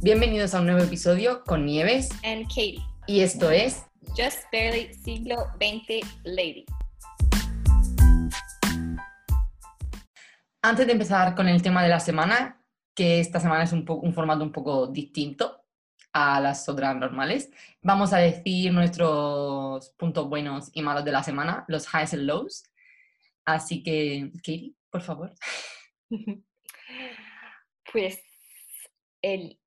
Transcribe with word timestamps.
Bienvenidos 0.00 0.54
a 0.54 0.60
un 0.60 0.66
nuevo 0.66 0.80
episodio 0.80 1.42
con 1.42 1.66
Nieves 1.66 2.08
and 2.22 2.46
Katie. 2.46 2.80
y 3.08 3.18
esto 3.18 3.50
es 3.50 3.84
Just 4.16 4.44
Barely 4.52 4.94
Siglo 4.94 5.48
XX 5.56 6.06
Lady. 6.22 6.64
Antes 10.62 10.86
de 10.86 10.92
empezar 10.92 11.34
con 11.34 11.48
el 11.48 11.60
tema 11.62 11.82
de 11.82 11.88
la 11.88 11.98
semana, 11.98 12.64
que 12.94 13.18
esta 13.18 13.40
semana 13.40 13.64
es 13.64 13.72
un, 13.72 13.84
formato 13.84 14.44
un 14.44 14.52
poco 14.52 14.86
distinto 14.86 15.64
a 16.12 16.40
las 16.40 16.68
otras 16.68 16.94
normales, 16.94 17.50
vamos 17.82 18.12
a 18.12 18.18
decir 18.18 18.72
nuestros 18.72 19.90
puntos 19.98 20.28
buenos 20.28 20.70
y 20.74 20.80
malos 20.80 21.04
de 21.04 21.10
la 21.10 21.24
semana, 21.24 21.64
los 21.66 21.92
highs 21.92 22.14
and 22.14 22.22
lows. 22.22 22.62
Así 23.44 23.82
que, 23.82 24.30
Katie, 24.36 24.74
por 24.90 25.02
favor. 25.02 25.34
Pues 27.90 28.22
el 29.22 29.58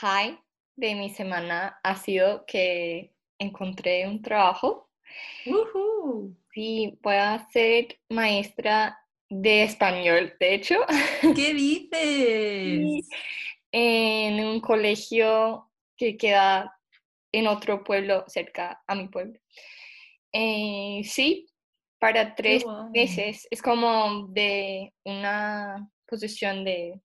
high 0.00 0.38
de 0.76 0.94
mi 0.94 1.10
semana 1.10 1.78
ha 1.82 1.96
sido 1.96 2.44
que 2.46 3.12
encontré 3.38 4.06
un 4.06 4.22
trabajo 4.22 4.90
y 6.54 6.98
voy 7.02 7.14
a 7.14 7.48
ser 7.50 7.98
maestra 8.08 8.98
de 9.30 9.64
español, 9.64 10.34
de 10.40 10.54
hecho, 10.54 10.76
¿Qué 11.36 11.54
dices? 11.54 13.08
en 13.70 14.44
un 14.44 14.60
colegio 14.60 15.70
que 15.96 16.16
queda 16.16 16.74
en 17.32 17.46
otro 17.46 17.84
pueblo 17.84 18.24
cerca 18.26 18.82
a 18.86 18.94
mi 18.94 19.08
pueblo. 19.08 19.38
Eh, 20.32 21.02
sí, 21.04 21.48
para 21.98 22.34
tres 22.34 22.64
meses. 22.92 23.46
Es 23.50 23.60
como 23.60 24.28
de 24.28 24.94
una 25.04 25.90
posición 26.06 26.64
de 26.64 27.00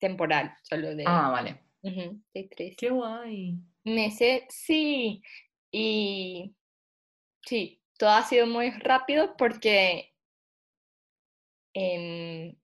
temporal, 0.00 0.54
solo 0.62 0.94
de, 0.96 1.04
Ah, 1.06 1.28
vale. 1.30 1.60
de 1.82 2.48
tres 2.50 2.74
Qué 2.76 2.90
guay. 2.90 3.54
meses. 3.84 4.42
Sí, 4.48 5.22
y 5.70 6.54
sí, 7.46 7.80
todo 7.98 8.10
ha 8.10 8.22
sido 8.24 8.46
muy 8.46 8.70
rápido 8.70 9.36
porque 9.36 10.12
el 11.74 12.56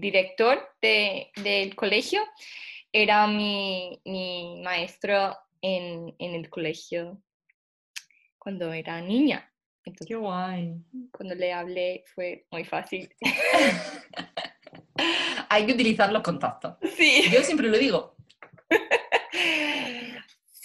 director 0.00 0.58
de- 0.82 1.30
del 1.42 1.74
colegio 1.74 2.20
era 2.92 3.26
mi, 3.26 4.00
mi 4.04 4.60
maestro 4.62 5.36
en, 5.60 6.14
en 6.18 6.34
el 6.34 6.48
colegio 6.50 7.20
cuando 8.38 8.72
era 8.72 9.00
niña. 9.00 9.50
Entonces, 9.84 10.08
Qué 10.08 10.14
guay. 10.16 10.74
cuando 11.12 11.34
le 11.34 11.52
hablé 11.52 12.04
fue 12.14 12.46
muy 12.50 12.64
fácil. 12.64 13.12
Hay 15.48 15.66
que 15.66 15.72
utilizar 15.72 16.12
los 16.12 16.22
contactos. 16.22 16.76
Sí. 16.96 17.24
Yo 17.32 17.42
siempre 17.42 17.68
lo 17.68 17.78
digo. 17.78 18.16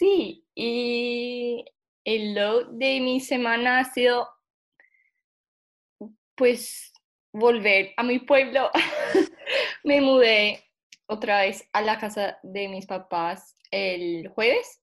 Sí, 0.01 0.47
y 0.55 1.63
el 2.03 2.33
low 2.33 2.65
de 2.71 2.99
mi 3.01 3.19
semana 3.19 3.77
ha 3.77 3.83
sido, 3.83 4.27
pues, 6.33 6.91
volver 7.31 7.93
a 7.97 8.01
mi 8.01 8.17
pueblo. 8.17 8.71
Me 9.83 10.01
mudé 10.01 10.63
otra 11.05 11.41
vez 11.41 11.69
a 11.71 11.83
la 11.83 11.99
casa 11.99 12.39
de 12.41 12.67
mis 12.67 12.87
papás 12.87 13.55
el 13.69 14.27
jueves 14.29 14.81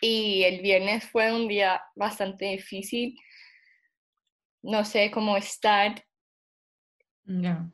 y 0.00 0.44
el 0.44 0.60
viernes 0.60 1.04
fue 1.10 1.32
un 1.32 1.48
día 1.48 1.82
bastante 1.94 2.46
difícil. 2.46 3.16
No 4.62 4.84
sé 4.84 5.10
cómo 5.10 5.36
estar 5.36 6.04
Ya. 7.24 7.68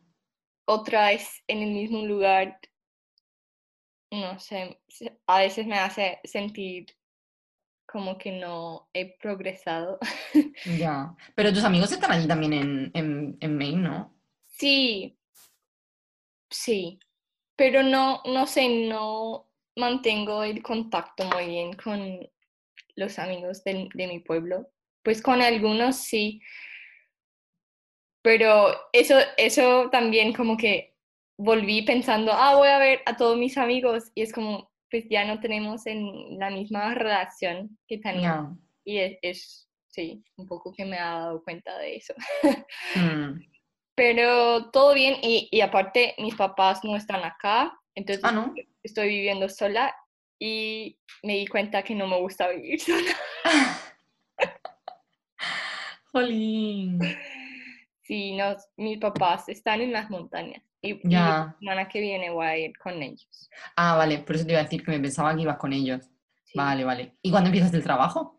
Otra 0.73 1.09
vez 1.09 1.43
en 1.49 1.63
el 1.63 1.71
mismo 1.73 2.05
lugar, 2.05 2.59
no 4.11 4.39
sé, 4.39 4.81
a 5.27 5.39
veces 5.39 5.67
me 5.67 5.79
hace 5.79 6.21
sentir 6.25 6.87
como 7.87 8.17
que 8.19 8.33
no 8.33 8.89
he 8.93 9.17
progresado. 9.19 9.99
Ya. 10.79 11.15
Pero 11.35 11.53
tus 11.53 11.65
amigos 11.65 11.93
están 11.93 12.13
allí 12.13 12.27
también 12.29 12.53
en, 12.53 12.91
en, 12.95 13.37
en 13.41 13.57
Maine, 13.59 13.83
¿no? 13.83 14.15
Sí, 14.47 15.19
sí, 16.51 16.99
pero 17.57 17.83
no, 17.83 18.23
no 18.27 18.47
sé, 18.47 18.69
no 18.89 19.49
mantengo 19.77 20.43
el 20.45 20.63
contacto 20.63 21.25
muy 21.25 21.47
bien 21.47 21.73
con 21.73 22.21
los 22.97 23.19
amigos 23.19 23.65
del- 23.65 23.89
de, 23.95 24.07
mi 24.07 24.21
pueblo. 24.21 24.69
Pues 25.03 25.21
con 25.23 25.43
algunos 25.43 25.97
sí, 25.97 26.41
pero 28.23 28.75
eso, 28.93 29.17
eso 29.37 29.89
también 29.91 30.33
como 30.33 30.57
que 30.57 30.95
volví 31.37 31.83
pensando, 31.83 32.33
ah, 32.33 32.55
voy 32.57 32.69
a 32.69 32.79
ver 32.79 33.01
a 33.07 33.17
todos 33.17 33.37
mis 33.37 33.59
amigos 33.59 34.11
y 34.15 34.23
es 34.23 34.33
como, 34.33 34.71
pues 34.91 35.05
ya 35.11 35.25
no 35.25 35.41
tenemos 35.41 35.87
en 35.87 36.39
la 36.39 36.51
misma 36.51 36.95
relación 36.95 37.79
que 37.89 37.99
teníamos. 37.99 38.59
Ya. 38.59 38.65
Y 38.85 38.99
es, 38.99 39.19
es, 39.23 39.69
sí, 39.89 40.25
un 40.37 40.47
poco 40.47 40.73
que 40.73 40.85
me 40.85 40.99
ha 40.99 41.19
dado 41.19 41.43
cuenta 41.43 41.77
de 41.79 41.97
eso. 41.97 42.15
Mm. 42.95 43.41
Pero 43.95 44.71
todo 44.71 44.95
bien 44.95 45.17
y, 45.23 45.49
y 45.51 45.61
aparte 45.61 46.15
mis 46.19 46.35
papás 46.35 46.83
no 46.83 46.97
están 46.97 47.25
acá, 47.25 47.79
entonces 47.95 48.25
Ah, 48.25 48.33
¿no? 48.33 48.55
estoy 48.83 49.09
viviendo 49.09 49.49
sola 49.51 49.95
y 50.39 50.99
me 51.23 51.35
di 51.35 51.47
cuenta 51.47 51.83
que 51.83 51.95
no 51.95 52.07
me 52.07 52.19
gusta 52.19 52.49
vivir 52.49 52.81
sola. 52.81 53.17
Jolín. 56.13 56.99
Sí, 58.13 58.33
no, 58.37 58.55
mis 58.77 58.99
papás 58.99 59.49
están 59.49 59.81
en 59.81 59.91
las 59.91 60.11
montañas 60.11 60.63
y, 60.83 61.01
la 61.09 61.57
semana 61.59 61.89
que 61.89 61.99
viene 61.99 62.29
voy 62.29 62.45
a 62.45 62.59
ir 62.59 62.77
con 62.77 63.03
ellos. 63.03 63.49
Ah, 63.75 63.97
vale, 63.97 64.19
por 64.19 64.37
eso 64.37 64.45
te 64.45 64.53
iba 64.53 64.61
a 64.61 64.65
decir 64.65 64.85
que 64.85 64.91
me 64.91 65.01
pensaba 65.01 65.35
que 65.35 65.41
ibas 65.41 65.57
con 65.57 65.73
ellos. 65.73 66.05
sí, 66.45 66.59
Vale, 66.59 66.85
vale. 66.85 67.17
¿Y 67.23 67.31
cuándo 67.31 67.49
empiezas 67.49 67.73
el 67.73 67.83
trabajo? 67.83 68.39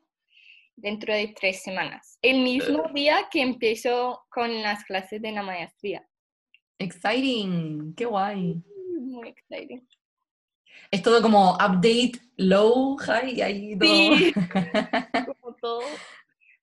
Dentro 0.76 1.12
de 1.12 1.34
tres 1.36 1.64
semanas. 1.64 2.20
El 2.22 2.44
mismo 2.44 2.84
día 2.94 3.28
que 3.32 3.42
empiezo 3.42 4.24
con 4.30 4.62
las 4.62 4.84
clases 4.84 5.20
de 5.20 5.32
la 5.32 5.42
maestría. 5.42 6.08
Exciting, 6.78 7.96
qué 7.96 8.06
guay. 8.06 8.62
Muy 9.02 9.30
exciting. 9.30 9.88
Es 10.92 11.02
todo 11.02 11.20
como 11.20 11.56
update, 11.56 12.20
low, 12.38 12.96
high, 12.98 13.34
y 13.34 13.42
ahí 13.42 13.80
todo, 13.80 13.90
Sí. 13.90 14.34
Como 15.26 15.56
todo. 15.56 15.82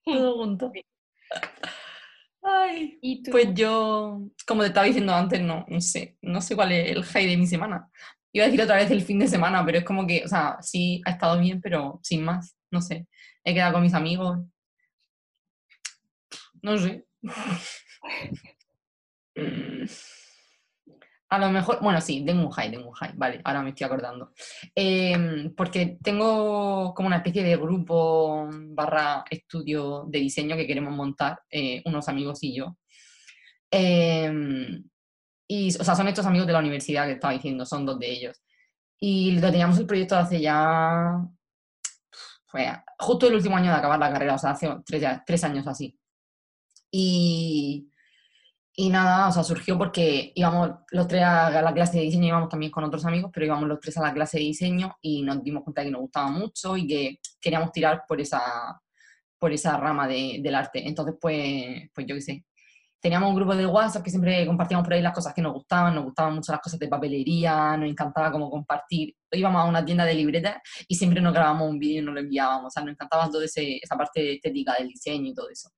todo 0.05 0.37
junto. 0.37 0.73
Ay, 2.43 2.99
¿Y 3.03 3.23
tú? 3.23 3.33
Pues 3.33 3.49
yo, 3.55 4.21
como 4.47 4.63
te 4.63 4.69
estaba 4.69 4.87
diciendo 4.87 5.15
antes, 5.15 5.41
no, 5.41 5.65
no 5.69 5.81
sé, 5.81 6.17
no 6.23 6.41
sé 6.41 6.57
cuál 6.57 6.73
es 6.73 6.91
el 6.91 7.05
high 7.05 7.27
de 7.27 7.37
mi 7.37 7.47
semana. 7.47 7.89
Iba 8.33 8.45
a 8.45 8.49
decir 8.49 8.63
otra 8.63 8.77
vez 8.77 8.91
el 8.91 9.03
fin 9.03 9.19
de 9.19 9.29
semana, 9.29 9.65
pero 9.65 9.79
es 9.79 9.85
como 9.85 10.07
que, 10.07 10.25
o 10.25 10.29
sea, 10.29 10.59
sí 10.63 11.03
ha 11.05 11.11
estado 11.11 11.39
bien, 11.39 11.61
pero 11.61 12.01
sin 12.03 12.25
más, 12.25 12.57
no 12.71 12.81
sé. 12.81 13.07
He 13.45 13.55
quedado 13.55 13.75
con 13.75 13.83
mis 13.83 13.95
amigos. 13.95 14.39
No 16.63 16.79
sé. 16.79 17.05
A 21.31 21.39
lo 21.39 21.49
mejor, 21.51 21.79
bueno, 21.81 22.01
sí, 22.01 22.25
tengo 22.25 22.43
un 22.43 22.51
high, 22.51 22.73
tengo 22.73 22.89
un 22.89 22.95
high, 22.95 23.13
vale, 23.15 23.41
ahora 23.45 23.63
me 23.63 23.71
estoy 23.71 23.85
acordando. 23.85 24.33
Em, 24.75 25.55
porque 25.55 25.99
tengo 26.03 26.93
como 26.93 27.07
una 27.07 27.19
especie 27.19 27.45
de 27.45 27.57
grupo 27.57 28.49
barra 28.51 29.25
estudio 29.31 30.07
de 30.09 30.19
diseño 30.19 30.57
que 30.57 30.67
queremos 30.67 30.93
montar, 30.95 31.41
eh, 31.49 31.83
unos 31.85 32.09
amigos 32.09 32.43
y 32.43 32.57
yo. 32.57 32.77
Em, 33.71 34.83
y, 35.49 35.69
o 35.77 35.85
sea, 35.85 35.95
son 35.95 36.09
estos 36.09 36.27
amigos 36.27 36.47
de 36.47 36.53
la 36.53 36.59
universidad 36.59 37.07
que 37.07 37.13
estaba 37.13 37.33
diciendo, 37.33 37.65
son 37.65 37.87
dos 37.87 37.99
de 37.99 38.11
ellos. 38.11 38.43
Y 38.99 39.33
lo 39.33 39.51
teníamos 39.51 39.79
el 39.79 39.87
proyecto 39.87 40.17
hace 40.17 40.41
ya, 40.41 41.17
fue 42.47 42.67
justo 42.99 43.29
el 43.29 43.35
último 43.37 43.57
año 43.57 43.71
de 43.71 43.77
acabar 43.79 43.99
la 44.01 44.13
carrera, 44.13 44.35
o 44.35 44.39
sea, 44.39 44.51
hace 44.51 44.69
tres, 44.85 45.05
tres 45.27 45.45
años 45.45 45.67
así. 45.69 45.97
Y, 46.91 47.90
y 48.75 48.89
nada, 48.89 49.29
o 49.29 49.33
sea, 49.33 49.43
surgió 49.45 49.77
porque 49.77 50.33
íbamos 50.35 50.71
los 50.91 51.07
tres 51.09 51.23
a 51.25 51.51
la 51.63 51.75
clase 51.75 51.99
de 51.99 52.05
diseño, 52.05 52.29
íbamos 52.29 52.49
también 52.49 52.73
con 52.73 52.85
otros 52.85 53.05
amigos, 53.05 53.31
pero 53.35 53.47
íbamos 53.47 53.69
los 53.69 53.81
tres 53.81 53.97
a 53.99 54.03
la 54.03 54.13
clase 54.15 54.39
de 54.39 54.45
diseño 54.45 54.97
y 55.03 55.23
nos 55.23 55.43
dimos 55.43 55.65
cuenta 55.65 55.83
que 55.85 55.91
nos 55.91 56.01
gustaba 56.03 56.31
mucho 56.31 56.77
y 56.77 56.87
que 56.87 57.19
queríamos 57.41 57.73
tirar 57.73 58.05
por 58.09 58.21
esa, 58.21 58.41
por 59.39 59.53
esa 59.53 59.77
rama 59.77 60.07
de- 60.09 60.39
del 60.43 60.55
arte. 60.55 60.87
Entonces, 60.87 61.15
pues, 61.21 61.91
pues 61.95 62.07
yo 62.07 62.15
qué 62.15 62.21
sé. 62.21 62.45
Teníamos 63.01 63.31
un 63.31 63.37
grupo 63.37 63.57
de 63.57 63.65
WhatsApp 63.67 64.03
que 64.05 64.11
siempre 64.11 64.47
compartíamos 64.47 64.85
por 64.87 64.93
ahí 64.95 65.01
las 65.03 65.15
cosas 65.15 65.33
que 65.35 65.41
nos 65.43 65.55
gustaban, 65.55 65.95
nos 65.95 66.05
gustaban 66.05 66.35
mucho 66.35 66.53
las 66.53 66.61
cosas 66.61 66.79
de 66.79 66.87
papelería, 66.89 67.75
nos 67.79 67.89
encantaba 67.89 68.31
como 68.31 68.51
compartir. 68.51 69.15
Íbamos 69.33 69.63
a 69.63 69.65
una 69.65 69.83
tienda 69.85 70.05
de 70.05 70.15
libretas 70.15 70.57
y 70.87 70.95
siempre 70.95 71.21
nos 71.23 71.33
grabábamos 71.33 71.71
un 71.71 71.79
vídeo 71.79 72.03
y 72.03 72.05
nos 72.05 72.15
lo 72.15 72.21
enviábamos. 72.21 72.67
O 72.67 72.71
sea, 72.71 72.83
nos 72.83 72.93
encantaba 72.93 73.31
toda 73.31 73.45
esa 73.47 73.97
parte 73.97 74.35
estética 74.35 74.75
del 74.79 74.89
diseño 74.89 75.31
y 75.31 75.35
todo 75.35 75.49
eso. 75.51 75.71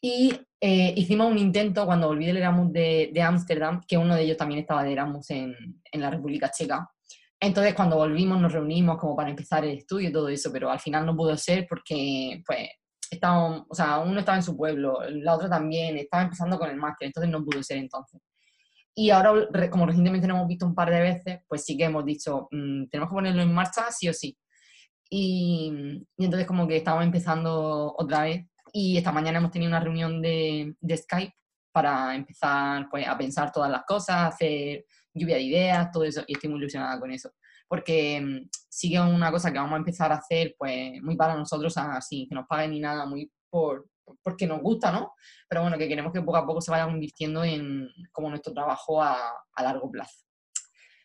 Y 0.00 0.32
eh, 0.60 0.94
hicimos 0.96 1.30
un 1.30 1.38
intento 1.38 1.84
cuando 1.86 2.08
volví 2.08 2.26
del 2.26 2.38
Erasmus 2.38 2.72
de 2.72 3.22
Ámsterdam, 3.22 3.82
que 3.86 3.98
uno 3.98 4.14
de 4.14 4.22
ellos 4.22 4.36
también 4.36 4.60
estaba 4.60 4.82
de 4.82 4.92
Erasmus 4.92 5.30
en, 5.30 5.54
en 5.92 6.00
la 6.00 6.10
República 6.10 6.50
Checa. 6.50 6.88
Entonces, 7.42 7.74
cuando 7.74 7.96
volvimos, 7.96 8.38
nos 8.38 8.52
reunimos 8.52 8.98
como 8.98 9.16
para 9.16 9.30
empezar 9.30 9.64
el 9.64 9.78
estudio 9.78 10.10
y 10.10 10.12
todo 10.12 10.28
eso, 10.28 10.52
pero 10.52 10.70
al 10.70 10.78
final 10.78 11.06
no 11.06 11.16
pudo 11.16 11.34
ser 11.38 11.66
porque, 11.66 12.42
pues, 12.46 12.68
estábamos, 13.10 13.64
o 13.68 13.74
sea, 13.74 13.98
uno 14.00 14.20
estaba 14.20 14.36
en 14.36 14.44
su 14.44 14.56
pueblo, 14.56 14.98
la 15.08 15.34
otra 15.34 15.48
también, 15.48 15.96
estaba 15.96 16.24
empezando 16.24 16.58
con 16.58 16.68
el 16.68 16.76
máster, 16.76 17.06
entonces 17.06 17.30
no 17.30 17.42
pudo 17.42 17.62
ser 17.62 17.78
entonces. 17.78 18.20
Y 18.94 19.10
ahora, 19.10 19.48
como 19.70 19.86
recientemente 19.86 20.28
nos 20.28 20.36
hemos 20.36 20.48
visto 20.48 20.66
un 20.66 20.74
par 20.74 20.90
de 20.90 21.00
veces, 21.00 21.38
pues 21.48 21.64
sí 21.64 21.76
que 21.78 21.84
hemos 21.84 22.04
dicho, 22.04 22.48
mm, 22.50 22.88
tenemos 22.90 23.08
que 23.08 23.14
ponerlo 23.14 23.42
en 23.42 23.54
marcha 23.54 23.90
sí 23.90 24.08
o 24.08 24.12
sí. 24.12 24.36
Y, 25.08 25.72
y 26.18 26.24
entonces 26.24 26.46
como 26.46 26.68
que 26.68 26.76
estamos 26.76 27.04
empezando 27.04 27.94
otra 27.96 28.24
vez. 28.24 28.46
Y 28.72 28.96
esta 28.96 29.12
mañana 29.12 29.38
hemos 29.38 29.50
tenido 29.50 29.70
una 29.70 29.80
reunión 29.80 30.20
de, 30.20 30.74
de 30.80 30.96
Skype 30.96 31.34
para 31.72 32.14
empezar 32.14 32.88
pues, 32.90 33.06
a 33.06 33.16
pensar 33.16 33.52
todas 33.52 33.70
las 33.70 33.84
cosas, 33.84 34.34
hacer 34.34 34.84
lluvia 35.14 35.36
de 35.36 35.42
ideas, 35.42 35.90
todo 35.92 36.04
eso. 36.04 36.22
Y 36.26 36.34
estoy 36.34 36.50
muy 36.50 36.58
ilusionada 36.58 36.98
con 36.98 37.10
eso. 37.10 37.30
Porque 37.68 38.20
mm, 38.20 38.48
sí 38.68 38.94
es 38.94 39.00
una 39.00 39.30
cosa 39.30 39.52
que 39.52 39.58
vamos 39.58 39.74
a 39.74 39.78
empezar 39.78 40.12
a 40.12 40.16
hacer 40.16 40.54
pues 40.58 41.00
muy 41.02 41.16
para 41.16 41.36
nosotros, 41.36 41.76
así, 41.76 42.26
que 42.28 42.34
nos 42.34 42.46
paguen 42.46 42.72
ni 42.72 42.80
nada, 42.80 43.06
muy 43.06 43.30
por, 43.48 43.88
porque 44.22 44.46
nos 44.46 44.60
gusta, 44.60 44.90
¿no? 44.92 45.14
Pero 45.48 45.62
bueno, 45.62 45.78
que 45.78 45.88
queremos 45.88 46.12
que 46.12 46.22
poco 46.22 46.36
a 46.36 46.46
poco 46.46 46.60
se 46.60 46.70
vaya 46.70 46.86
convirtiendo 46.86 47.44
en 47.44 47.88
como 48.12 48.28
nuestro 48.28 48.52
trabajo 48.52 49.02
a, 49.02 49.16
a 49.54 49.62
largo 49.62 49.90
plazo. 49.90 50.24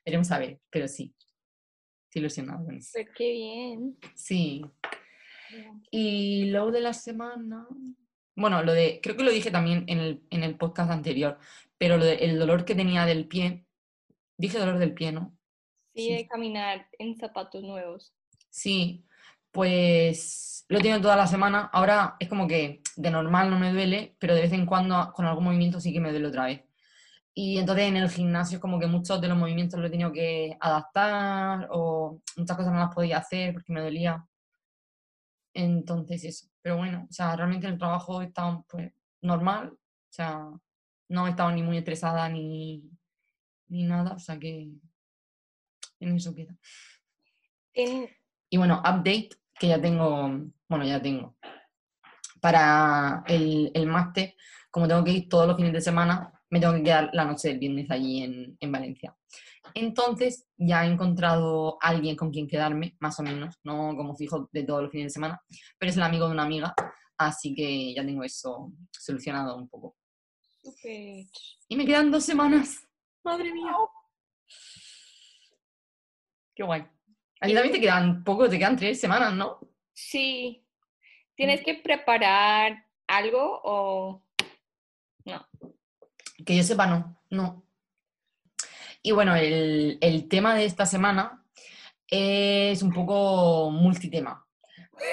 Veremos 0.05 0.31
a 0.31 0.39
ver, 0.39 0.59
pero 0.69 0.87
sí. 0.87 1.15
Estoy 2.05 2.21
ilusionada 2.21 2.63
con 2.63 2.75
eso. 2.75 2.91
Pues 2.93 3.07
qué 3.15 3.31
bien. 3.31 3.97
Sí. 4.15 4.63
Y 5.91 6.45
lo 6.45 6.71
de 6.71 6.81
la 6.81 6.93
semana. 6.93 7.67
Bueno, 8.35 8.63
lo 8.63 8.73
de. 8.73 8.99
Creo 9.01 9.15
que 9.15 9.23
lo 9.23 9.31
dije 9.31 9.51
también 9.51 9.85
en 9.87 9.99
el, 9.99 10.23
en 10.29 10.43
el 10.43 10.57
podcast 10.57 10.91
anterior, 10.91 11.37
pero 11.77 11.97
lo 11.97 12.05
de, 12.05 12.15
el 12.15 12.37
dolor 12.39 12.65
que 12.65 12.75
tenía 12.75 13.05
del 13.05 13.27
pie. 13.27 13.65
Dije 14.37 14.59
dolor 14.59 14.77
del 14.79 14.93
pie, 14.93 15.11
¿no? 15.11 15.37
Sí, 15.93 16.03
Sí. 16.07 16.13
de 16.13 16.27
caminar 16.27 16.87
en 16.99 17.15
zapatos 17.15 17.63
nuevos. 17.63 18.13
Sí, 18.49 19.05
pues 19.51 20.65
lo 20.67 20.77
he 20.79 20.81
tenido 20.81 20.99
toda 21.01 21.15
la 21.15 21.27
semana. 21.27 21.69
Ahora 21.71 22.17
es 22.19 22.27
como 22.27 22.47
que 22.47 22.81
de 22.97 23.11
normal 23.11 23.49
no 23.49 23.57
me 23.57 23.71
duele, 23.71 24.15
pero 24.19 24.35
de 24.35 24.41
vez 24.41 24.51
en 24.51 24.65
cuando 24.65 25.11
con 25.13 25.25
algún 25.25 25.45
movimiento 25.45 25.79
sí 25.79 25.93
que 25.93 26.01
me 26.01 26.11
duele 26.11 26.27
otra 26.27 26.45
vez. 26.45 26.61
Y 27.33 27.57
entonces 27.57 27.85
en 27.85 27.97
el 27.97 28.09
gimnasio 28.09 28.57
es 28.57 28.61
como 28.61 28.79
que 28.79 28.87
muchos 28.87 29.19
de 29.21 29.27
los 29.29 29.37
movimientos 29.37 29.79
los 29.79 29.87
he 29.87 29.91
tenido 29.91 30.11
que 30.11 30.57
adaptar 30.59 31.67
o 31.71 32.21
muchas 32.37 32.57
cosas 32.57 32.73
no 32.73 32.79
las 32.79 32.93
podía 32.95 33.17
hacer 33.19 33.53
porque 33.53 33.71
me 33.73 33.81
dolía. 33.81 34.25
Entonces 35.55 36.23
eso. 36.25 36.47
Pero 36.61 36.77
bueno, 36.77 37.07
o 37.09 37.13
sea, 37.13 37.35
realmente 37.35 37.65
en 37.65 37.73
el 37.73 37.79
trabajo 37.79 38.21
estado 38.21 38.65
pues 38.69 38.91
normal. 39.21 39.69
O 39.69 40.11
sea, 40.11 40.49
no 41.09 41.27
he 41.27 41.29
estado 41.31 41.51
ni 41.51 41.63
muy 41.63 41.77
estresada 41.77 42.27
ni, 42.29 42.83
ni 43.67 43.83
nada. 43.83 44.13
O 44.13 44.19
sea 44.19 44.37
que 44.37 44.69
en 45.99 46.15
eso 46.15 46.35
queda. 46.35 46.55
Y 47.73 48.57
bueno, 48.57 48.79
update 48.79 49.29
que 49.57 49.69
ya 49.69 49.81
tengo, 49.81 50.29
bueno, 50.67 50.85
ya 50.85 51.01
tengo. 51.01 51.35
Para 52.41 53.23
el, 53.27 53.71
el 53.73 53.87
máster, 53.87 54.35
como 54.69 54.87
tengo 54.87 55.03
que 55.03 55.11
ir 55.11 55.29
todos 55.29 55.47
los 55.47 55.55
fines 55.55 55.73
de 55.73 55.81
semana, 55.81 56.33
me 56.55 56.61
tengo 56.61 56.73
que 56.73 56.83
quedar 56.83 57.09
la 57.11 57.25
noche 57.25 57.49
del 57.49 57.59
viernes 57.59 57.91
allí 57.91 58.23
en, 58.23 58.57
en 58.61 58.71
Valencia. 58.71 59.13
Entonces, 59.73 60.47
ya 60.55 60.85
he 60.85 60.89
encontrado 60.89 61.77
a 61.81 61.89
alguien 61.89 62.15
con 62.15 62.31
quien 62.31 62.47
quedarme, 62.47 62.95
más 63.01 63.19
o 63.19 63.23
menos, 63.23 63.59
no 63.65 63.93
como 63.97 64.15
fijo 64.15 64.47
de 64.53 64.63
todos 64.63 64.83
los 64.83 64.91
fines 64.91 65.07
de 65.07 65.09
semana, 65.09 65.41
pero 65.77 65.89
es 65.89 65.97
el 65.97 66.03
amigo 66.03 66.27
de 66.27 66.31
una 66.31 66.43
amiga, 66.43 66.73
así 67.17 67.53
que 67.53 67.93
ya 67.93 68.05
tengo 68.05 68.23
eso 68.23 68.71
solucionado 68.89 69.57
un 69.57 69.67
poco. 69.67 69.97
Y 71.67 71.75
me 71.75 71.85
quedan 71.85 72.09
dos 72.09 72.23
semanas. 72.23 72.87
Madre 73.25 73.51
mía. 73.51 73.73
Qué 76.55 76.63
guay. 76.63 76.87
A 77.41 77.47
ti 77.47 77.53
también 77.53 77.73
te 77.73 77.81
quedan 77.81 78.23
poco, 78.23 78.49
te 78.49 78.57
quedan 78.57 78.77
tres 78.77 79.01
semanas, 79.01 79.33
¿no? 79.33 79.59
Sí. 79.93 80.65
¿Tienes 81.35 81.65
que 81.65 81.73
preparar 81.75 82.85
algo 83.07 83.59
o 83.61 84.23
no? 85.25 85.45
Que 86.43 86.57
yo 86.57 86.63
sepa, 86.63 86.87
no, 86.87 87.21
no. 87.29 87.63
Y 89.01 89.11
bueno, 89.11 89.35
el, 89.35 89.97
el 90.01 90.27
tema 90.27 90.55
de 90.55 90.65
esta 90.65 90.85
semana 90.85 91.45
es 92.07 92.81
un 92.81 92.93
poco 92.93 93.71
multitema, 93.71 94.45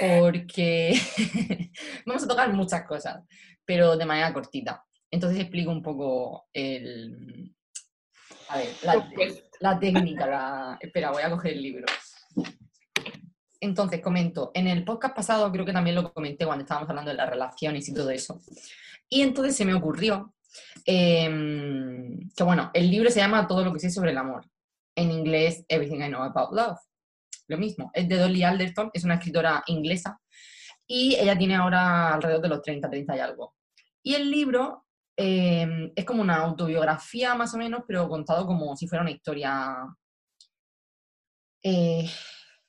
porque 0.00 0.94
vamos 2.06 2.24
a 2.24 2.28
tocar 2.28 2.52
muchas 2.52 2.84
cosas, 2.84 3.22
pero 3.64 3.96
de 3.96 4.06
manera 4.06 4.32
cortita. 4.32 4.84
Entonces 5.10 5.40
explico 5.40 5.70
un 5.70 5.82
poco 5.82 6.48
el... 6.52 7.54
A 8.48 8.58
ver, 8.58 8.68
la, 9.60 9.78
técnica, 9.78 10.26
la... 10.26 10.78
Espera, 10.80 11.10
voy 11.10 11.22
a 11.22 11.30
coger 11.30 11.52
el 11.52 11.62
libro. 11.62 11.86
Entonces, 13.60 14.00
comento, 14.00 14.50
en 14.54 14.66
el 14.66 14.84
podcast 14.84 15.14
pasado 15.14 15.52
creo 15.52 15.64
que 15.64 15.72
también 15.72 15.96
lo 15.96 16.12
comenté 16.12 16.44
cuando 16.44 16.62
estábamos 16.62 16.88
hablando 16.88 17.10
de 17.10 17.16
las 17.16 17.30
relaciones 17.30 17.88
y 17.88 17.94
todo 17.94 18.10
eso. 18.10 18.40
Y 19.08 19.22
entonces 19.22 19.54
se 19.54 19.64
me 19.64 19.74
ocurrió 19.74 20.34
em, 20.84 22.30
que, 22.36 22.44
bueno, 22.44 22.70
el 22.74 22.90
libro 22.90 23.10
se 23.10 23.20
llama 23.20 23.46
Todo 23.46 23.64
lo 23.64 23.72
que 23.72 23.80
sé 23.80 23.90
sobre 23.90 24.10
el 24.10 24.18
amor. 24.18 24.48
En 24.94 25.10
inglés, 25.10 25.64
Everything 25.68 26.00
I 26.00 26.08
Know 26.08 26.22
About 26.22 26.52
Love. 26.52 26.78
Lo 27.48 27.58
mismo, 27.58 27.90
es 27.94 28.08
de 28.08 28.16
Dolly 28.16 28.42
Alderton, 28.42 28.90
es 28.92 29.04
una 29.04 29.14
escritora 29.14 29.62
inglesa 29.66 30.20
y 30.86 31.14
ella 31.16 31.36
tiene 31.36 31.56
ahora 31.56 32.14
alrededor 32.14 32.42
de 32.42 32.48
los 32.48 32.62
30, 32.62 32.88
30 32.88 33.16
y 33.16 33.20
algo. 33.20 33.54
Y 34.02 34.14
el 34.14 34.30
libro 34.30 34.86
em, 35.16 35.92
es 35.94 36.04
como 36.04 36.22
una 36.22 36.36
autobiografía 36.36 37.34
más 37.34 37.54
o 37.54 37.58
menos, 37.58 37.82
pero 37.86 38.08
contado 38.08 38.46
como 38.46 38.76
si 38.76 38.86
fuera 38.86 39.02
una 39.02 39.10
historia 39.10 39.86
eh, 41.62 42.08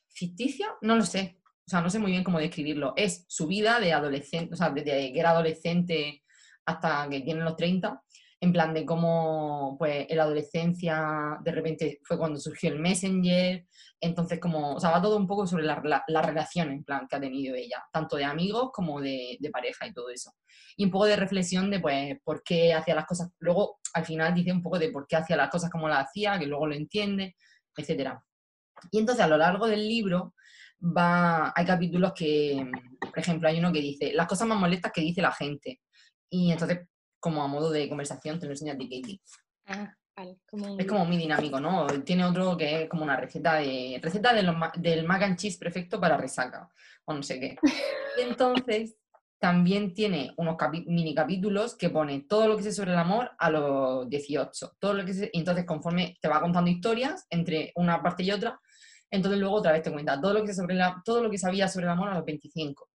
ficticia, 0.10 0.68
no 0.82 0.96
lo 0.96 1.04
sé. 1.04 1.40
O 1.66 1.70
sea, 1.70 1.82
no 1.82 1.90
sé 1.90 2.00
muy 2.00 2.12
bien 2.12 2.24
cómo 2.24 2.40
describirlo. 2.40 2.94
Es 2.96 3.26
su 3.28 3.48
vida 3.48 3.80
de 3.80 3.94
adolescente, 3.94 4.54
o 4.54 4.58
sea, 4.58 4.70
desde 4.70 5.14
que 5.14 5.20
era 5.20 5.32
adolescente 5.32 6.23
hasta 6.66 7.08
que 7.10 7.22
tiene 7.22 7.44
los 7.44 7.56
30, 7.56 8.02
en 8.44 8.52
plan 8.52 8.74
de 8.74 8.86
cómo, 8.86 9.78
pues, 9.80 10.06
en 10.10 10.18
la 10.18 10.24
adolescencia, 10.24 11.38
de 11.42 11.52
repente 11.52 12.00
fue 12.04 12.18
cuando 12.18 12.40
surgió 12.40 12.70
el 12.72 12.80
Messenger, 12.80 13.66
entonces 14.02 14.38
como, 14.40 14.76
o 14.76 14.80
sea, 14.82 14.92
va 14.92 15.02
todo 15.02 15.16
un 15.16 15.28
poco 15.28 15.48
sobre 15.48 15.64
la, 15.64 15.82
la, 15.86 16.04
la 16.08 16.48
en 16.56 16.84
plan, 16.84 17.08
que 17.08 17.16
ha 17.16 17.22
tenido 17.22 17.56
ella, 17.56 17.82
tanto 17.92 18.18
de 18.18 18.26
amigos 18.26 18.70
como 18.74 19.00
de, 19.00 19.38
de 19.40 19.50
pareja 19.50 19.88
y 19.88 19.94
todo 19.94 20.10
eso. 20.10 20.34
Y 20.76 20.84
un 20.84 20.92
poco 20.92 21.06
de 21.06 21.16
reflexión 21.16 21.72
de, 21.72 21.80
pues, 21.80 22.18
por 22.22 22.44
qué 22.44 22.74
hacía 22.74 22.96
las 22.96 23.06
cosas, 23.06 23.30
luego, 23.40 23.80
al 23.94 24.06
final 24.06 24.34
dice 24.34 24.52
un 24.52 24.62
poco 24.62 24.78
de 24.78 24.92
por 24.92 25.08
qué 25.08 25.16
hacía 25.16 25.38
las 25.38 25.50
cosas 25.50 25.70
como 25.70 25.88
las 25.88 26.08
hacía, 26.08 26.38
que 26.38 26.46
luego 26.48 26.68
lo 26.68 26.76
entiende, 26.76 27.38
etcétera. 27.78 28.22
Y 28.92 29.00
entonces 29.00 29.24
a 29.24 29.28
lo 29.30 29.38
largo 29.38 29.68
del 29.68 29.88
libro 29.88 30.34
va, 30.84 31.54
hay 31.56 31.66
capítulos 31.66 32.14
que, 32.14 32.70
por 33.00 33.18
ejemplo, 33.18 33.48
hay 33.48 33.60
uno 33.60 33.72
que 33.72 33.80
dice 33.80 34.12
las 34.14 34.28
cosas 34.28 34.48
más 34.48 34.60
molestas 34.60 34.92
que 34.92 35.02
dice 35.02 35.22
la 35.22 35.32
gente. 35.32 35.80
Y 36.36 36.52
entonces, 36.52 36.80
como 37.20 37.44
a 37.44 37.48
modo 37.48 37.70
de 37.70 37.88
conversación, 37.88 38.40
te 38.40 38.48
lo 38.48 38.54
enseña 38.54 38.74
a 38.74 38.78
ti, 38.78 38.86
Katie. 38.90 39.22
ah, 39.68 39.94
vale, 40.18 40.40
como 40.50 40.74
un- 40.74 40.82
Es 40.82 40.88
como 40.88 41.06
muy 41.06 41.18
dinámico, 41.18 41.60
¿no? 41.60 41.86
Tiene 42.04 42.26
otro 42.26 42.58
que 42.58 42.84
es 42.84 42.90
como 42.90 43.04
una 43.04 43.16
receta 43.18 43.56
de 43.58 44.00
receta 44.02 44.34
de 44.34 44.42
los 44.42 44.58
ma- 44.58 44.74
del 44.76 45.06
mac 45.06 45.22
and 45.22 45.38
cheese 45.38 45.60
perfecto 45.60 46.00
para 46.02 46.18
resaca, 46.18 46.68
o 47.06 47.14
no 47.14 47.22
sé 47.22 47.40
qué. 47.40 47.58
Y 48.18 48.22
entonces 48.22 48.96
también 49.40 49.94
tiene 49.94 50.34
unos 50.38 50.56
capi- 50.58 50.86
mini 50.88 51.14
capítulos 51.14 51.76
que 51.76 51.92
pone 51.92 52.22
todo 52.28 52.48
lo 52.48 52.58
que 52.58 52.64
sé 52.64 52.72
sobre 52.72 52.94
el 52.94 52.98
amor 52.98 53.30
a 53.38 53.52
los 53.52 54.10
18. 54.10 54.72
Todo 54.80 54.94
lo 54.96 55.06
que 55.06 55.14
sé- 55.14 55.30
y 55.34 55.38
entonces 55.40 55.66
conforme 55.66 56.18
te 56.20 56.28
va 56.30 56.42
contando 56.42 56.72
historias 56.72 57.28
entre 57.30 57.72
una 57.76 58.02
parte 58.02 58.24
y 58.24 58.32
otra, 58.32 58.60
entonces 59.12 59.40
luego 59.40 59.58
otra 59.58 59.72
vez 59.74 59.84
te 59.84 59.92
cuenta 59.92 60.20
todo 60.20 60.34
lo 60.34 60.44
que 60.44 60.54
sobre 60.56 60.74
la- 60.74 61.00
todo 61.06 61.22
lo 61.22 61.30
que 61.30 61.38
sabía 61.38 61.68
sobre 61.68 61.86
el 61.86 61.92
amor 61.92 62.10
a 62.10 62.16
los 62.16 62.26
25. 62.26 62.90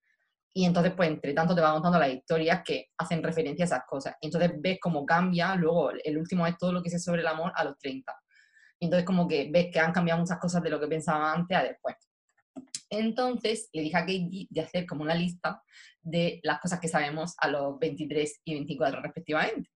Y 0.56 0.64
entonces, 0.64 0.92
pues, 0.94 1.08
entre 1.08 1.34
tanto 1.34 1.52
te 1.52 1.60
va 1.60 1.72
contando 1.72 1.98
las 1.98 2.10
historias 2.10 2.62
que 2.64 2.86
hacen 2.96 3.22
referencia 3.24 3.64
a 3.64 3.66
esas 3.66 3.82
cosas. 3.88 4.14
Y 4.20 4.26
entonces 4.26 4.52
ves 4.56 4.78
cómo 4.80 5.04
cambia, 5.04 5.56
luego 5.56 5.90
el 5.90 6.16
último 6.16 6.46
es 6.46 6.56
todo 6.56 6.72
lo 6.72 6.80
que 6.80 6.90
sé 6.90 7.00
sobre 7.00 7.22
el 7.22 7.26
amor 7.26 7.52
a 7.56 7.64
los 7.64 7.76
30. 7.76 8.14
Y 8.78 8.84
entonces 8.84 9.04
como 9.04 9.26
que 9.26 9.50
ves 9.52 9.72
que 9.72 9.80
han 9.80 9.92
cambiado 9.92 10.20
muchas 10.20 10.38
cosas 10.38 10.62
de 10.62 10.70
lo 10.70 10.78
que 10.78 10.86
pensaba 10.86 11.32
antes 11.32 11.56
a 11.56 11.64
después. 11.64 11.96
Entonces 12.88 13.68
le 13.72 13.82
dije 13.82 13.96
a 13.96 14.00
Katie 14.00 14.46
de 14.48 14.60
hacer 14.60 14.86
como 14.86 15.02
una 15.02 15.14
lista 15.16 15.60
de 16.00 16.38
las 16.44 16.60
cosas 16.60 16.78
que 16.78 16.86
sabemos 16.86 17.34
a 17.38 17.48
los 17.48 17.76
23 17.80 18.42
y 18.44 18.54
24 18.54 19.02
respectivamente. 19.02 19.70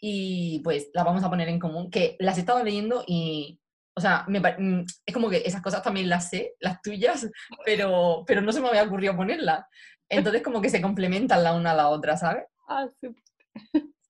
Y 0.00 0.60
pues 0.64 0.90
las 0.94 1.04
vamos 1.04 1.22
a 1.22 1.30
poner 1.30 1.48
en 1.48 1.60
común, 1.60 1.90
que 1.90 2.16
las 2.18 2.36
he 2.36 2.40
estado 2.40 2.62
leyendo 2.64 3.04
y, 3.06 3.60
o 3.96 4.00
sea, 4.00 4.24
me 4.28 4.40
mm, 4.40 4.84
es 5.06 5.14
como 5.14 5.30
que 5.30 5.38
esas 5.38 5.62
cosas 5.62 5.82
también 5.82 6.08
las 6.08 6.28
sé, 6.28 6.54
las 6.60 6.82
tuyas, 6.82 7.28
pero, 7.64 8.24
pero 8.26 8.42
no 8.42 8.52
se 8.52 8.60
me 8.60 8.68
había 8.68 8.84
ocurrido 8.84 9.16
ponerlas. 9.16 9.64
Entonces 10.08 10.42
como 10.42 10.60
que 10.60 10.68
se 10.68 10.82
complementan 10.82 11.42
la 11.42 11.54
una 11.54 11.70
a 11.72 11.74
la 11.74 11.88
otra, 11.88 12.16
¿sabes? 12.16 12.44
Ah, 12.68 12.86
súper. 13.00 13.22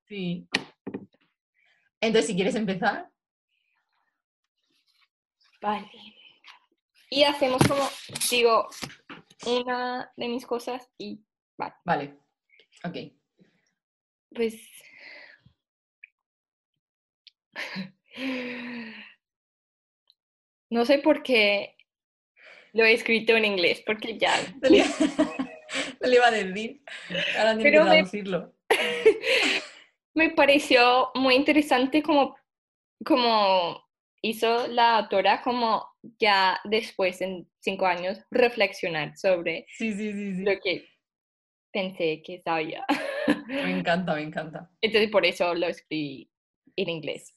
Sí. 0.08 0.48
Entonces, 2.00 2.26
si 2.28 2.36
quieres 2.36 2.54
empezar, 2.54 3.10
Vale. 5.60 5.90
Y 7.10 7.24
hacemos 7.24 7.60
como, 7.66 7.88
digo, 8.30 8.68
una 9.46 10.12
de 10.16 10.28
mis 10.28 10.46
cosas 10.46 10.88
y 10.98 11.20
vale. 11.56 11.74
vale. 11.84 12.18
Ok. 12.84 12.96
Pues. 14.34 14.54
No 20.70 20.84
sé 20.84 20.98
por 20.98 21.22
qué 21.22 21.76
lo 22.72 22.84
he 22.84 22.92
escrito 22.92 23.36
en 23.36 23.44
inglés, 23.44 23.82
porque 23.86 24.18
ya. 24.18 24.32
Te 24.60 24.70
le, 24.70 24.84
le 26.00 26.14
iba 26.16 26.26
a 26.26 26.30
decir. 26.30 26.82
Ahora 27.38 27.56
Pero 27.62 27.82
que 27.84 27.88
me- 27.88 27.94
traducirlo. 27.94 28.54
me 30.14 30.30
pareció 30.30 31.10
muy 31.14 31.34
interesante 31.34 32.02
como, 32.02 32.36
como 33.04 33.84
hizo 34.22 34.66
la 34.68 34.98
autora 34.98 35.42
como 35.42 35.86
ya 36.18 36.60
después, 36.64 37.20
en 37.20 37.48
cinco 37.60 37.86
años, 37.86 38.18
reflexionar 38.30 39.16
sobre 39.16 39.66
Sí, 39.68 39.92
sí, 39.92 40.12
sí, 40.12 40.34
sí. 40.36 40.42
lo 40.42 40.58
que 40.60 40.88
pensé 41.72 42.22
que 42.24 42.40
sabía. 42.42 42.84
Me 43.48 43.78
encanta, 43.78 44.14
me 44.14 44.22
encanta. 44.22 44.70
Entonces 44.80 45.10
por 45.10 45.26
eso 45.26 45.54
lo 45.54 45.66
escribí 45.66 46.30
en 46.76 46.88
inglés. 46.88 47.34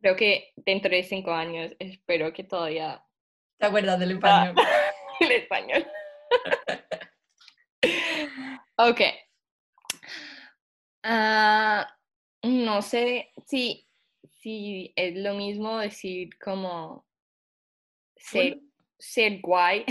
Creo 0.00 0.16
que 0.16 0.52
dentro 0.56 0.90
de 0.90 1.02
cinco 1.02 1.32
años 1.32 1.74
espero 1.78 2.32
que 2.32 2.44
todavía 2.44 3.04
¿Te 3.58 3.66
acuerdas 3.66 3.98
del 3.98 4.12
Ah. 4.22 4.52
español? 4.52 4.54
el 5.20 5.32
español. 5.32 5.86
ok. 8.76 9.00
Ah, 11.02 11.88
no 12.42 12.82
sé 12.82 13.32
si, 13.46 13.88
si 14.34 14.92
es 14.96 15.16
lo 15.16 15.34
mismo 15.34 15.78
decir 15.78 16.30
como 16.38 17.06
ser, 18.16 18.54
Bueno. 18.56 18.68
ser 18.98 19.40
guay. 19.40 19.84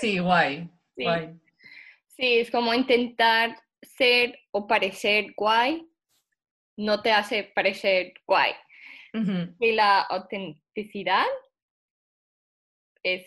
Sí, 0.00 0.18
guay. 0.18 0.68
Sí. 0.96 1.02
guay. 1.04 1.38
Sí, 2.08 2.38
es 2.38 2.50
como 2.50 2.72
intentar 2.72 3.62
ser 3.82 4.38
o 4.50 4.66
parecer 4.66 5.34
guay 5.36 5.86
no 6.78 7.02
te 7.02 7.12
hace 7.12 7.44
parecer 7.44 8.14
guay. 8.26 8.52
Ujú. 9.16 9.56
Y 9.60 9.72
la 9.72 10.02
autenticidad 10.02 11.24
es 13.02 13.26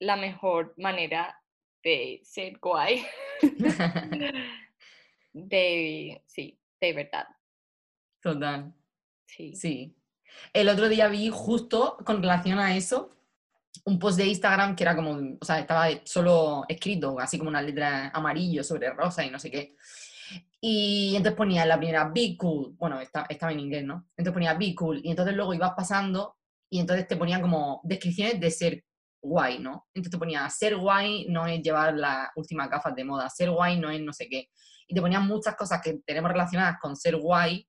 la 0.00 0.16
mejor 0.16 0.74
manera 0.76 1.40
de 1.82 2.20
ser 2.24 2.58
guay. 2.58 3.04
De, 5.32 6.22
sí, 6.26 6.58
de 6.80 6.92
verdad. 6.92 7.28
Total. 8.20 8.74
Sí. 9.26 9.54
Sí. 9.54 9.96
El 10.52 10.68
otro 10.68 10.88
día 10.88 11.08
vi 11.08 11.28
justo 11.28 11.98
con 12.04 12.20
relación 12.20 12.58
a 12.58 12.76
eso 12.76 13.10
un 13.84 13.98
post 13.98 14.18
de 14.18 14.26
Instagram 14.26 14.74
que 14.74 14.82
era 14.84 14.96
como, 14.96 15.36
o 15.40 15.44
sea, 15.44 15.60
estaba 15.60 15.88
solo 16.04 16.64
escrito, 16.68 17.18
así 17.18 17.38
como 17.38 17.50
una 17.50 17.62
letra 17.62 18.10
amarillo 18.10 18.64
sobre 18.64 18.90
rosa 18.90 19.24
y 19.24 19.30
no 19.30 19.38
sé 19.38 19.50
qué. 19.50 19.76
Y 20.60 21.14
entonces 21.16 21.36
ponía 21.36 21.64
la 21.64 21.78
primera, 21.78 22.10
be 22.14 22.36
cool. 22.38 22.74
Bueno, 22.78 23.00
esta- 23.00 23.26
estaba 23.28 23.52
en 23.52 23.60
inglés, 23.60 23.84
¿no? 23.84 24.06
Entonces 24.16 24.32
ponía 24.34 24.54
be 24.54 24.74
cool. 24.74 25.00
Y 25.02 25.10
entonces 25.10 25.34
luego 25.34 25.54
ibas 25.54 25.72
pasando 25.76 26.36
y 26.70 26.80
entonces 26.80 27.06
te 27.08 27.16
ponían 27.16 27.40
como 27.40 27.80
descripciones 27.84 28.38
de 28.40 28.50
ser 28.50 28.84
guay, 29.22 29.58
¿no? 29.58 29.86
Entonces 29.94 30.12
te 30.12 30.18
ponía, 30.18 30.48
ser 30.50 30.76
guay 30.76 31.26
no 31.28 31.46
es 31.46 31.62
llevar 31.62 31.94
las 31.94 32.28
últimas 32.36 32.68
gafas 32.70 32.94
de 32.94 33.04
moda, 33.04 33.28
ser 33.30 33.50
guay 33.50 33.78
no 33.78 33.90
es 33.90 34.00
no 34.00 34.12
sé 34.12 34.28
qué. 34.28 34.48
Y 34.86 34.94
te 34.94 35.00
ponían 35.00 35.26
muchas 35.26 35.56
cosas 35.56 35.80
que 35.82 36.00
tenemos 36.06 36.30
relacionadas 36.30 36.76
con 36.80 36.96
ser 36.96 37.16
guay, 37.16 37.66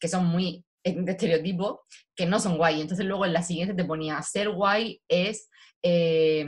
que 0.00 0.08
son 0.08 0.26
muy 0.26 0.64
estereotipos, 0.82 1.80
que 2.14 2.26
no 2.26 2.40
son 2.40 2.56
guay. 2.56 2.80
Entonces 2.80 3.06
luego 3.06 3.24
en 3.24 3.32
la 3.32 3.42
siguiente 3.42 3.74
te 3.74 3.84
ponía, 3.84 4.20
ser 4.22 4.50
guay 4.50 5.00
es 5.08 5.48
eh, 5.82 6.46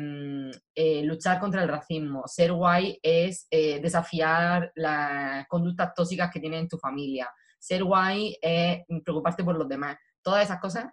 eh, 0.74 1.02
luchar 1.02 1.40
contra 1.40 1.62
el 1.62 1.68
racismo, 1.68 2.22
ser 2.26 2.52
guay 2.52 2.98
es 3.02 3.46
eh, 3.50 3.80
desafiar 3.80 4.70
las 4.76 5.46
conductas 5.48 5.92
tóxicas 5.94 6.30
que 6.32 6.40
tienes 6.40 6.60
en 6.60 6.68
tu 6.68 6.78
familia, 6.78 7.28
ser 7.58 7.82
guay 7.84 8.36
es 8.40 8.82
preocuparte 9.04 9.42
por 9.42 9.56
los 9.56 9.68
demás. 9.68 9.96
Todas 10.22 10.44
esas 10.44 10.60
cosas 10.60 10.86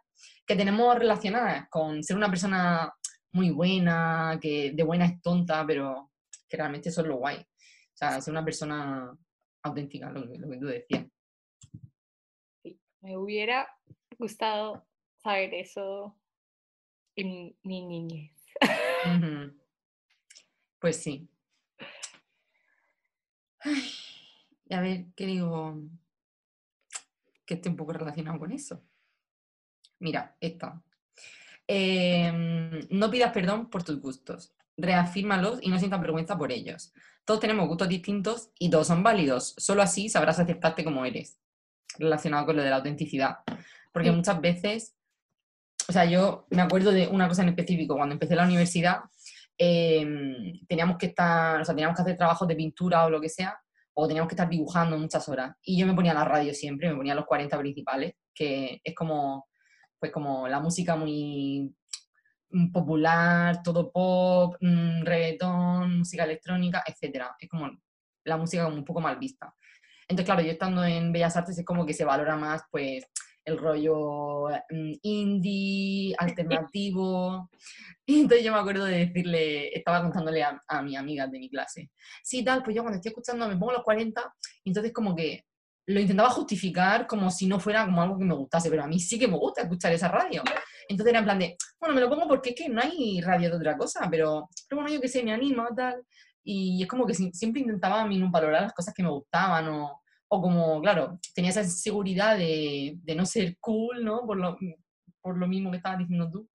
que 0.45 0.55
tenemos 0.55 0.97
relacionadas 0.97 1.67
con 1.69 2.03
ser 2.03 2.17
una 2.17 2.29
persona 2.29 2.91
muy 3.33 3.51
buena, 3.51 4.37
que 4.41 4.71
de 4.73 4.83
buena 4.83 5.05
es 5.05 5.21
tonta, 5.21 5.65
pero 5.65 6.11
que 6.49 6.57
realmente 6.57 6.89
eso 6.89 7.01
es 7.01 7.07
lo 7.07 7.17
guay. 7.17 7.37
O 7.37 7.95
sea, 7.95 8.19
ser 8.21 8.31
una 8.31 8.43
persona 8.43 9.15
auténtica, 9.63 10.09
lo 10.09 10.25
lo 10.25 10.49
que 10.49 10.57
tú 10.57 10.65
decías. 10.65 11.05
Me 13.01 13.17
hubiera 13.17 13.67
gustado 14.17 14.85
saber 15.17 15.53
eso 15.53 16.15
en 17.15 17.55
mi 17.63 17.85
niñez. 17.85 18.31
Pues 20.79 20.97
sí. 21.03 21.29
Ay, 23.59 23.91
a 24.71 24.81
ver, 24.81 25.05
¿qué 25.15 25.27
digo? 25.27 25.79
Que 27.45 27.55
esté 27.55 27.69
un 27.69 27.75
poco 27.75 27.93
relacionado 27.93 28.39
con 28.39 28.51
eso. 28.51 28.81
Mira, 29.99 30.35
esta. 30.39 30.81
Em, 31.67 32.87
no 32.89 33.11
pidas 33.11 33.31
perdón 33.31 33.69
por 33.69 33.83
tus 33.83 33.99
gustos. 34.01 34.53
Reafírmalos 34.77 35.59
y 35.61 35.69
no 35.69 35.77
sientas 35.77 36.01
vergüenza 36.01 36.37
por 36.37 36.51
ellos. 36.51 36.93
Todos 37.25 37.39
tenemos 37.39 37.67
gustos 37.67 37.89
distintos 37.89 38.49
y 38.57 38.69
todos 38.69 38.87
son 38.87 39.03
válidos. 39.03 39.53
Solo 39.57 39.81
así 39.83 40.09
sabrás 40.09 40.39
aceptarte 40.39 40.83
como 40.83 41.05
eres. 41.05 41.40
Relacionado 41.97 42.45
con 42.45 42.55
lo 42.55 42.63
de 42.63 42.69
la 42.69 42.77
autenticidad. 42.77 43.37
Porque 43.91 44.11
muchas 44.11 44.39
veces, 44.39 44.95
o 45.87 45.91
sea, 45.91 46.05
yo 46.05 46.47
me 46.49 46.61
acuerdo 46.61 46.91
de 46.91 47.07
una 47.07 47.27
cosa 47.27 47.43
en 47.43 47.49
específico. 47.49 47.95
Cuando 47.95 48.13
empecé 48.13 48.35
la 48.35 48.45
universidad, 48.45 48.99
em, 49.57 50.59
teníamos 50.67 50.97
que 50.97 51.07
estar, 51.07 51.61
o 51.61 51.65
sea, 51.65 51.75
teníamos 51.75 51.95
que 51.95 52.01
hacer 52.03 52.17
trabajos 52.17 52.47
de 52.47 52.55
pintura 52.55 53.05
o 53.05 53.09
lo 53.09 53.19
que 53.19 53.29
sea, 53.29 53.59
o 53.93 54.07
teníamos 54.07 54.29
que 54.29 54.35
estar 54.35 54.49
dibujando 54.49 54.97
muchas 54.97 55.27
horas. 55.29 55.55
Y 55.63 55.77
yo 55.77 55.85
me 55.85 55.93
ponía 55.93 56.13
la 56.13 56.25
radio 56.25 56.53
siempre, 56.53 56.89
me 56.89 56.95
ponía 56.95 57.15
los 57.15 57.25
40 57.25 57.57
principales, 57.59 58.15
que 58.33 58.79
es 58.83 58.95
como, 58.95 59.47
pues 59.99 60.11
como 60.11 60.47
la 60.47 60.59
música 60.59 60.95
muy 60.95 61.75
popular, 62.73 63.63
todo 63.63 63.91
pop, 63.91 64.55
mm, 64.59 65.03
reggaetón, 65.03 65.99
música 65.99 66.23
electrónica, 66.23 66.83
etcétera. 66.85 67.35
Es 67.39 67.49
como 67.49 67.69
la 68.23 68.37
música 68.37 68.65
como 68.65 68.75
un 68.75 68.85
poco 68.85 69.01
mal 69.01 69.17
vista. 69.17 69.53
Entonces, 70.11 70.25
claro, 70.25 70.41
yo 70.41 70.51
estando 70.51 70.83
en 70.83 71.11
Bellas 71.13 71.37
Artes 71.37 71.57
es 71.57 71.65
como 71.65 71.85
que 71.85 71.93
se 71.93 72.03
valora 72.03 72.35
más, 72.35 72.61
pues, 72.69 73.05
el 73.45 73.57
rollo 73.57 74.49
mm, 74.69 74.93
indie, 75.01 76.15
alternativo. 76.17 77.49
Y 78.05 78.19
entonces 78.21 78.43
yo 78.43 78.51
me 78.51 78.59
acuerdo 78.59 78.83
de 78.83 79.05
decirle, 79.05 79.69
estaba 79.77 80.01
contándole 80.01 80.43
a, 80.43 80.59
a 80.67 80.81
mis 80.81 80.97
amigas 80.97 81.31
de 81.31 81.39
mi 81.39 81.49
clase, 81.49 81.91
sí, 82.23 82.43
tal, 82.43 82.61
pues 82.61 82.75
yo 82.75 82.81
cuando 82.81 82.97
estoy 82.97 83.09
escuchando 83.11 83.47
me 83.47 83.55
pongo 83.55 83.71
los 83.71 83.83
40, 83.83 84.33
y 84.65 84.69
entonces 84.71 84.91
como 84.91 85.15
que 85.15 85.45
lo 85.85 85.99
intentaba 85.99 86.29
justificar 86.29 87.07
como 87.07 87.31
si 87.31 87.47
no 87.47 87.57
fuera 87.59 87.85
como 87.85 88.01
algo 88.01 88.17
que 88.17 88.25
me 88.25 88.33
gustase, 88.33 88.69
pero 88.69 88.83
a 88.83 88.87
mí 88.87 88.99
sí 88.99 89.17
que 89.17 89.29
me 89.29 89.37
gusta 89.37 89.61
escuchar 89.61 89.93
esa 89.93 90.09
radio. 90.09 90.43
Entonces 90.89 91.11
era 91.11 91.19
en 91.19 91.25
plan 91.25 91.39
de, 91.39 91.55
bueno, 91.79 91.95
me 91.95 92.01
lo 92.01 92.09
pongo 92.09 92.27
porque 92.27 92.49
es 92.49 92.55
que 92.55 92.67
no 92.67 92.81
hay 92.81 93.21
radio 93.21 93.49
de 93.51 93.55
otra 93.55 93.77
cosa, 93.77 94.07
pero, 94.11 94.49
pero 94.67 94.81
bueno, 94.81 94.93
yo 94.93 94.99
qué 94.99 95.07
sé, 95.07 95.23
me 95.23 95.31
anima, 95.31 95.69
tal. 95.75 96.03
Y 96.43 96.81
es 96.81 96.89
como 96.89 97.05
que 97.05 97.13
si- 97.13 97.31
siempre 97.31 97.61
intentaba 97.61 98.01
a 98.01 98.05
mí 98.07 98.17
no 98.17 98.29
valorar 98.29 98.63
las 98.63 98.73
cosas 98.73 98.93
que 98.93 99.03
me 99.03 99.09
gustaban 99.09 99.69
o, 99.69 100.00
o 100.33 100.41
como, 100.41 100.81
claro, 100.81 101.19
tenía 101.35 101.49
esa 101.49 101.65
seguridad 101.65 102.37
de, 102.37 102.93
de 103.03 103.15
no 103.15 103.25
ser 103.25 103.57
cool, 103.59 104.01
¿no? 104.01 104.25
Por 104.25 104.37
lo, 104.37 104.57
por 105.19 105.37
lo 105.37 105.45
mismo 105.45 105.69
que 105.69 105.77
estabas 105.77 105.99
diciendo 105.99 106.31
tú. 106.31 106.49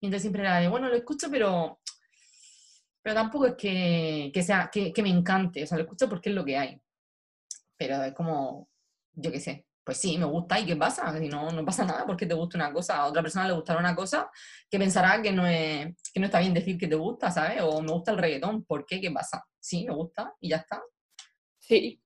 Y 0.00 0.06
entonces 0.06 0.22
siempre 0.22 0.42
era 0.42 0.58
de, 0.58 0.66
bueno, 0.66 0.88
lo 0.88 0.96
escucho, 0.96 1.28
pero, 1.30 1.78
pero 3.02 3.14
tampoco 3.14 3.46
es 3.46 3.54
que, 3.54 4.32
que 4.34 4.42
sea, 4.42 4.68
que, 4.72 4.92
que 4.92 5.02
me 5.04 5.10
encante, 5.10 5.62
o 5.62 5.66
sea, 5.68 5.78
lo 5.78 5.84
escucho 5.84 6.08
porque 6.08 6.30
es 6.30 6.34
lo 6.34 6.44
que 6.44 6.58
hay. 6.58 6.82
Pero 7.76 8.02
es 8.02 8.12
como, 8.12 8.68
yo 9.12 9.30
qué 9.30 9.38
sé, 9.38 9.66
pues 9.84 9.98
sí, 9.98 10.18
me 10.18 10.26
gusta, 10.26 10.58
¿y 10.58 10.66
qué 10.66 10.74
pasa? 10.74 11.16
Si 11.16 11.28
no, 11.28 11.48
no 11.52 11.64
pasa 11.64 11.84
nada 11.84 12.04
porque 12.04 12.26
te 12.26 12.34
gusta 12.34 12.58
una 12.58 12.72
cosa, 12.72 12.96
a 12.96 13.06
otra 13.06 13.22
persona 13.22 13.46
le 13.46 13.54
gustará 13.54 13.78
una 13.78 13.94
cosa 13.94 14.28
que 14.68 14.80
pensará 14.80 15.22
que 15.22 15.30
no, 15.30 15.46
es, 15.46 15.94
que 16.12 16.18
no 16.18 16.26
está 16.26 16.40
bien 16.40 16.54
decir 16.54 16.76
que 16.76 16.88
te 16.88 16.96
gusta, 16.96 17.30
¿sabes? 17.30 17.62
O 17.62 17.80
me 17.82 17.92
gusta 17.92 18.10
el 18.10 18.18
reggaetón, 18.18 18.64
¿por 18.64 18.84
qué? 18.84 19.00
¿Qué 19.00 19.12
pasa? 19.12 19.46
Sí, 19.60 19.84
me 19.86 19.94
gusta 19.94 20.34
y 20.40 20.48
ya 20.48 20.56
está. 20.56 20.82
Sí. 21.60 22.02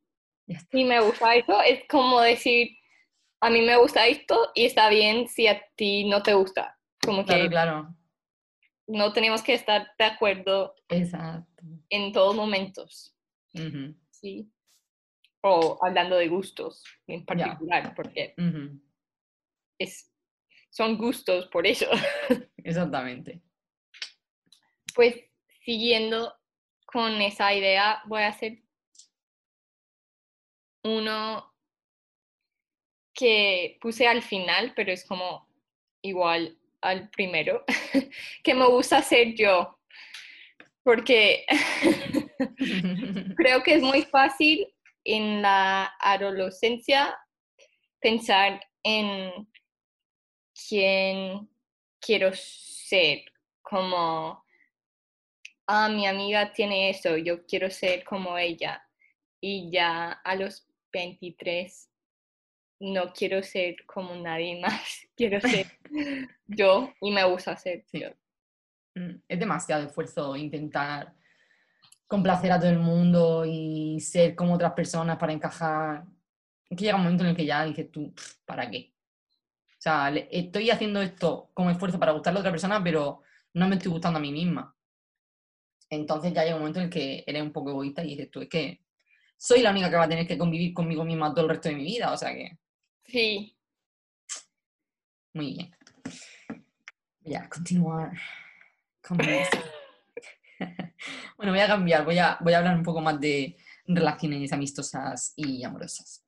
Si 0.71 0.85
me 0.85 1.01
gusta 1.01 1.35
eso, 1.35 1.61
es 1.63 1.83
como 1.89 2.21
decir, 2.21 2.77
a 3.41 3.51
mí 3.51 3.63
me 3.63 3.77
gusta 3.77 4.07
esto 4.07 4.51
y 4.55 4.65
está 4.67 4.89
bien 4.89 5.29
si 5.29 5.47
a 5.47 5.63
ti 5.77 6.05
no 6.09 6.23
te 6.23 6.35
gusta. 6.35 6.79
Como 7.03 7.25
Claro, 7.25 7.43
que 7.43 7.49
claro. 7.49 7.97
no 8.87 9.13
tenemos 9.13 9.43
que 9.43 9.55
estar 9.55 9.91
de 9.99 10.05
acuerdo 10.05 10.75
Exacto. 10.89 11.63
en 11.89 12.13
todos 12.13 12.35
momentos, 12.37 13.17
¿sí? 14.11 14.51
O 15.43 15.79
hablando 15.83 16.17
de 16.17 16.29
gustos 16.29 16.85
en 17.07 17.25
particular, 17.25 17.95
porque 17.95 18.35
es, 19.79 20.13
son 20.69 20.99
gustos 20.99 21.47
por 21.47 21.67
eso. 21.67 21.87
Exactamente. 22.59 23.41
Pues 24.95 25.15
siguiendo 25.65 26.35
con 26.85 27.13
esa 27.23 27.55
idea, 27.55 28.03
voy 28.07 28.23
a 28.23 28.29
hacer 28.29 28.59
uno 30.83 31.53
que 33.13 33.79
puse 33.81 34.07
al 34.07 34.23
final, 34.23 34.73
pero 34.75 34.93
es 34.93 35.05
como 35.05 35.49
igual 36.03 36.57
al 36.81 37.11
primero, 37.11 37.65
que 38.43 38.55
me 38.55 38.67
gusta 38.67 39.03
ser 39.03 39.35
yo, 39.35 39.79
porque 40.83 41.45
creo 43.37 43.63
que 43.63 43.75
es 43.75 43.83
muy 43.83 44.03
fácil 44.03 44.67
en 45.05 45.43
la 45.43 45.95
adolescencia 46.01 47.19
pensar 48.01 48.61
en 48.83 49.49
quién 50.69 51.49
quiero 52.01 52.31
ser, 52.35 53.25
como, 53.63 54.45
ah, 55.67 55.89
mi 55.89 56.07
amiga 56.07 56.53
tiene 56.53 56.91
eso, 56.91 57.17
yo 57.17 57.45
quiero 57.47 57.71
ser 57.71 58.05
como 58.05 58.37
ella. 58.39 58.83
Y 59.43 59.71
ya 59.71 60.13
a 60.13 60.35
los 60.35 60.70
23 60.93 61.89
no 62.81 63.13
quiero 63.13 63.43
ser 63.43 63.77
como 63.87 64.15
nadie 64.17 64.61
más, 64.61 65.07
quiero 65.17 65.41
ser 65.41 65.67
yo 66.47 66.93
y 67.01 67.11
me 67.11 67.25
gusta 67.25 67.57
ser 67.57 67.85
Sí. 67.87 68.01
yo. 68.01 68.09
Mm, 68.95 69.23
Es 69.29 69.39
demasiado 69.39 69.87
esfuerzo 69.87 70.35
intentar 70.37 71.15
complacer 72.07 72.51
a 72.51 72.59
todo 72.59 72.71
el 72.71 72.79
mundo 72.79 73.45
y 73.47 74.01
ser 74.01 74.35
como 74.35 74.55
otras 74.55 74.73
personas 74.73 75.17
para 75.19 75.33
encajar. 75.33 76.05
Es 76.69 76.77
que 76.77 76.85
llega 76.85 76.97
un 76.97 77.03
momento 77.05 77.23
en 77.25 77.31
el 77.31 77.37
que 77.37 77.47
ya 77.47 77.65
dices 77.65 77.91
tú, 77.91 78.13
"Pff, 78.15 78.37
¿para 78.45 78.69
qué? 78.71 78.93
O 79.69 79.83
sea, 79.83 80.09
estoy 80.31 80.71
haciendo 80.71 81.01
esto 81.03 81.51
como 81.55 81.71
esfuerzo 81.71 81.99
para 81.99 82.13
gustarle 82.13 82.39
a 82.39 82.41
otra 82.41 82.51
persona, 82.51 82.83
pero 82.83 83.23
no 83.55 83.69
me 83.69 83.77
estoy 83.77 83.91
gustando 83.93 84.19
a 84.19 84.23
mí 84.23 84.33
misma. 84.33 84.75
Entonces 85.89 86.33
ya 86.33 86.43
llega 86.45 86.57
un 86.57 86.63
momento 86.63 86.79
en 86.81 86.87
el 86.87 86.91
que 86.91 87.25
eres 87.27 87.43
un 87.43 87.53
poco 87.53 87.71
egoísta 87.71 88.05
y 88.05 88.09
dices 88.11 88.31
tú, 88.31 88.41
es 88.43 88.49
que 88.49 88.81
soy 89.41 89.63
la 89.63 89.71
única 89.71 89.89
que 89.89 89.97
va 89.97 90.05
a 90.05 90.09
tener 90.09 90.27
que 90.27 90.37
convivir 90.37 90.75
conmigo 90.75 91.03
misma 91.03 91.33
todo 91.33 91.47
el 91.47 91.51
resto 91.51 91.71
de 91.71 91.77
mi 91.77 91.85
vida. 91.85 92.13
O 92.13 92.17
sea 92.17 92.33
que, 92.35 92.59
Sí, 93.07 93.57
muy 95.33 95.55
bien. 95.55 95.77
Voy 97.21 97.35
a 97.35 97.49
continuar 97.49 98.13
con. 99.01 99.19
Bueno, 101.37 101.53
voy 101.53 101.61
a 101.61 101.67
cambiar, 101.67 102.05
voy 102.05 102.19
a, 102.19 102.37
voy 102.43 102.53
a 102.53 102.59
hablar 102.59 102.77
un 102.77 102.83
poco 102.83 103.01
más 103.01 103.19
de 103.19 103.57
relaciones 103.87 104.53
amistosas 104.53 105.33
y 105.35 105.65
amorosas. 105.65 106.23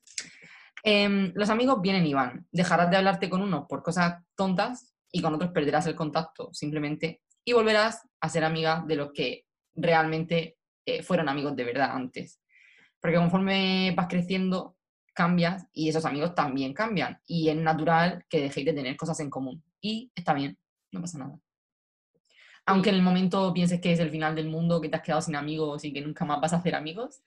Em, 0.82 1.32
los 1.34 1.50
amigos 1.50 1.82
vienen 1.82 2.06
y 2.06 2.14
van. 2.14 2.46
Dejarás 2.50 2.90
de 2.90 2.96
hablarte 2.96 3.28
con 3.28 3.42
unos 3.42 3.66
por 3.68 3.82
cosas 3.82 4.22
tontas 4.34 4.94
y 5.12 5.20
con 5.20 5.34
otros 5.34 5.52
perderás 5.52 5.86
el 5.86 5.94
contacto 5.94 6.48
simplemente 6.54 7.20
y 7.44 7.52
volverás 7.52 8.08
a 8.20 8.28
ser 8.30 8.44
amiga 8.44 8.82
de 8.86 8.96
los 8.96 9.12
que 9.12 9.44
realmente 9.74 10.56
eh, 10.86 11.02
fueron 11.02 11.28
amigos 11.28 11.54
de 11.54 11.64
verdad 11.64 11.90
antes. 11.92 12.41
Porque 13.02 13.16
conforme 13.16 13.92
vas 13.96 14.06
creciendo, 14.08 14.76
cambias 15.12 15.66
y 15.72 15.88
esos 15.88 16.06
amigos 16.06 16.34
también 16.34 16.72
cambian. 16.72 17.20
Y 17.26 17.48
es 17.48 17.56
natural 17.56 18.24
que 18.30 18.40
dejéis 18.40 18.66
de 18.66 18.72
tener 18.72 18.96
cosas 18.96 19.18
en 19.20 19.28
común. 19.28 19.62
Y 19.80 20.10
está 20.14 20.32
bien, 20.32 20.56
no 20.92 21.00
pasa 21.00 21.18
nada. 21.18 21.38
Aunque 22.64 22.90
en 22.90 22.94
el 22.94 23.02
momento 23.02 23.52
pienses 23.52 23.80
que 23.80 23.92
es 23.92 23.98
el 23.98 24.10
final 24.10 24.36
del 24.36 24.48
mundo, 24.48 24.80
que 24.80 24.88
te 24.88 24.96
has 24.96 25.02
quedado 25.02 25.20
sin 25.20 25.34
amigos 25.34 25.84
y 25.84 25.92
que 25.92 26.00
nunca 26.00 26.24
más 26.24 26.40
vas 26.40 26.52
a 26.52 26.58
hacer 26.58 26.76
amigos, 26.76 27.22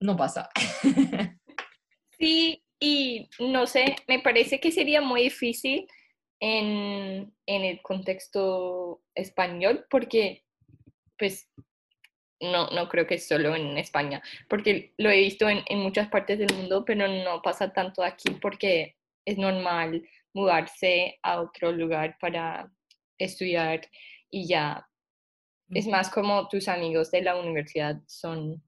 no 0.00 0.16
pasa. 0.16 0.48
sí, 2.18 2.62
y 2.78 3.28
no 3.40 3.66
sé, 3.66 3.96
me 4.06 4.20
parece 4.20 4.60
que 4.60 4.70
sería 4.70 5.00
muy 5.00 5.22
difícil 5.22 5.88
en, 6.38 7.34
en 7.46 7.64
el 7.64 7.82
contexto 7.82 9.02
español 9.16 9.86
porque, 9.90 10.44
pues, 11.18 11.50
no, 12.40 12.68
no 12.68 12.88
creo 12.88 13.06
que 13.06 13.18
solo 13.18 13.54
en 13.54 13.76
España, 13.78 14.22
porque 14.48 14.92
lo 14.96 15.10
he 15.10 15.18
visto 15.18 15.48
en, 15.48 15.62
en 15.66 15.78
muchas 15.80 16.08
partes 16.08 16.38
del 16.38 16.54
mundo, 16.54 16.84
pero 16.84 17.08
no 17.08 17.42
pasa 17.42 17.72
tanto 17.72 18.02
aquí 18.02 18.30
porque 18.40 18.96
es 19.24 19.38
normal 19.38 20.08
mudarse 20.32 21.18
a 21.22 21.40
otro 21.40 21.72
lugar 21.72 22.16
para 22.20 22.70
estudiar 23.18 23.80
y 24.30 24.46
ya. 24.46 24.88
Es 25.70 25.86
más 25.86 26.08
como 26.08 26.48
tus 26.48 26.68
amigos 26.68 27.10
de 27.10 27.22
la 27.22 27.36
universidad 27.36 28.00
son 28.06 28.62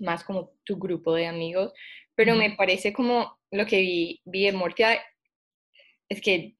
más 0.00 0.24
como 0.24 0.50
tu 0.64 0.76
grupo 0.76 1.14
de 1.14 1.26
amigos, 1.26 1.72
pero 2.14 2.34
me 2.34 2.50
parece 2.52 2.92
como 2.92 3.38
lo 3.50 3.66
que 3.66 3.80
vi, 3.80 4.22
vi 4.24 4.48
en 4.48 4.56
Mortia 4.56 5.00
es 6.08 6.20
que 6.20 6.56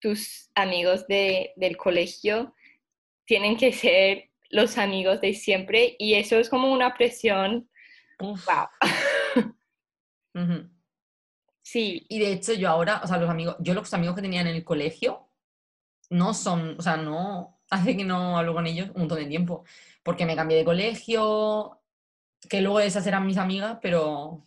tus 0.00 0.50
amigos 0.54 1.06
de, 1.06 1.52
del 1.56 1.76
colegio 1.76 2.54
tienen 3.24 3.56
que 3.56 3.72
ser 3.72 4.31
los 4.52 4.78
amigos 4.78 5.20
de 5.20 5.34
siempre 5.34 5.96
y 5.98 6.14
eso 6.14 6.36
es 6.38 6.48
como 6.48 6.72
una 6.72 6.94
presión, 6.94 7.68
Uf, 8.20 8.46
wow, 8.46 8.66
ujú. 10.34 10.70
sí, 11.62 12.06
Y 12.08 12.20
de 12.20 12.32
hecho 12.32 12.52
yo 12.52 12.68
ahora, 12.68 13.00
o 13.02 13.06
sea, 13.08 13.16
los 13.18 13.30
amigos, 13.30 13.56
yo 13.60 13.74
los 13.74 13.92
amigos 13.94 14.14
que 14.14 14.22
tenía 14.22 14.42
en 14.42 14.46
el 14.48 14.62
colegio 14.64 15.28
no 16.10 16.34
son, 16.34 16.76
o 16.78 16.82
sea, 16.82 16.96
no, 16.96 17.58
hace 17.70 17.96
que 17.96 18.04
no 18.04 18.38
hablo 18.38 18.54
con 18.54 18.66
ellos 18.66 18.90
un 18.94 19.00
montón 19.02 19.18
de 19.18 19.26
tiempo, 19.26 19.64
porque 20.02 20.26
me 20.26 20.36
cambié 20.36 20.58
de 20.58 20.64
colegio, 20.64 21.80
que 22.48 22.60
luego 22.60 22.80
esas 22.80 23.06
eran 23.06 23.26
mis 23.26 23.38
amigas, 23.38 23.78
pero 23.80 24.46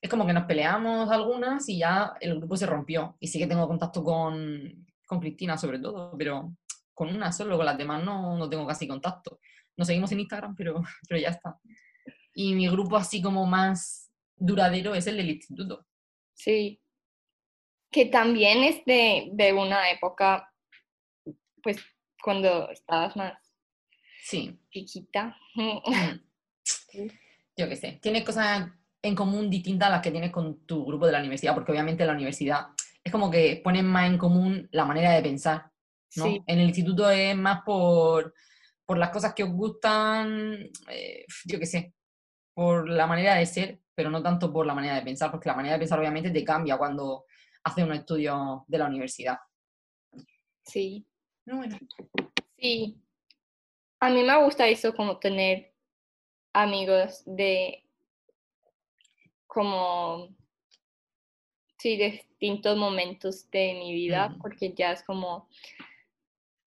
es 0.00 0.10
como 0.10 0.26
que 0.26 0.32
nos 0.32 0.44
peleamos 0.44 1.10
algunas 1.10 1.68
y 1.68 1.78
ya 1.78 2.14
el 2.20 2.38
grupo 2.38 2.56
se 2.56 2.66
rompió. 2.66 3.16
Y 3.20 3.28
sí 3.28 3.38
que 3.38 3.46
tengo 3.46 3.66
contacto 3.68 4.02
con, 4.04 4.86
con 5.06 5.20
Cristina 5.20 5.56
sobre 5.56 5.78
todo, 5.78 6.14
pero 6.18 6.54
con 6.96 7.14
una 7.14 7.30
solo, 7.30 7.56
con 7.58 7.66
las 7.66 7.76
demás 7.78 8.02
no, 8.02 8.36
no 8.38 8.48
tengo 8.48 8.66
casi 8.66 8.88
contacto. 8.88 9.38
Nos 9.76 9.86
seguimos 9.86 10.10
en 10.12 10.20
Instagram, 10.20 10.56
pero, 10.56 10.82
pero 11.08 11.20
ya 11.20 11.28
está. 11.28 11.60
Y 12.34 12.54
mi 12.54 12.68
grupo 12.68 12.96
así 12.96 13.20
como 13.22 13.44
más 13.46 14.10
duradero 14.34 14.94
es 14.94 15.06
el 15.06 15.18
del 15.18 15.30
instituto. 15.30 15.86
sí, 16.34 16.80
que 17.90 18.06
también 18.06 18.64
es 18.64 18.84
de, 18.84 19.30
de 19.32 19.52
una 19.52 19.90
época, 19.90 20.52
pues 21.62 21.78
cuando 22.22 22.68
estabas 22.70 23.16
más 23.16 23.34
Sí. 24.22 24.58
chiquita. 24.70 25.36
Mm. 25.54 25.78
Yo 27.56 27.68
qué 27.68 27.76
sé. 27.76 27.98
Tienes 28.02 28.24
cosas 28.24 28.68
en 29.02 29.14
común 29.14 29.48
distintas 29.48 29.88
a 29.88 29.92
las 29.92 30.02
que 30.02 30.10
tienes 30.10 30.32
con 30.32 30.66
tu 30.66 30.84
grupo 30.84 31.06
de 31.06 31.12
la 31.12 31.20
universidad, 31.20 31.54
porque 31.54 31.70
obviamente 31.72 32.02
en 32.02 32.08
la 32.08 32.14
universidad 32.14 32.66
es 33.04 33.12
como 33.12 33.30
que 33.30 33.60
ponen 33.62 33.86
más 33.86 34.10
en 34.10 34.18
común 34.18 34.68
la 34.72 34.84
manera 34.84 35.12
de 35.12 35.22
pensar, 35.22 35.70
¿no? 36.16 36.24
Sí, 36.24 36.42
En 36.46 36.58
el 36.58 36.66
instituto 36.68 37.08
es 37.10 37.36
más 37.36 37.62
por, 37.62 38.34
por 38.84 38.98
las 38.98 39.10
cosas 39.10 39.34
que 39.34 39.44
os 39.44 39.50
gustan, 39.50 40.68
eh, 40.90 41.24
yo 41.44 41.58
qué 41.58 41.66
sé, 41.66 41.94
por 42.54 42.88
la 42.88 43.06
manera 43.06 43.34
de 43.34 43.46
ser, 43.46 43.80
pero 43.94 44.10
no 44.10 44.22
tanto 44.22 44.52
por 44.52 44.66
la 44.66 44.74
manera 44.74 44.94
de 44.94 45.02
pensar, 45.02 45.30
porque 45.30 45.48
la 45.48 45.56
manera 45.56 45.74
de 45.74 45.80
pensar 45.80 45.98
obviamente 45.98 46.30
te 46.30 46.44
cambia 46.44 46.76
cuando 46.76 47.24
haces 47.64 47.84
un 47.84 47.92
estudio 47.92 48.64
de 48.66 48.78
la 48.78 48.86
universidad. 48.86 49.38
sí. 50.64 51.06
Bueno. 51.44 51.78
Sí, 52.58 53.00
a 54.00 54.10
mí 54.10 54.22
me 54.22 54.44
gusta 54.44 54.66
eso, 54.66 54.94
como 54.94 55.18
tener 55.18 55.72
amigos 56.52 57.22
de 57.24 57.84
como, 59.46 60.34
sí, 61.78 61.96
distintos 61.96 62.76
momentos 62.76 63.50
de 63.50 63.74
mi 63.74 63.94
vida, 63.94 64.36
porque 64.40 64.74
ya 64.74 64.92
es 64.92 65.02
como, 65.02 65.48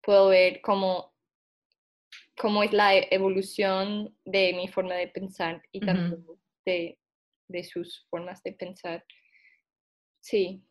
puedo 0.10 0.30
ver 0.30 0.60
cómo, 0.62 1.14
cómo 2.36 2.64
es 2.64 2.74
la 2.74 2.96
e- 2.96 3.08
evolución 3.12 4.18
de 4.26 4.54
mi 4.54 4.68
forma 4.68 4.96
de 4.96 5.08
pensar 5.08 5.62
y 5.72 5.82
también 5.82 6.26
de, 6.66 6.98
de 7.48 7.64
sus 7.64 8.08
formas 8.10 8.42
de 8.42 8.54
pensar. 8.54 9.06
Sí, 10.20 10.64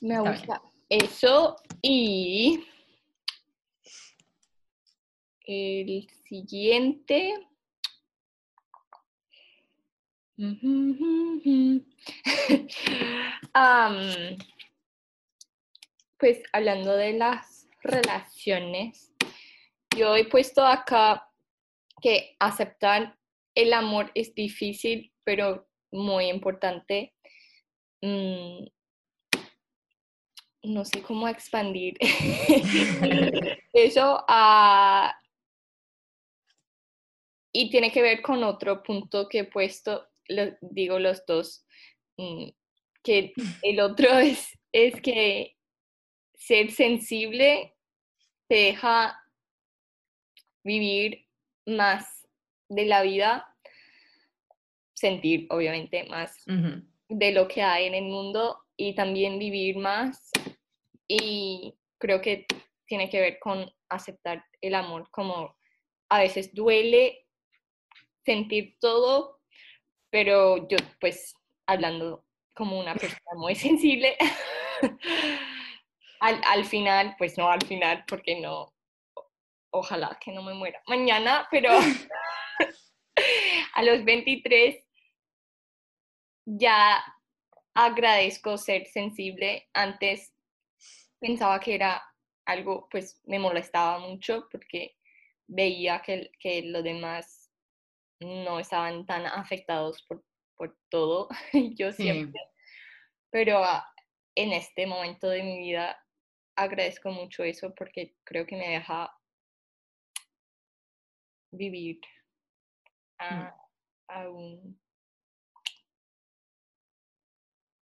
me 0.00 0.20
gusta 0.20 0.62
eso 0.88 1.56
y 1.82 2.64
el 5.44 6.08
siguiente. 6.26 7.34
Am, 13.52 14.38
pues 16.24 16.42
hablando 16.54 16.96
de 16.96 17.12
las 17.12 17.68
relaciones, 17.82 19.12
yo 19.94 20.16
he 20.16 20.24
puesto 20.24 20.64
acá 20.64 21.28
que 22.00 22.34
aceptar 22.38 23.18
el 23.54 23.74
amor 23.74 24.10
es 24.14 24.34
difícil, 24.34 25.12
pero 25.22 25.68
muy 25.92 26.30
importante. 26.30 27.12
Mm, 28.00 28.64
no 30.62 30.86
sé 30.86 31.02
cómo 31.02 31.28
expandir 31.28 31.98
eso 33.74 34.24
y 37.52 37.70
tiene 37.70 37.92
que 37.92 38.00
ver 38.00 38.22
con 38.22 38.42
otro 38.44 38.82
punto 38.82 39.28
que 39.28 39.40
he 39.40 39.44
puesto, 39.44 40.08
digo 40.62 40.98
los 40.98 41.26
dos, 41.26 41.66
mm, 42.16 42.48
que 43.02 43.34
el 43.60 43.80
otro 43.80 44.08
es, 44.20 44.58
es 44.72 45.02
que 45.02 45.54
ser 46.46 46.70
sensible 46.70 47.74
te 48.48 48.54
deja 48.54 49.18
vivir 50.62 51.26
más 51.66 52.28
de 52.68 52.84
la 52.84 53.02
vida, 53.02 53.56
sentir 54.92 55.46
obviamente 55.48 56.04
más 56.04 56.44
de 57.08 57.32
lo 57.32 57.48
que 57.48 57.62
hay 57.62 57.86
en 57.86 57.94
el 57.94 58.04
mundo 58.04 58.58
y 58.76 58.94
también 58.94 59.38
vivir 59.38 59.78
más. 59.78 60.30
Y 61.08 61.74
creo 61.98 62.20
que 62.20 62.46
tiene 62.86 63.08
que 63.08 63.20
ver 63.20 63.38
con 63.38 63.70
aceptar 63.88 64.44
el 64.60 64.74
amor 64.74 65.08
como 65.10 65.56
a 66.10 66.18
veces 66.18 66.54
duele 66.54 67.26
sentir 68.24 68.76
todo, 68.80 69.40
pero 70.10 70.68
yo 70.68 70.76
pues 71.00 71.34
hablando 71.66 72.26
como 72.54 72.78
una 72.78 72.94
persona 72.94 73.32
muy 73.36 73.54
sensible, 73.54 74.16
al, 76.24 76.40
al 76.46 76.64
final, 76.64 77.14
pues 77.18 77.36
no 77.36 77.50
al 77.50 77.62
final, 77.66 78.02
porque 78.08 78.40
no, 78.40 78.72
ojalá 79.70 80.18
que 80.18 80.32
no 80.32 80.42
me 80.42 80.54
muera 80.54 80.82
mañana, 80.86 81.46
pero 81.50 81.70
a 83.74 83.82
los 83.82 84.02
23 84.04 84.82
ya 86.46 87.04
agradezco 87.74 88.56
ser 88.56 88.86
sensible. 88.86 89.68
Antes 89.74 90.32
pensaba 91.20 91.60
que 91.60 91.74
era 91.74 92.02
algo, 92.46 92.88
pues 92.90 93.20
me 93.24 93.38
molestaba 93.38 93.98
mucho 93.98 94.48
porque 94.50 94.96
veía 95.46 96.00
que, 96.00 96.30
que 96.40 96.62
los 96.62 96.82
demás 96.82 97.50
no 98.20 98.60
estaban 98.60 99.04
tan 99.04 99.26
afectados 99.26 100.02
por, 100.08 100.24
por 100.56 100.74
todo, 100.88 101.28
yo 101.76 101.92
siempre. 101.92 102.40
Pero 103.30 103.62
en 104.34 104.54
este 104.54 104.86
momento 104.86 105.28
de 105.28 105.42
mi 105.42 105.58
vida 105.58 106.00
agradezco 106.56 107.10
mucho 107.10 107.42
eso 107.44 107.74
porque 107.74 108.14
creo 108.24 108.46
que 108.46 108.56
me 108.56 108.68
deja 108.70 109.10
vivir 111.50 112.00
Mm. 113.20 113.46
a, 114.08 114.28
un, 114.28 114.78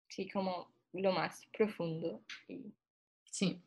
sí, 0.08 0.28
como 0.28 0.72
lo 0.92 1.12
más 1.12 1.46
profundo 1.56 2.22
y, 2.48 2.74
Sí, 3.24 3.62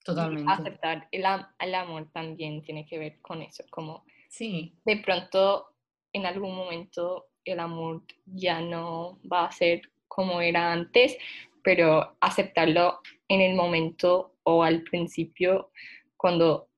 y 0.00 0.04
totalmente. 0.04 0.50
aceptar 0.50 1.08
el, 1.10 1.24
el 1.58 1.74
amor 1.74 2.10
también 2.12 2.62
tiene 2.62 2.86
que 2.86 2.98
ver 2.98 3.20
con 3.20 3.42
eso, 3.42 3.64
como 3.70 4.04
Sí, 4.28 4.74
de 4.84 4.96
pronto 4.98 5.74
en 6.12 6.24
algún 6.26 6.54
momento 6.54 7.26
el 7.44 7.58
amor 7.60 8.02
ya 8.24 8.60
no 8.60 9.20
va 9.30 9.46
a 9.46 9.52
ser 9.52 9.82
como 10.08 10.40
era 10.40 10.72
antes, 10.72 11.16
pero 11.64 12.16
aceptarlo 12.20 13.00
en 13.26 13.40
el 13.40 13.56
momento 13.56 14.36
o 14.44 14.62
al 14.62 14.82
principio 14.82 15.72
cuando 16.16 16.68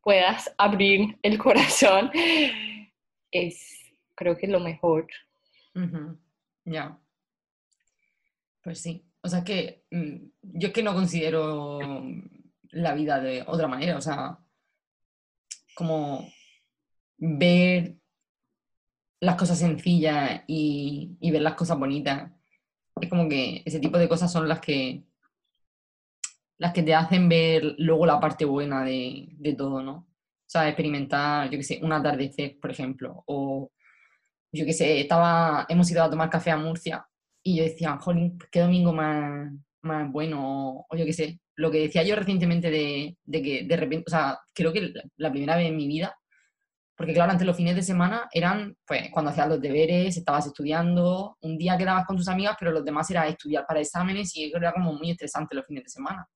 puedas 0.00 0.54
abrir 0.56 1.18
el 1.22 1.36
corazón 1.36 2.10
es 3.30 3.76
creo 4.14 4.36
que 4.36 4.46
lo 4.46 4.60
mejor. 4.60 5.08
ya. 6.64 6.98
Pues 8.62 8.80
sí. 8.80 9.04
O 9.22 9.28
sea, 9.28 9.42
que 9.42 9.84
mm, 9.90 10.16
yo 10.42 10.68
es 10.68 10.74
que 10.74 10.82
no 10.82 10.94
considero 10.94 11.78
la 12.70 12.94
vida 12.94 13.18
de 13.20 13.42
otra 13.46 13.66
manera. 13.66 13.96
O 13.96 14.00
sea, 14.00 14.38
como 15.74 16.28
ver 17.16 17.96
las 19.20 19.36
cosas 19.36 19.58
sencillas 19.58 20.42
y 20.46 21.30
ver 21.30 21.42
las 21.42 21.54
cosas 21.54 21.78
bonitas. 21.78 22.30
Es 23.00 23.08
como 23.08 23.28
que 23.28 23.62
ese 23.64 23.80
tipo 23.80 23.98
de 23.98 24.08
cosas 24.08 24.32
son 24.32 24.48
las 24.48 24.60
que 24.60 25.04
las 26.58 26.72
que 26.74 26.82
te 26.82 26.94
hacen 26.94 27.28
ver 27.28 27.74
luego 27.78 28.04
la 28.06 28.20
parte 28.20 28.44
buena 28.44 28.84
de, 28.84 29.28
de 29.32 29.54
todo, 29.54 29.82
¿no? 29.82 29.92
O 29.94 30.06
sea, 30.46 30.68
experimentar, 30.68 31.48
yo 31.50 31.58
qué 31.58 31.62
sé, 31.62 31.80
un 31.82 31.92
atardecer, 31.92 32.58
por 32.60 32.70
ejemplo, 32.70 33.22
o 33.26 33.70
yo 34.52 34.64
qué 34.66 34.72
sé, 34.74 35.00
estaba, 35.00 35.64
hemos 35.68 35.90
ido 35.90 36.02
a 36.04 36.10
tomar 36.10 36.28
café 36.28 36.50
a 36.50 36.58
Murcia 36.58 37.06
y 37.42 37.56
yo 37.56 37.64
decía, 37.64 37.96
jolín, 37.98 38.38
qué 38.50 38.60
domingo 38.60 38.92
más, 38.92 39.52
más 39.82 40.12
bueno, 40.12 40.80
o, 40.80 40.86
o 40.90 40.96
yo 40.96 41.04
qué 41.06 41.12
sé, 41.14 41.40
lo 41.56 41.70
que 41.70 41.78
decía 41.80 42.02
yo 42.02 42.16
recientemente 42.16 42.70
de, 42.70 43.16
de 43.24 43.42
que 43.42 43.64
de 43.64 43.76
repente, 43.76 44.04
o 44.06 44.10
sea, 44.10 44.38
creo 44.54 44.72
que 44.72 44.92
la 45.16 45.30
primera 45.30 45.56
vez 45.56 45.68
en 45.68 45.76
mi 45.76 45.86
vida, 45.86 46.14
porque 47.00 47.14
claro, 47.14 47.32
antes 47.32 47.46
los 47.46 47.56
fines 47.56 47.74
de 47.74 47.82
semana 47.82 48.28
eran, 48.30 48.76
pues, 48.86 49.08
cuando 49.10 49.30
hacías 49.30 49.48
los 49.48 49.58
deberes, 49.58 50.18
estabas 50.18 50.46
estudiando, 50.46 51.38
un 51.40 51.56
día 51.56 51.78
quedabas 51.78 52.04
con 52.04 52.14
tus 52.14 52.28
amigas, 52.28 52.56
pero 52.60 52.72
los 52.72 52.84
demás 52.84 53.10
era 53.10 53.26
estudiar 53.26 53.64
para 53.66 53.80
exámenes 53.80 54.36
y 54.36 54.52
era 54.54 54.70
como 54.70 54.92
muy 54.92 55.12
estresante 55.12 55.54
los 55.54 55.64
fines 55.64 55.84
de 55.84 55.88
semana. 55.88 56.28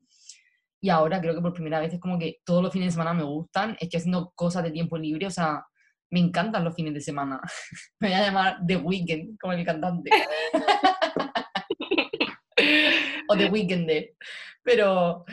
Y 0.80 0.88
ahora 0.88 1.20
creo 1.20 1.34
que 1.34 1.42
por 1.42 1.52
primera 1.52 1.80
vez 1.80 1.92
es 1.92 2.00
como 2.00 2.18
que 2.18 2.38
todos 2.46 2.62
los 2.62 2.72
fines 2.72 2.86
de 2.86 2.92
semana 2.92 3.12
me 3.12 3.24
gustan, 3.24 3.76
estoy 3.78 3.98
haciendo 3.98 4.32
cosas 4.34 4.62
de 4.62 4.70
tiempo 4.70 4.96
libre, 4.96 5.26
o 5.26 5.30
sea, 5.30 5.62
me 6.08 6.20
encantan 6.20 6.64
los 6.64 6.74
fines 6.74 6.94
de 6.94 7.02
semana. 7.02 7.42
me 8.00 8.08
voy 8.08 8.16
a 8.16 8.24
llamar 8.24 8.56
The 8.66 8.78
Weeknd, 8.78 9.38
como 9.38 9.52
el 9.52 9.66
cantante. 9.66 10.10
o 13.28 13.36
The 13.36 13.50
Weekender. 13.50 14.14
Pero, 14.62 15.26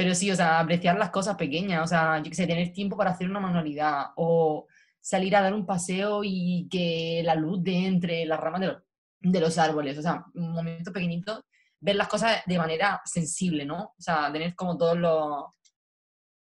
pero 0.00 0.14
sí, 0.14 0.30
o 0.30 0.34
sea, 0.34 0.60
apreciar 0.60 0.96
las 0.96 1.10
cosas 1.10 1.36
pequeñas, 1.36 1.84
o 1.84 1.86
sea, 1.86 2.22
yo 2.22 2.30
qué 2.30 2.34
sé, 2.34 2.46
tener 2.46 2.72
tiempo 2.72 2.96
para 2.96 3.10
hacer 3.10 3.28
una 3.28 3.38
manualidad 3.38 4.12
o 4.16 4.66
salir 4.98 5.36
a 5.36 5.42
dar 5.42 5.52
un 5.52 5.66
paseo 5.66 6.22
y 6.24 6.66
que 6.70 7.20
la 7.22 7.34
luz 7.34 7.62
dé 7.62 7.84
entre 7.86 8.24
las 8.24 8.40
ramas 8.40 8.62
de 8.62 8.66
los, 8.68 8.82
de 9.20 9.40
los 9.40 9.58
árboles, 9.58 9.98
o 9.98 10.02
sea, 10.02 10.24
un 10.32 10.54
momento 10.54 10.90
pequeñito, 10.90 11.44
ver 11.80 11.96
las 11.96 12.08
cosas 12.08 12.40
de 12.46 12.56
manera 12.56 13.02
sensible, 13.04 13.66
¿no? 13.66 13.92
O 13.98 14.00
sea, 14.00 14.32
tener 14.32 14.54
como 14.54 14.78
todos 14.78 14.96
los, 14.96 15.44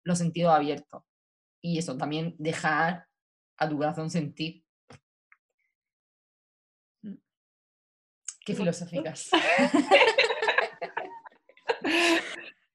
los 0.04 0.18
sentidos 0.18 0.52
abiertos. 0.52 1.02
Y 1.62 1.78
eso, 1.78 1.96
también 1.96 2.36
dejar 2.38 3.06
a 3.56 3.66
tu 3.66 3.78
corazón 3.78 4.10
sentir. 4.10 4.62
Qué 8.44 8.54
filosóficas. 8.54 9.30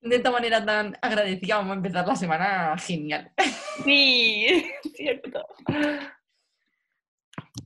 De 0.03 0.17
esta 0.17 0.31
manera 0.31 0.65
tan 0.65 0.97
agradecida 1.01 1.55
vamos 1.55 1.71
a 1.71 1.75
empezar 1.75 2.05
la 2.05 2.15
semana 2.17 2.77
genial. 2.77 3.31
Sí, 3.85 4.69
cierto. 4.95 5.45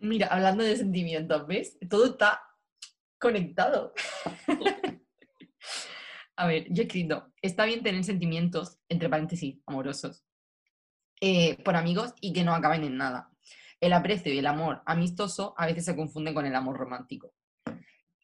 Mira, 0.01 0.27
hablando 0.27 0.63
de 0.63 0.77
sentimientos, 0.77 1.47
¿ves? 1.47 1.79
Todo 1.89 2.05
está 2.05 2.43
conectado. 3.17 3.91
A 6.35 6.45
ver, 6.45 6.67
yo 6.69 6.83
he 6.83 6.85
escrito, 6.85 7.33
está 7.41 7.65
bien 7.65 7.81
tener 7.81 8.03
sentimientos, 8.03 8.77
entre 8.87 9.09
paréntesis, 9.09 9.57
amorosos, 9.65 10.23
eh, 11.19 11.57
por 11.63 11.75
amigos 11.75 12.13
y 12.21 12.33
que 12.33 12.43
no 12.43 12.53
acaben 12.53 12.83
en 12.83 12.97
nada. 12.97 13.31
El 13.81 13.93
aprecio 13.93 14.31
y 14.31 14.37
el 14.37 14.45
amor 14.45 14.83
amistoso 14.85 15.55
a 15.57 15.65
veces 15.65 15.85
se 15.85 15.95
confunden 15.95 16.35
con 16.35 16.45
el 16.45 16.53
amor 16.53 16.77
romántico. 16.77 17.33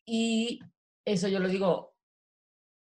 Y 0.06 0.60
eso 1.04 1.28
yo 1.28 1.40
lo 1.40 1.48
digo 1.48 1.93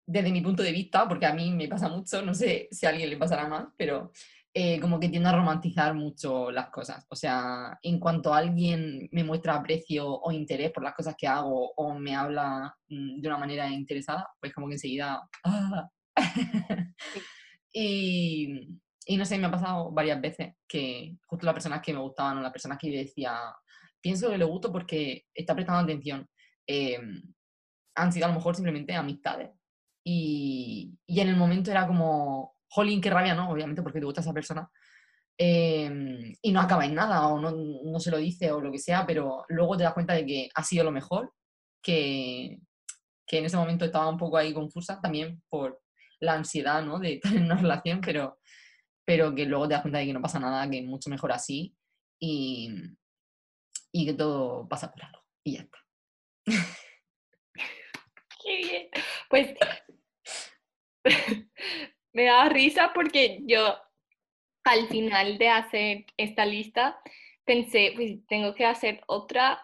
desde 0.09 0.33
mi 0.33 0.41
punto 0.41 0.63
de 0.63 0.73
vista, 0.73 1.07
porque 1.07 1.27
a 1.27 1.35
mí 1.35 1.51
me 1.53 1.69
pasa 1.69 1.89
mucho, 1.91 2.23
no 2.23 2.33
sé 2.33 2.67
si 2.71 2.87
a 2.87 2.89
alguien 2.89 3.11
le 3.11 3.19
pasará 3.19 3.47
más, 3.47 3.67
pero 3.77 4.11
eh, 4.55 4.81
como 4.81 4.99
que 4.99 5.11
tiendo 5.11 5.29
a 5.29 5.33
romantizar 5.37 5.95
mucho 5.95 6.51
las 6.51 6.71
cosas. 6.71 7.05
O 7.11 7.15
sea, 7.15 7.79
en 7.83 8.01
cuanto 8.01 8.33
alguien 8.33 9.11
me 9.13 9.23
muestra 9.23 9.55
aprecio 9.55 10.09
o 10.09 10.33
interés 10.33 10.73
por 10.73 10.83
las 10.83 10.95
cosas 10.95 11.15
que 11.17 11.29
hago 11.29 11.73
o 11.77 11.95
me 11.95 12.17
habla 12.17 12.75
mm, 12.89 13.21
de 13.21 13.29
una 13.29 13.37
manera 13.37 13.69
interesada, 13.69 14.27
pues 14.41 14.55
como 14.55 14.67
que 14.69 14.75
enseguida... 14.75 15.29
¡ah! 15.45 15.89
y, 17.73 18.81
y 19.05 19.17
no 19.19 19.27
sé, 19.27 19.37
me 19.37 19.47
ha 19.47 19.51
pasado 19.51 19.91
varias 19.93 20.21
veces 20.23 20.55
que 20.67 21.19
justo 21.27 21.45
las 21.45 21.55
personas 21.55 21.83
que 21.83 21.93
me 21.93 22.01
gustaban 22.01 22.39
o 22.39 22.41
las 22.41 22.53
personas 22.53 22.79
que 22.79 22.91
yo 22.91 22.99
decía, 22.99 23.39
pienso 24.01 24.31
que 24.31 24.39
le 24.39 24.45
gusto 24.47 24.73
porque 24.73 25.27
está 25.35 25.55
prestando 25.55 25.83
atención, 25.83 26.27
eh, 26.67 26.99
han 27.95 28.13
sido 28.13 28.25
a 28.25 28.29
lo 28.29 28.37
mejor 28.37 28.55
simplemente 28.55 28.95
amistades. 28.95 29.51
Y, 30.05 30.99
y 31.07 31.21
en 31.21 31.29
el 31.29 31.37
momento 31.37 31.71
era 31.71 31.87
como, 31.87 32.57
jolín, 32.69 33.01
qué 33.01 33.11
rabia, 33.11 33.35
¿no? 33.35 33.51
Obviamente 33.51 33.83
porque 33.83 34.01
te 34.01 34.07
gusta 34.07 34.21
esa 34.21 34.33
persona. 34.33 34.71
Eh, 35.41 36.35
y 36.43 36.53
no 36.53 36.61
acaba 36.61 36.85
en 36.85 36.95
nada 36.95 37.29
o 37.29 37.41
no, 37.41 37.53
no 37.53 38.01
se 38.01 38.11
lo 38.11 38.19
dice 38.19 38.51
o 38.51 38.61
lo 38.61 38.73
que 38.73 38.79
sea, 38.79 39.07
pero 39.07 39.45
luego 39.49 39.77
te 39.77 39.85
das 39.85 39.95
cuenta 39.95 40.15
de 40.15 40.27
que 40.27 40.49
ha 40.55 40.65
sido 40.65 40.85
lo 40.85 40.91
mejor, 40.91 41.33
que, 41.81 42.59
que 43.27 43.39
en 43.39 43.45
ese 43.45 43.57
momento 43.57 43.85
estaba 43.85 44.09
un 44.09 44.19
poco 44.19 44.37
ahí 44.37 44.53
confusa 44.53 45.01
también 45.01 45.43
por 45.49 45.81
la 46.21 46.35
ansiedad, 46.35 46.83
¿no? 46.83 46.99
De 46.99 47.15
estar 47.15 47.33
en 47.35 47.45
una 47.45 47.57
relación, 47.57 48.01
pero, 48.01 48.39
pero 49.05 49.35
que 49.35 49.47
luego 49.47 49.69
te 49.69 49.75
das 49.75 49.83
cuenta 49.83 49.99
de 49.99 50.07
que 50.07 50.13
no 50.13 50.23
pasa 50.23 50.41
nada, 50.41 50.69
que 50.69 50.81
es 50.81 50.85
mucho 50.85 51.09
mejor 51.09 51.31
así 51.31 51.77
y, 52.21 52.75
y 53.93 54.07
que 54.07 54.15
todo 54.15 54.69
pasa 54.69 54.91
por 54.91 55.05
algo. 55.05 55.21
Y 55.45 55.53
ya 55.53 55.61
está. 55.61 55.79
Qué 58.43 58.57
bien. 58.57 58.89
Pues 59.29 59.55
me 62.13 62.25
da 62.25 62.49
risa 62.49 62.93
porque 62.95 63.41
yo 63.47 63.77
al 64.65 64.89
final 64.89 65.39
de 65.39 65.49
hacer 65.49 66.07
esta 66.17 66.45
lista 66.45 67.01
pensé, 67.45 67.93
pues 67.97 68.19
tengo 68.27 68.55
que 68.55 68.67
hacer 68.67 69.03
otra 69.07 69.63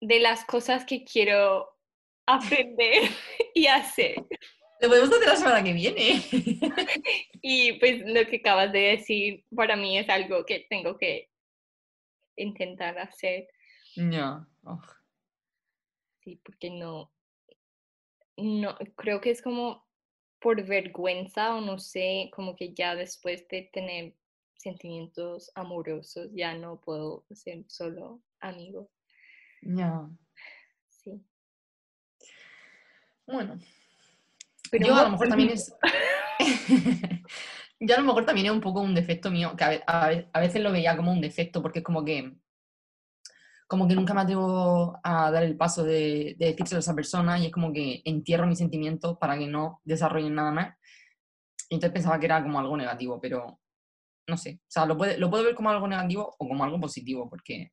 de 0.00 0.20
las 0.20 0.44
cosas 0.44 0.84
que 0.84 1.04
quiero 1.04 1.68
aprender 2.26 3.10
y 3.54 3.66
hacer. 3.66 4.16
Lo 4.80 4.88
podemos 4.88 5.10
hacer 5.10 5.28
la 5.28 5.36
semana 5.36 5.64
que 5.64 5.72
viene. 5.72 6.22
Y 7.46 7.74
pues 7.74 8.00
lo 8.06 8.26
que 8.26 8.36
acabas 8.36 8.72
de 8.72 8.96
decir 8.96 9.44
para 9.54 9.76
mí 9.76 9.98
es 9.98 10.08
algo 10.08 10.46
que 10.46 10.66
tengo 10.70 10.96
que 10.96 11.28
intentar 12.36 12.98
hacer. 12.98 13.46
No. 13.96 14.46
Oh, 14.62 14.80
Sí, 16.22 16.40
porque 16.42 16.70
no, 16.70 17.12
no, 18.38 18.78
creo 18.96 19.20
que 19.20 19.30
es 19.30 19.42
como 19.42 19.86
por 20.44 20.62
vergüenza 20.62 21.54
o 21.54 21.62
no 21.62 21.78
sé, 21.78 22.28
como 22.30 22.54
que 22.54 22.74
ya 22.74 22.94
después 22.94 23.48
de 23.48 23.62
tener 23.72 24.14
sentimientos 24.58 25.50
amorosos 25.54 26.28
ya 26.34 26.54
no 26.54 26.82
puedo 26.82 27.24
ser 27.30 27.64
solo 27.66 28.20
amigo. 28.40 28.90
no. 29.62 30.14
Sí. 30.90 31.24
Bueno, 33.26 33.58
Pero 34.70 34.86
yo 34.86 34.94
a 34.94 35.04
lo 35.04 35.10
mejor 35.12 35.28
también 35.30 35.48
es. 35.48 35.74
yo 37.80 37.94
a 37.94 38.00
lo 38.00 38.06
mejor 38.06 38.26
también 38.26 38.48
es 38.48 38.52
un 38.52 38.60
poco 38.60 38.82
un 38.82 38.94
defecto 38.94 39.30
mío, 39.30 39.54
que 39.56 39.82
a 39.86 40.40
veces 40.40 40.62
lo 40.62 40.72
veía 40.72 40.94
como 40.94 41.10
un 41.10 41.22
defecto, 41.22 41.62
porque 41.62 41.78
es 41.78 41.84
como 41.84 42.04
que 42.04 42.34
como 43.66 43.88
que 43.88 43.94
nunca 43.94 44.14
me 44.14 44.20
atrevo 44.20 44.98
a 45.02 45.30
dar 45.30 45.42
el 45.42 45.56
paso 45.56 45.84
de, 45.84 46.36
de 46.38 46.46
decírselo 46.46 46.78
a 46.78 46.80
esa 46.80 46.94
persona 46.94 47.38
y 47.38 47.46
es 47.46 47.52
como 47.52 47.72
que 47.72 48.02
entierro 48.04 48.46
mis 48.46 48.58
sentimientos 48.58 49.16
para 49.18 49.38
que 49.38 49.46
no 49.46 49.80
desarrollen 49.84 50.34
nada 50.34 50.52
más. 50.52 50.76
Y 51.70 51.76
entonces 51.76 51.92
pensaba 51.92 52.18
que 52.20 52.26
era 52.26 52.42
como 52.42 52.58
algo 52.58 52.76
negativo, 52.76 53.20
pero 53.20 53.60
no 54.26 54.36
sé. 54.36 54.60
O 54.62 54.70
sea, 54.70 54.86
lo, 54.86 54.96
puede, 54.96 55.18
lo 55.18 55.30
puedo 55.30 55.44
ver 55.44 55.54
como 55.54 55.70
algo 55.70 55.88
negativo 55.88 56.34
o 56.38 56.48
como 56.48 56.64
algo 56.64 56.80
positivo, 56.80 57.28
porque 57.28 57.72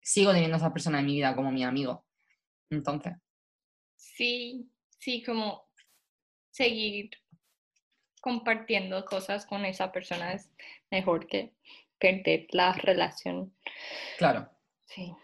sigo 0.00 0.32
teniendo 0.32 0.56
a 0.56 0.58
esa 0.58 0.72
persona 0.72 1.00
en 1.00 1.06
mi 1.06 1.14
vida 1.14 1.34
como 1.34 1.50
mi 1.50 1.64
amigo. 1.64 2.06
Entonces. 2.70 3.14
Sí, 3.96 4.70
sí, 4.98 5.22
como 5.22 5.68
seguir 6.50 7.10
compartiendo 8.20 9.04
cosas 9.04 9.46
con 9.46 9.64
esa 9.64 9.92
persona 9.92 10.32
es 10.32 10.50
mejor 10.90 11.26
que 11.26 11.54
perder 11.98 12.46
la 12.50 12.72
relación. 12.72 13.54
Claro. 14.18 14.50
Sí. 14.88 15.14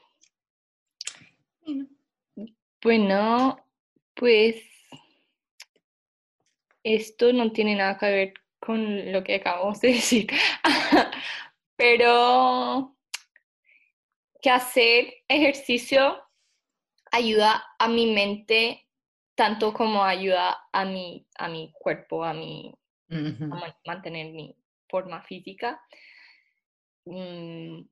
Bueno, 2.82 3.56
pues 4.14 4.56
esto 6.82 7.32
no 7.32 7.50
tiene 7.52 7.74
nada 7.74 7.96
que 7.98 8.06
ver 8.06 8.34
con 8.60 9.10
lo 9.12 9.24
que 9.24 9.36
acabamos 9.36 9.80
de 9.80 9.88
decir, 9.94 10.26
pero 11.76 12.94
que 14.42 14.50
hacer 14.50 15.14
ejercicio 15.28 16.22
ayuda 17.10 17.64
a 17.78 17.88
mi 17.88 18.12
mente 18.12 18.86
tanto 19.34 19.72
como 19.72 20.04
ayuda 20.04 20.68
a 20.72 20.84
mi, 20.84 21.26
a 21.38 21.48
mi 21.48 21.72
cuerpo, 21.72 22.22
a, 22.22 22.34
mi, 22.34 22.72
a 23.10 23.74
mantener 23.86 24.32
mi 24.32 24.54
forma 24.88 25.22
física. 25.22 25.80
Mm, 27.06 27.82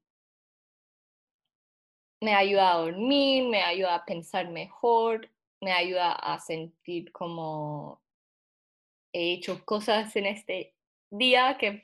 me 2.23 2.35
ayuda 2.35 2.73
a 2.73 2.79
dormir, 2.79 3.49
me 3.49 3.63
ayuda 3.63 3.97
a 3.97 4.05
pensar 4.05 4.49
mejor, 4.49 5.29
me 5.61 5.73
ayuda 5.73 6.13
a 6.13 6.39
sentir 6.39 7.11
como 7.11 8.01
he 9.13 9.33
hecho 9.33 9.65
cosas 9.65 10.15
en 10.15 10.27
este 10.27 10.75
día 11.11 11.59
que, 11.59 11.83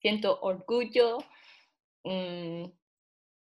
siento 0.00 0.40
orgullo 0.40 1.18
mm, 2.04 2.64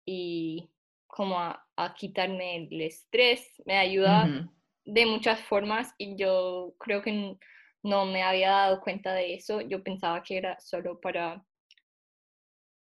y 0.04 0.68
como 1.06 1.38
a, 1.38 1.64
quitarme 1.96 2.56
el 2.56 2.80
estrés, 2.82 3.62
me 3.64 3.76
ayuda 3.76 4.48
de 4.84 5.06
muchas 5.06 5.40
formas 5.42 5.94
y 5.98 6.16
yo 6.16 6.74
creo 6.78 7.00
que 7.00 7.38
no 7.84 8.06
me 8.06 8.22
había 8.22 8.50
dado 8.50 8.80
cuenta 8.80 9.14
de 9.14 9.34
eso, 9.34 9.60
yo 9.60 9.84
pensaba 9.84 10.22
que 10.24 10.36
era 10.36 10.58
solo 10.58 11.00
para 11.00 11.44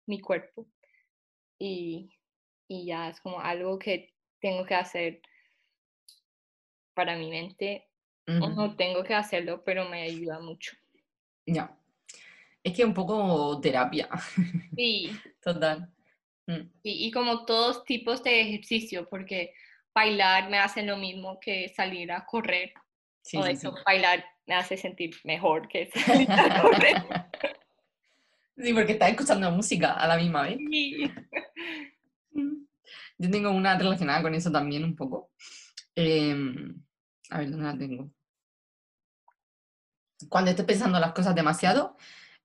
mi 0.06 0.20
cuerpo 0.20 0.66
y 1.58 2.15
y 2.68 2.86
ya 2.86 3.08
es 3.08 3.20
como 3.20 3.40
algo 3.40 3.78
que 3.78 4.12
tengo 4.40 4.64
que 4.64 4.74
hacer 4.74 5.20
para 6.94 7.16
mi 7.16 7.30
mente. 7.30 7.88
o 8.28 8.48
no 8.48 8.74
tengo 8.74 9.04
que 9.04 9.14
hacerlo, 9.14 9.62
pero 9.64 9.88
me 9.88 10.02
ayuda 10.02 10.40
mucho. 10.40 10.76
Ya. 11.46 11.78
Es 12.64 12.74
que 12.74 12.84
un 12.84 12.94
poco 12.94 13.60
terapia. 13.60 14.08
Sí. 14.76 15.10
Total. 15.40 15.88
Mm. 16.48 16.70
y 16.84 17.10
como 17.10 17.44
todos 17.44 17.84
tipos 17.84 18.22
de 18.22 18.40
ejercicio, 18.40 19.08
porque 19.08 19.52
bailar 19.96 20.50
me 20.50 20.58
hace 20.58 20.82
lo 20.82 20.96
mismo 20.96 21.40
que 21.40 21.68
salir 21.70 22.12
a 22.12 22.26
correr. 22.26 22.72
Sí, 23.22 23.38
o 23.38 23.46
eso, 23.46 23.74
bailar 23.84 24.24
me 24.46 24.54
hace 24.54 24.76
sentir 24.76 25.16
mejor 25.24 25.66
que 25.68 25.90
salir 26.06 26.30
a 26.30 26.62
correr. 26.62 26.96
Sí, 28.58 28.72
porque 28.74 28.92
estás 28.92 29.10
escuchando 29.10 29.50
música 29.50 29.92
a 29.94 30.06
la 30.06 30.16
misma 30.18 30.42
vez. 30.42 30.58
Sí. 30.58 31.10
Yo 33.18 33.30
tengo 33.30 33.50
una 33.50 33.78
relacionada 33.78 34.22
con 34.22 34.34
eso 34.34 34.50
también 34.50 34.84
un 34.84 34.94
poco. 34.94 35.30
Em, 35.94 36.82
a 37.30 37.38
ver, 37.38 37.50
¿dónde 37.50 37.66
la 37.66 37.78
tengo? 37.78 38.10
Cuando 40.28 40.50
estés 40.50 40.66
pensando 40.66 40.98
las 40.98 41.12
cosas 41.12 41.34
demasiado, 41.34 41.96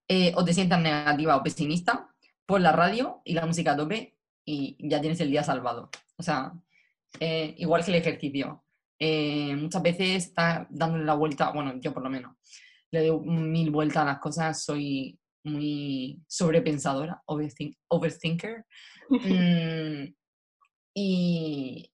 eh, 0.07 0.33
o 0.35 0.43
te 0.43 0.53
sientas 0.53 0.81
negativa 0.81 1.35
o 1.35 1.43
pesimista, 1.43 2.13
pon 2.45 2.63
la 2.63 2.71
radio 2.71 3.21
y 3.23 3.33
la 3.33 3.45
música 3.45 3.73
a 3.73 3.77
tope 3.77 4.17
y 4.45 4.75
ya 4.79 4.99
tienes 4.99 5.19
el 5.21 5.31
día 5.31 5.43
salvado. 5.43 5.89
O 6.17 6.23
sea, 6.23 6.53
eh, 7.19 7.55
igual 7.57 7.83
que 7.83 7.91
el 7.91 7.97
ejercicio. 7.97 8.63
Eh, 8.99 9.55
muchas 9.55 9.81
veces 9.81 10.27
está 10.27 10.67
dándole 10.69 11.05
la 11.05 11.15
vuelta, 11.15 11.51
bueno, 11.51 11.73
yo 11.79 11.93
por 11.93 12.03
lo 12.03 12.09
menos, 12.09 12.35
le 12.91 13.07
doy 13.07 13.19
mil 13.25 13.71
vueltas 13.71 14.03
a 14.03 14.05
las 14.05 14.19
cosas, 14.19 14.63
soy 14.63 15.19
muy 15.43 16.21
sobrepensadora, 16.27 17.21
overthinker. 17.25 18.65
Mm, 19.11 20.13
y, 20.93 21.91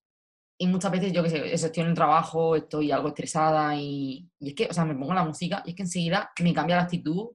y 0.58 0.68
muchas 0.68 0.92
veces, 0.92 1.14
yo 1.14 1.24
que 1.24 1.30
sé, 1.30 1.54
estoy 1.54 1.84
en 1.84 1.90
el 1.90 1.96
trabajo, 1.96 2.56
estoy 2.56 2.92
algo 2.92 3.10
estresada 3.10 3.76
y, 3.76 4.30
y, 4.40 4.50
es 4.50 4.56
que, 4.56 4.68
o 4.70 4.74
sea, 4.74 4.86
me 4.86 4.96
pongo 4.96 5.14
la 5.14 5.24
música 5.24 5.62
y 5.66 5.70
es 5.70 5.76
que 5.76 5.84
enseguida 5.84 6.32
me 6.42 6.54
cambia 6.54 6.78
la 6.78 6.84
actitud, 6.84 7.30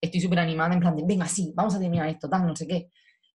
estoy 0.00 0.20
súper 0.20 0.38
animada, 0.38 0.74
en 0.74 0.80
plan 0.80 0.96
de, 0.96 1.04
venga, 1.04 1.26
sí, 1.26 1.52
vamos 1.54 1.74
a 1.74 1.80
terminar 1.80 2.08
esto, 2.08 2.28
tal, 2.28 2.46
no 2.46 2.56
sé 2.56 2.66
qué. 2.66 2.90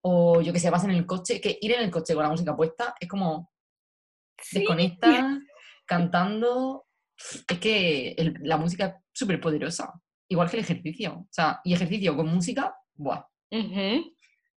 O 0.02 0.40
yo 0.40 0.52
que 0.52 0.59
sé, 0.59 0.70
vas 0.70 0.85
en 0.85 0.90
el 0.92 1.06
coche, 1.06 1.40
que 1.40 1.59
ir 1.61 1.72
en 1.72 1.83
el 1.83 1.90
coche 1.90 2.14
con 2.14 2.22
la 2.22 2.30
música 2.30 2.56
puesta 2.56 2.94
es 2.98 3.09
como 3.09 3.50
¿Sí? 4.40 4.61
desconectas, 4.61 5.38
cantando. 5.85 6.87
Es 7.16 7.59
que 7.59 8.35
la 8.40 8.56
música 8.56 8.87
es 8.87 8.94
súper 9.12 9.40
poderosa, 9.40 9.92
igual 10.28 10.50
que 10.50 10.56
el 10.56 10.64
ejercicio. 10.64 11.12
O 11.20 11.28
sea, 11.30 11.61
y 11.64 11.74
ejercicio 11.74 12.16
con 12.16 12.28
música, 12.28 12.74
¡buah! 12.94 13.24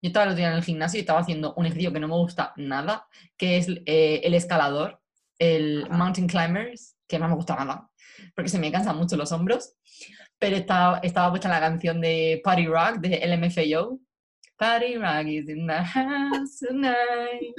Yo 0.02 0.08
estaba 0.08 0.24
el 0.24 0.30
otro 0.30 0.38
día 0.38 0.48
en 0.48 0.54
el 0.54 0.64
gimnasio 0.64 0.98
y 0.98 1.02
estaba 1.02 1.20
haciendo 1.20 1.54
un 1.54 1.64
ejercicio 1.64 1.92
que 1.92 2.00
no 2.00 2.08
me 2.08 2.16
gusta 2.16 2.52
nada, 2.56 3.06
que 3.36 3.56
es 3.56 3.68
eh, 3.86 4.20
el 4.24 4.34
escalador, 4.34 5.00
el 5.38 5.88
mountain 5.90 6.26
climbers, 6.26 6.96
que 7.06 7.20
no 7.20 7.28
me 7.28 7.36
gusta 7.36 7.54
nada, 7.54 7.88
porque 8.34 8.50
se 8.50 8.58
me 8.58 8.72
cansan 8.72 8.96
mucho 8.96 9.16
los 9.16 9.30
hombros. 9.30 9.76
Pero 10.40 10.56
estaba, 10.56 10.98
estaba 10.98 11.30
puesta 11.30 11.48
la 11.48 11.60
canción 11.60 12.00
de 12.00 12.40
Party 12.42 12.66
Rock 12.66 12.96
de 12.96 13.24
LMFAO. 13.24 14.00
Party 14.56 14.96
Rock 14.96 15.26
is 15.28 15.48
in 15.48 15.68
the 15.68 15.84
house 15.84 16.58
tonight. 16.58 17.54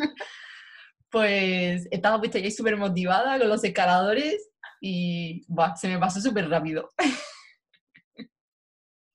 Pues 1.10 1.88
estaba 1.92 2.20
puesta 2.20 2.40
ahí 2.40 2.52
súper 2.52 2.76
motivada 2.76 3.40
con 3.40 3.48
los 3.48 3.64
escaladores 3.64 4.50
y 4.82 5.46
se 5.78 5.88
me 5.88 5.98
pasó 5.98 6.20
súper 6.20 6.50
rápido. 6.50 6.90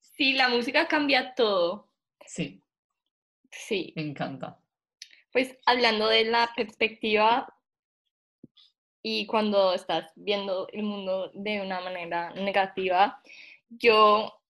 Sí, 0.00 0.32
la 0.32 0.48
música 0.48 0.88
cambia 0.88 1.34
todo. 1.34 1.92
Sí. 2.26 2.62
Sí. 3.50 3.92
Me 3.96 4.02
encanta. 4.02 4.58
Pues 5.32 5.56
hablando 5.66 6.08
de 6.08 6.24
la 6.24 6.50
perspectiva 6.56 7.54
y 9.02 9.26
cuando 9.26 9.74
estás 9.74 10.10
viendo 10.16 10.68
el 10.72 10.82
mundo 10.82 11.30
de 11.34 11.60
una 11.60 11.80
manera 11.80 12.30
negativa, 12.30 13.20
yo 13.68 14.40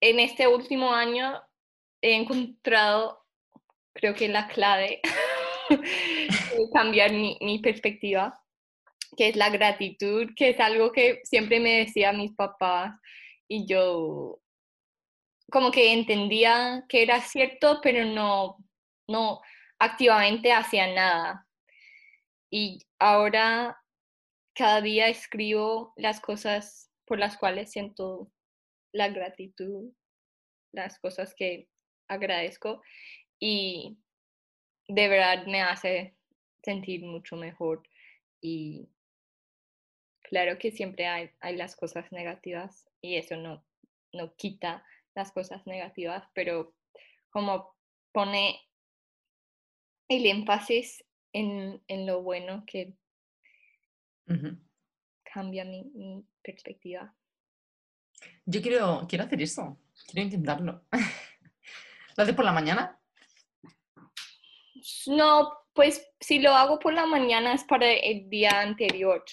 en 0.00 0.20
este 0.20 0.46
último 0.46 0.92
año 0.92 1.40
he 2.02 2.14
encontrado, 2.14 3.24
creo 3.94 4.14
que 4.14 4.28
la 4.28 4.48
clave 4.48 5.00
de 5.70 6.70
cambiar 6.72 7.12
mi, 7.12 7.38
mi 7.40 7.58
perspectiva, 7.60 8.38
que 9.16 9.28
es 9.28 9.36
la 9.36 9.48
gratitud, 9.48 10.30
que 10.36 10.50
es 10.50 10.60
algo 10.60 10.92
que 10.92 11.20
siempre 11.24 11.60
me 11.60 11.78
decía 11.78 12.12
mis 12.12 12.32
papás 12.34 12.94
y 13.48 13.66
yo 13.66 14.40
como 15.50 15.70
que 15.70 15.92
entendía 15.92 16.84
que 16.88 17.02
era 17.02 17.20
cierto, 17.20 17.80
pero 17.82 18.04
no, 18.04 18.56
no 19.08 19.40
activamente 19.78 20.52
hacía 20.52 20.92
nada. 20.92 21.46
Y 22.50 22.80
ahora 22.98 23.78
cada 24.54 24.80
día 24.80 25.08
escribo 25.08 25.92
las 25.96 26.20
cosas 26.20 26.90
por 27.06 27.18
las 27.18 27.36
cuales 27.36 27.70
siento 27.72 28.30
la 28.92 29.08
gratitud, 29.08 29.92
las 30.72 30.98
cosas 30.98 31.34
que 31.34 31.68
agradezco 32.08 32.82
y 33.38 33.98
de 34.88 35.08
verdad 35.08 35.46
me 35.46 35.62
hace 35.62 36.16
sentir 36.62 37.04
mucho 37.04 37.36
mejor 37.36 37.82
y 38.40 38.88
claro 40.22 40.58
que 40.58 40.70
siempre 40.70 41.06
hay, 41.06 41.30
hay 41.40 41.56
las 41.56 41.76
cosas 41.76 42.10
negativas 42.12 42.88
y 43.00 43.16
eso 43.16 43.36
no, 43.36 43.64
no 44.12 44.34
quita 44.36 44.84
las 45.14 45.32
cosas 45.32 45.66
negativas, 45.66 46.24
pero 46.34 46.74
como 47.30 47.74
pone 48.12 48.60
el 50.08 50.26
énfasis 50.26 51.04
en, 51.32 51.82
lo 52.06 52.22
bueno 52.22 52.64
que 52.66 52.94
cambia 55.24 55.64
mi, 55.64 56.24
perspectiva. 56.42 57.14
Yo 58.44 58.62
quiero, 58.62 59.06
quiero 59.08 59.24
hacer 59.24 59.42
eso, 59.42 59.80
quiero 60.06 60.26
intentarlo. 60.26 60.84
¿Lo 62.16 62.22
haces 62.22 62.34
por 62.34 62.44
la 62.44 62.52
mañana? 62.52 63.00
No, 65.06 65.52
pues 65.72 66.06
si 66.20 66.38
lo 66.38 66.50
hago 66.50 66.78
por 66.78 66.92
la 66.92 67.06
mañana 67.06 67.54
es 67.54 67.64
para 67.64 67.90
el 67.90 68.28
día 68.28 68.60
anterior, 68.60 69.24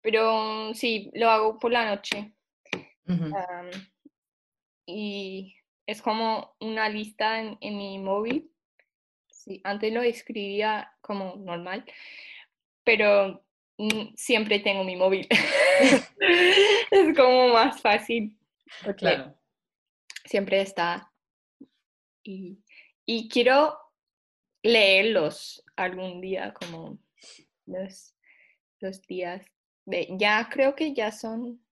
pero 0.00 0.72
sí, 0.74 1.10
lo 1.14 1.30
hago 1.30 1.58
por 1.58 1.72
la 1.72 1.86
noche 1.86 2.32
y 4.90 5.56
es 5.86 6.02
como 6.02 6.54
una 6.60 6.88
lista 6.88 7.40
en, 7.40 7.58
mi 7.60 7.98
móvil. 7.98 8.50
Sí, 9.28 9.60
antes 9.64 9.92
lo 9.92 10.02
escribía 10.02 10.92
como 11.00 11.36
normal, 11.36 11.84
pero 12.84 13.44
mm, 13.78 14.14
siempre 14.14 14.60
tengo 14.60 14.84
mi 14.84 14.96
móvil. 14.96 15.26
es 16.90 17.16
como 17.16 17.48
más 17.48 17.80
fácil. 17.80 18.38
Porque 18.84 18.98
Claro. 18.98 19.34
siempre 20.24 20.60
está. 20.60 21.12
Y, 22.22 22.62
y 23.04 23.28
quiero 23.28 23.76
leerlos 24.62 25.64
algún 25.76 26.20
día, 26.20 26.52
como 26.54 26.98
los, 27.66 28.14
los 28.80 29.02
días. 29.02 29.44
De, 29.86 30.08
ya 30.18 30.48
creo 30.52 30.74
que 30.76 30.92
ya 30.94 31.10
son 31.10 31.64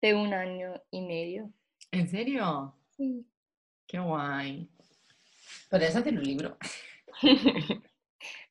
de 0.00 0.14
un 0.14 0.32
año 0.34 0.82
y 0.90 1.02
medio. 1.02 1.52
¿En 1.92 2.08
serio? 2.08 2.74
Sí. 2.96 3.24
Qué 3.86 3.98
guay. 3.98 4.68
¿Podrías 5.70 5.94
hacer 5.96 6.14
un 6.18 6.24
libro? 6.24 6.56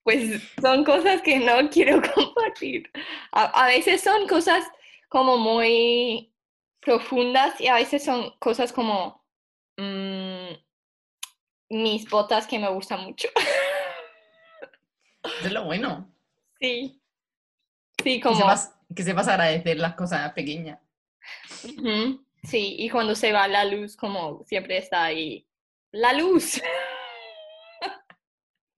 Pues 0.04 0.42
son 0.60 0.84
cosas 0.84 1.22
que 1.22 1.38
no 1.38 1.70
quiero 1.70 2.02
compartir. 2.16 2.90
A, 3.32 3.44
a 3.66 3.68
veces 3.68 4.02
son 4.02 4.28
cosas 4.28 4.66
como 5.10 5.38
muy 5.38 6.34
profundas 6.80 7.62
y 7.62 7.68
a 7.68 7.76
veces 7.76 8.04
son 8.04 8.32
cosas 8.40 8.74
como 8.74 9.24
mm, 9.78 10.54
mis 11.70 12.10
botas 12.10 12.48
que 12.48 12.58
me 12.58 12.68
gustan 12.70 13.02
mucho. 13.04 13.28
Es 15.44 15.52
lo 15.52 15.66
bueno. 15.66 16.12
Sí. 16.60 17.02
Sí, 18.04 18.16
Que 18.16 18.22
como... 18.22 18.38
sepas, 18.38 18.76
que 18.96 19.04
sepas 19.04 19.28
agradecer 19.28 19.78
las 19.78 19.94
cosas 19.96 20.32
pequeñas. 20.34 20.80
Sí, 22.44 22.76
y 22.80 22.90
cuando 22.90 23.16
se 23.16 23.32
va 23.32 23.48
la 23.48 23.66
luz, 23.66 23.96
como 23.96 24.44
siempre 24.46 24.78
está 24.78 25.04
ahí. 25.04 25.48
La 25.92 26.14
luz. 26.14 26.62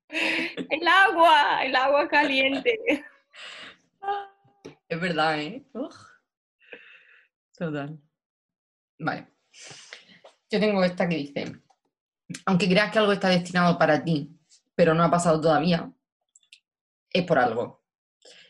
El 0.10 0.88
agua, 0.88 1.65
el 1.65 1.76
agua 1.76 2.08
caliente. 2.08 2.80
Es 4.88 5.02
verdad, 5.02 5.39
¿eh? 5.39 5.65
Total. 7.58 7.99
Vale. 8.99 9.28
Yo 10.52 10.60
tengo 10.60 10.84
esta 10.84 11.10
que 11.10 11.15
dice, 11.15 11.63
aunque 12.45 12.69
creas 12.69 12.91
que 12.91 12.99
algo 12.99 13.12
está 13.12 13.30
destinado 13.30 13.76
para 13.80 14.04
ti, 14.04 14.38
pero 14.76 14.93
no 14.93 15.04
ha 15.04 15.10
pasado 15.10 15.41
todavía, 15.41 15.91
es 17.10 17.23
por 17.26 17.39
algo. 17.39 17.84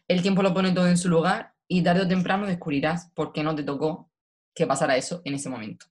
El 0.06 0.21
tiempo 0.21 0.43
lo 0.43 0.54
pone 0.54 0.73
todo 0.73 0.88
en 0.88 0.97
su 0.97 1.08
lugar 1.08 1.54
y 1.67 1.82
tarde 1.82 2.02
o 2.02 2.08
temprano 2.08 2.45
descubrirás 2.45 3.10
por 3.12 3.32
qué 3.32 3.41
no 3.41 3.56
te 3.56 3.63
tocó 3.63 4.12
que 4.53 4.67
pasara 4.67 4.97
eso 4.97 5.21
en 5.25 5.35
ese 5.35 5.49
momento. 5.49 5.87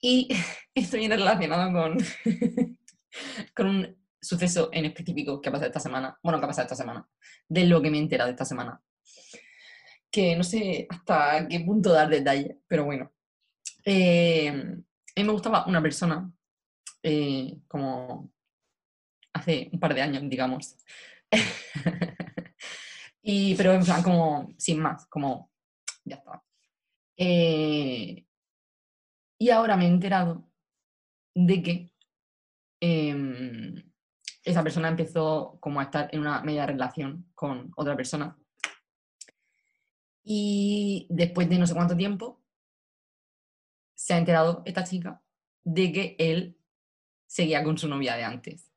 Y 0.00 0.28
esto 0.74 0.96
viene 0.96 1.16
relacionado 1.16 1.72
con, 1.72 1.98
con 3.54 3.66
un 3.66 4.04
suceso 4.20 4.70
en 4.72 4.86
específico 4.86 5.40
que 5.40 5.48
ha 5.48 5.52
pasado 5.52 5.68
esta 5.68 5.80
semana, 5.80 6.18
bueno, 6.22 6.38
que 6.38 6.44
ha 6.44 6.48
pasado 6.48 6.66
esta 6.66 6.76
semana, 6.76 7.06
de 7.48 7.66
lo 7.66 7.80
que 7.82 7.90
me 7.90 7.98
he 7.98 8.00
enterado 8.00 8.30
esta 8.30 8.44
semana. 8.44 8.80
Que 10.10 10.36
no 10.36 10.44
sé 10.44 10.86
hasta 10.88 11.46
qué 11.48 11.60
punto 11.60 11.92
dar 11.92 12.08
detalle, 12.08 12.58
pero 12.66 12.84
bueno. 12.84 13.12
Eh, 13.84 14.48
a 14.48 15.20
mí 15.20 15.24
me 15.24 15.32
gustaba 15.32 15.66
una 15.66 15.82
persona, 15.82 16.30
eh, 17.02 17.58
como 17.68 18.32
hace 19.32 19.68
un 19.72 19.80
par 19.80 19.94
de 19.94 20.02
años, 20.02 20.22
digamos. 20.26 20.76
y, 23.22 23.54
pero 23.56 23.72
en 23.72 23.84
plan, 23.84 24.02
como 24.02 24.48
sin 24.56 24.80
más, 24.80 25.06
como 25.06 25.50
ya 26.04 26.16
está. 26.16 26.42
Eh, 27.16 28.26
y 29.38 29.50
ahora 29.50 29.76
me 29.76 29.84
he 29.84 29.88
enterado 29.88 30.50
de 31.34 31.62
que 31.62 31.92
em, 32.80 33.92
esa 34.42 34.62
persona 34.62 34.88
empezó 34.88 35.58
como 35.60 35.80
a 35.80 35.84
estar 35.84 36.08
en 36.12 36.20
una 36.20 36.42
media 36.42 36.66
relación 36.66 37.30
con 37.34 37.72
otra 37.76 37.96
persona. 37.96 38.38
Y 40.22 41.06
después 41.10 41.48
de 41.48 41.58
no 41.58 41.66
sé 41.66 41.74
cuánto 41.74 41.96
tiempo, 41.96 42.42
se 43.94 44.14
ha 44.14 44.18
enterado 44.18 44.62
esta 44.64 44.84
chica 44.84 45.22
de 45.62 45.92
que 45.92 46.16
él 46.18 46.58
seguía 47.26 47.64
con 47.64 47.78
su 47.78 47.88
novia 47.88 48.16
de 48.16 48.24
antes 48.24 48.70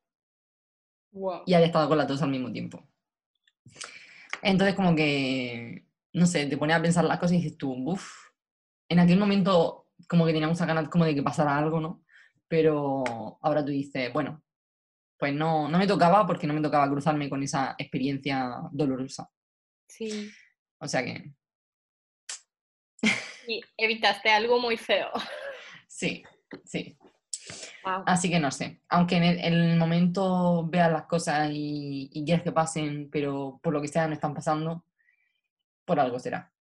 Wow. 1.10 1.42
y 1.46 1.54
había 1.54 1.66
estado 1.66 1.88
con 1.88 1.98
las 1.98 2.06
dos 2.06 2.22
al 2.22 2.30
mismo 2.30 2.52
tiempo. 2.52 2.86
Entonces, 4.42 4.74
como 4.76 4.94
que, 4.94 5.86
no 6.12 6.26
sé, 6.26 6.46
te 6.46 6.56
pones 6.56 6.76
a 6.76 6.82
pensar 6.82 7.04
las 7.04 7.18
cosas 7.18 7.32
y 7.32 7.42
dices 7.42 7.58
tú, 7.58 7.72
uff, 7.72 8.27
en 8.88 8.98
aquel 8.98 9.18
momento 9.18 9.86
como 10.08 10.24
que 10.26 10.32
tenía 10.32 10.48
muchas 10.48 10.66
ganas 10.66 10.88
como 10.88 11.04
de 11.04 11.14
que 11.14 11.22
pasara 11.22 11.56
algo, 11.56 11.80
¿no? 11.80 12.02
Pero 12.46 13.04
ahora 13.42 13.64
tú 13.64 13.70
dices, 13.70 14.12
bueno, 14.12 14.42
pues 15.18 15.34
no, 15.34 15.68
no 15.68 15.78
me 15.78 15.86
tocaba 15.86 16.26
porque 16.26 16.46
no 16.46 16.54
me 16.54 16.62
tocaba 16.62 16.88
cruzarme 16.88 17.28
con 17.28 17.42
esa 17.42 17.74
experiencia 17.78 18.50
dolorosa. 18.72 19.30
Sí. 19.88 20.30
O 20.78 20.86
sea 20.86 21.04
que, 21.04 21.32
Y 23.48 23.62
evitaste 23.76 24.30
algo 24.30 24.60
muy 24.60 24.76
feo. 24.76 25.10
sí, 25.88 26.22
sí. 26.64 26.96
Wow. 27.82 28.02
Así 28.06 28.28
que 28.28 28.38
no 28.38 28.50
sé, 28.50 28.82
aunque 28.90 29.16
en 29.16 29.24
el, 29.24 29.38
en 29.38 29.54
el 29.54 29.78
momento 29.78 30.66
veas 30.68 30.92
las 30.92 31.06
cosas 31.06 31.48
y, 31.50 32.10
y 32.12 32.24
quieres 32.24 32.44
que 32.44 32.52
pasen, 32.52 33.08
pero 33.10 33.58
por 33.62 33.72
lo 33.72 33.80
que 33.80 33.88
sea 33.88 34.06
no 34.06 34.12
están 34.12 34.34
pasando, 34.34 34.84
por 35.86 35.98
algo 35.98 36.18
será. 36.18 36.52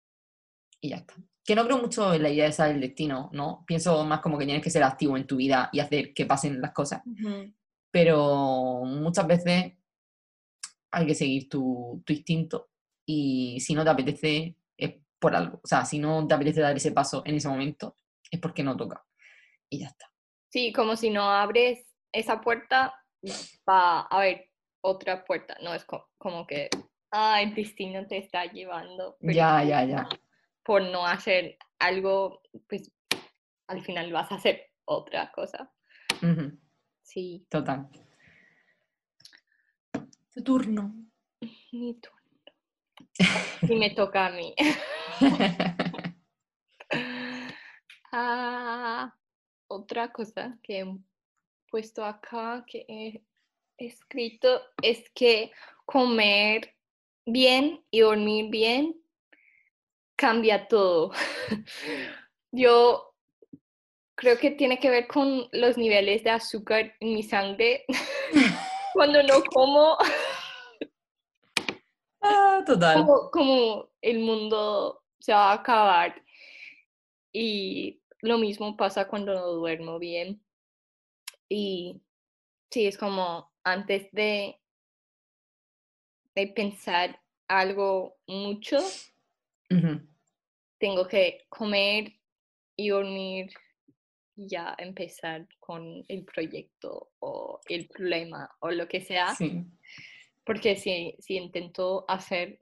Y 0.80 0.90
ya 0.90 0.96
está. 0.96 1.14
Que 1.46 1.54
no 1.54 1.64
creo 1.64 1.78
mucho 1.78 2.12
en 2.12 2.22
la 2.22 2.28
idea 2.30 2.46
esa 2.46 2.66
del 2.66 2.80
destino, 2.80 3.30
¿no? 3.32 3.64
Pienso 3.66 4.04
más 4.04 4.20
como 4.20 4.36
que 4.36 4.44
tienes 4.46 4.62
que 4.64 4.70
ser 4.70 4.82
activo 4.82 5.16
en 5.16 5.26
tu 5.26 5.36
vida 5.36 5.68
y 5.72 5.80
hacer 5.80 6.12
que 6.12 6.26
pasen 6.26 6.60
las 6.60 6.72
cosas. 6.72 7.02
Ujú. 7.06 7.52
Pero 7.90 8.82
muchas 8.84 9.26
veces 9.26 9.74
hay 10.90 11.06
que 11.06 11.14
seguir 11.14 11.48
tu, 11.48 12.02
tu 12.04 12.12
instinto 12.12 12.70
y 13.06 13.58
si 13.60 13.74
no 13.74 13.84
te 13.84 13.90
apetece 13.90 14.56
es 14.76 14.94
por 15.18 15.34
algo. 15.36 15.60
O 15.62 15.66
sea, 15.66 15.84
si 15.84 15.98
no 15.98 16.26
te 16.26 16.34
apetece 16.34 16.60
dar 16.60 16.76
ese 16.76 16.92
paso 16.92 17.22
en 17.24 17.36
ese 17.36 17.48
momento 17.48 17.96
es 18.30 18.40
porque 18.40 18.62
no 18.62 18.76
toca. 18.76 19.04
Y 19.68 19.80
ya 19.80 19.88
está. 19.88 20.10
Sí, 20.50 20.72
como 20.72 20.96
si 20.96 21.10
no 21.10 21.22
abres 21.30 21.86
esa 22.12 22.40
puerta, 22.40 22.94
va 23.68 24.00
a 24.00 24.06
haber 24.06 24.50
otra 24.80 25.24
puerta. 25.24 25.56
No 25.62 25.74
es 25.74 25.84
co- 25.84 26.08
como 26.18 26.46
que, 26.46 26.68
ah, 27.12 27.40
el 27.42 27.54
destino 27.54 28.06
te 28.06 28.18
está 28.18 28.44
llevando. 28.46 29.16
pero 29.20 29.32
Ya, 29.32 29.62
ya, 29.64 29.84
ya. 29.84 30.08
Por 30.66 30.82
no 30.82 31.06
hacer 31.06 31.56
algo, 31.78 32.42
pues 32.68 32.90
al 33.68 33.82
final 33.82 34.12
vas 34.12 34.32
a 34.32 34.34
hacer 34.34 34.72
otra 34.84 35.30
cosa. 35.30 35.72
Sí, 37.02 37.46
Total. 37.48 37.88
Tu 40.34 40.42
turno. 40.42 40.92
mi 41.70 41.94
turno. 42.00 42.16
Y 43.62 43.76
me 43.76 43.90
toca 43.90 44.26
a 44.26 44.30
mí. 44.30 44.54
Ah, 48.18 49.14
otra 49.68 50.10
cosa 50.10 50.58
que 50.62 50.80
he 50.80 50.98
puesto 51.70 52.02
acá 52.02 52.64
que 52.66 52.86
he 52.88 53.22
escrito 53.76 54.62
es 54.82 55.10
que 55.10 55.52
comer 55.84 56.76
bien 57.26 57.84
y 57.90 58.00
dormir 58.00 58.48
bien 58.50 58.94
cambia 60.16 60.66
todo. 60.66 61.12
Yo 62.52 63.14
creo 64.16 64.38
que 64.38 64.50
tiene 64.52 64.78
que 64.80 64.90
ver 64.90 65.06
con 65.06 65.48
los 65.52 65.76
niveles 65.76 66.24
de 66.24 66.30
azúcar 66.30 66.94
en 67.00 67.14
mi 67.14 67.22
sangre. 67.22 67.84
Cuando 68.94 69.22
no 69.22 69.44
como, 69.44 69.96
Ah, 72.22 72.62
total. 72.66 72.94
como, 72.94 73.30
como 73.30 73.90
el 74.00 74.18
mundo 74.20 75.04
se 75.20 75.32
va 75.32 75.50
a 75.52 75.54
acabar. 75.56 76.22
Y 77.32 78.00
lo 78.20 78.38
mismo 78.38 78.76
pasa 78.76 79.06
cuando 79.06 79.34
no 79.34 79.46
duermo 79.48 79.98
bien. 79.98 80.42
Y 81.48 82.00
sí, 82.70 82.86
es 82.86 82.96
como 82.96 83.52
antes 83.62 84.10
de, 84.12 84.58
de 86.34 86.46
pensar 86.48 87.20
algo 87.48 88.16
mucho, 88.26 88.78
Tengo 90.78 91.08
que 91.08 91.46
comer 91.48 92.12
y 92.76 92.88
dormir 92.88 93.50
y 94.36 94.48
ya 94.48 94.74
empezar 94.78 95.48
con 95.58 96.04
el 96.08 96.24
proyecto 96.24 97.10
o 97.20 97.60
el 97.68 97.88
problema 97.88 98.50
o 98.60 98.70
lo 98.70 98.86
que 98.86 99.00
sea. 99.00 99.34
Sí. 99.34 99.64
Porque 100.44 100.76
si, 100.76 101.16
si 101.18 101.36
intento 101.36 102.04
hacer 102.06 102.60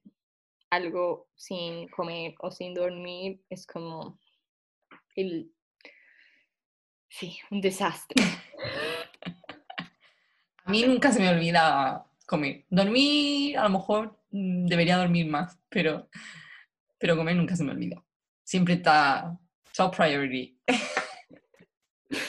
algo 0.70 1.28
sin 1.36 1.88
comer 1.88 2.34
o 2.40 2.50
sin 2.50 2.74
dormir, 2.74 3.40
es 3.50 3.66
como 3.66 4.18
el... 5.14 5.50
Sí, 7.08 7.38
un 7.50 7.60
desastre. 7.60 8.24
A 10.64 10.70
mí 10.70 10.82
nunca 10.84 11.12
se 11.12 11.20
me 11.20 11.28
olvida 11.28 12.06
comer. 12.26 12.64
Dormir, 12.70 13.58
a 13.58 13.64
lo 13.64 13.70
mejor 13.70 14.18
mm, 14.30 14.66
debería 14.66 14.96
dormir 14.96 15.26
más, 15.26 15.58
pero, 15.68 16.08
pero 17.04 17.18
comer 17.18 17.36
nunca 17.36 17.54
se 17.54 17.62
me 17.62 17.72
olvida. 17.72 18.02
Siempre 18.44 18.76
está 18.76 19.38
top 19.76 19.94
priority. 19.94 20.58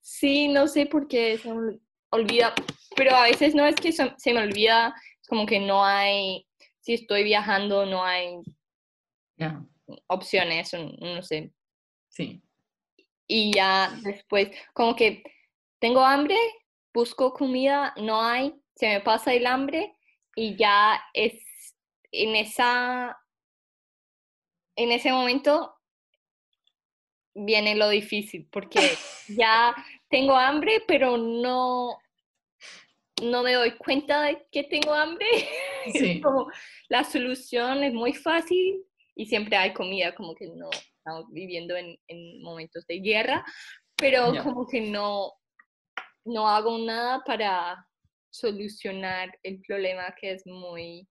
Sí, 0.00 0.48
no 0.48 0.66
sé 0.66 0.86
por 0.86 1.06
qué 1.06 1.38
se 1.38 1.54
me 1.54 1.78
olvida, 2.10 2.52
pero 2.96 3.14
a 3.14 3.22
veces 3.22 3.54
no 3.54 3.64
es 3.64 3.76
que 3.76 3.92
se, 3.92 4.10
me 4.32 4.40
olvida, 4.40 4.92
es 5.22 5.28
como 5.28 5.46
que 5.46 5.60
no 5.60 5.84
hay, 5.84 6.44
si 6.80 6.94
estoy 6.94 7.22
viajando, 7.22 7.86
no 7.86 8.02
hay 8.02 8.40
Ya, 9.36 9.64
opciones, 10.08 10.72
no 10.72 11.22
sé. 11.22 11.52
sí. 12.08 12.42
Y 13.28 13.52
ya 13.54 13.96
después, 14.02 14.48
como 14.74 14.96
que 14.96 15.22
tengo 15.78 16.04
hambre, 16.04 16.36
busco 16.92 17.32
comida, 17.32 17.94
no 17.96 18.20
hay, 18.20 18.60
se 18.74 18.88
me 18.88 19.00
pasa 19.00 19.32
el 19.34 19.46
hambre 19.46 19.94
y 20.34 20.56
ya 20.56 21.00
es 21.14 21.40
en 22.10 22.34
esa, 22.34 23.16
en 24.78 24.92
ese 24.92 25.10
momento 25.12 25.74
viene 27.34 27.74
lo 27.74 27.88
difícil, 27.88 28.48
porque 28.50 28.80
ya 29.28 29.74
tengo 30.08 30.34
hambre, 30.36 30.82
pero 30.86 31.16
no, 31.16 31.98
no 33.22 33.42
me 33.42 33.54
doy 33.54 33.72
cuenta 33.76 34.22
de 34.22 34.46
que 34.50 34.64
tengo 34.64 34.94
hambre. 34.94 35.26
Es 35.86 35.94
Sí. 36.00 36.20
como 36.20 36.50
la 36.88 37.02
solución 37.04 37.82
es 37.82 37.92
muy 37.94 38.12
fácil 38.12 38.84
y 39.14 39.26
siempre 39.26 39.56
hay 39.56 39.72
comida, 39.72 40.14
como 40.14 40.34
que 40.34 40.46
no 40.48 40.68
estamos 40.70 41.24
viviendo 41.32 41.76
en, 41.76 41.98
en 42.08 42.42
momentos 42.42 42.86
de 42.86 42.98
guerra, 43.00 43.44
pero 43.96 44.32
como 44.42 44.66
que 44.66 44.80
no, 44.82 45.32
no 46.24 46.46
hago 46.48 46.76
nada 46.78 47.22
para 47.24 47.86
solucionar 48.30 49.36
el 49.42 49.60
problema 49.62 50.14
que 50.20 50.32
es 50.32 50.46
muy 50.46 51.08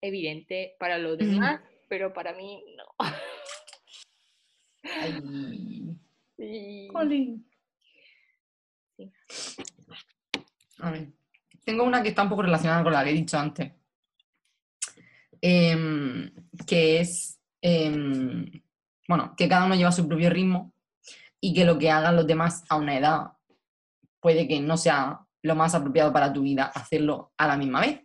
evidente 0.00 0.76
para 0.78 0.98
los 0.98 1.18
demás, 1.18 1.60
pero 1.88 2.12
para 2.12 2.32
mí 2.34 2.62
no. 2.76 2.84
Ay, 4.82 5.98
Colin. 6.92 7.44
Sí. 8.96 9.12
A 10.78 10.90
ver, 10.90 11.08
tengo 11.64 11.84
una 11.84 12.02
que 12.02 12.10
está 12.10 12.22
un 12.22 12.28
poco 12.28 12.42
relacionada 12.42 12.82
con 12.82 12.92
la 12.92 13.04
que 13.04 13.10
he 13.10 13.14
dicho 13.14 13.38
antes. 13.38 13.72
Em, 15.40 16.32
que 16.66 17.00
es, 17.00 17.38
em, 17.60 18.50
bueno, 19.06 19.34
que 19.36 19.48
cada 19.48 19.66
uno 19.66 19.74
lleva 19.74 19.92
su 19.92 20.08
propio 20.08 20.30
ritmo 20.30 20.72
y 21.40 21.54
que 21.54 21.64
lo 21.64 21.78
que 21.78 21.90
hagan 21.90 22.16
los 22.16 22.26
demás 22.26 22.64
a 22.68 22.76
una 22.76 22.96
edad 22.96 23.32
puede 24.20 24.48
que 24.48 24.60
no 24.60 24.76
sea 24.76 25.20
lo 25.42 25.54
más 25.54 25.74
apropiado 25.74 26.12
para 26.12 26.32
tu 26.32 26.42
vida 26.42 26.64
hacerlo 26.64 27.32
a 27.36 27.46
la 27.46 27.56
misma 27.56 27.80
vez. 27.80 28.00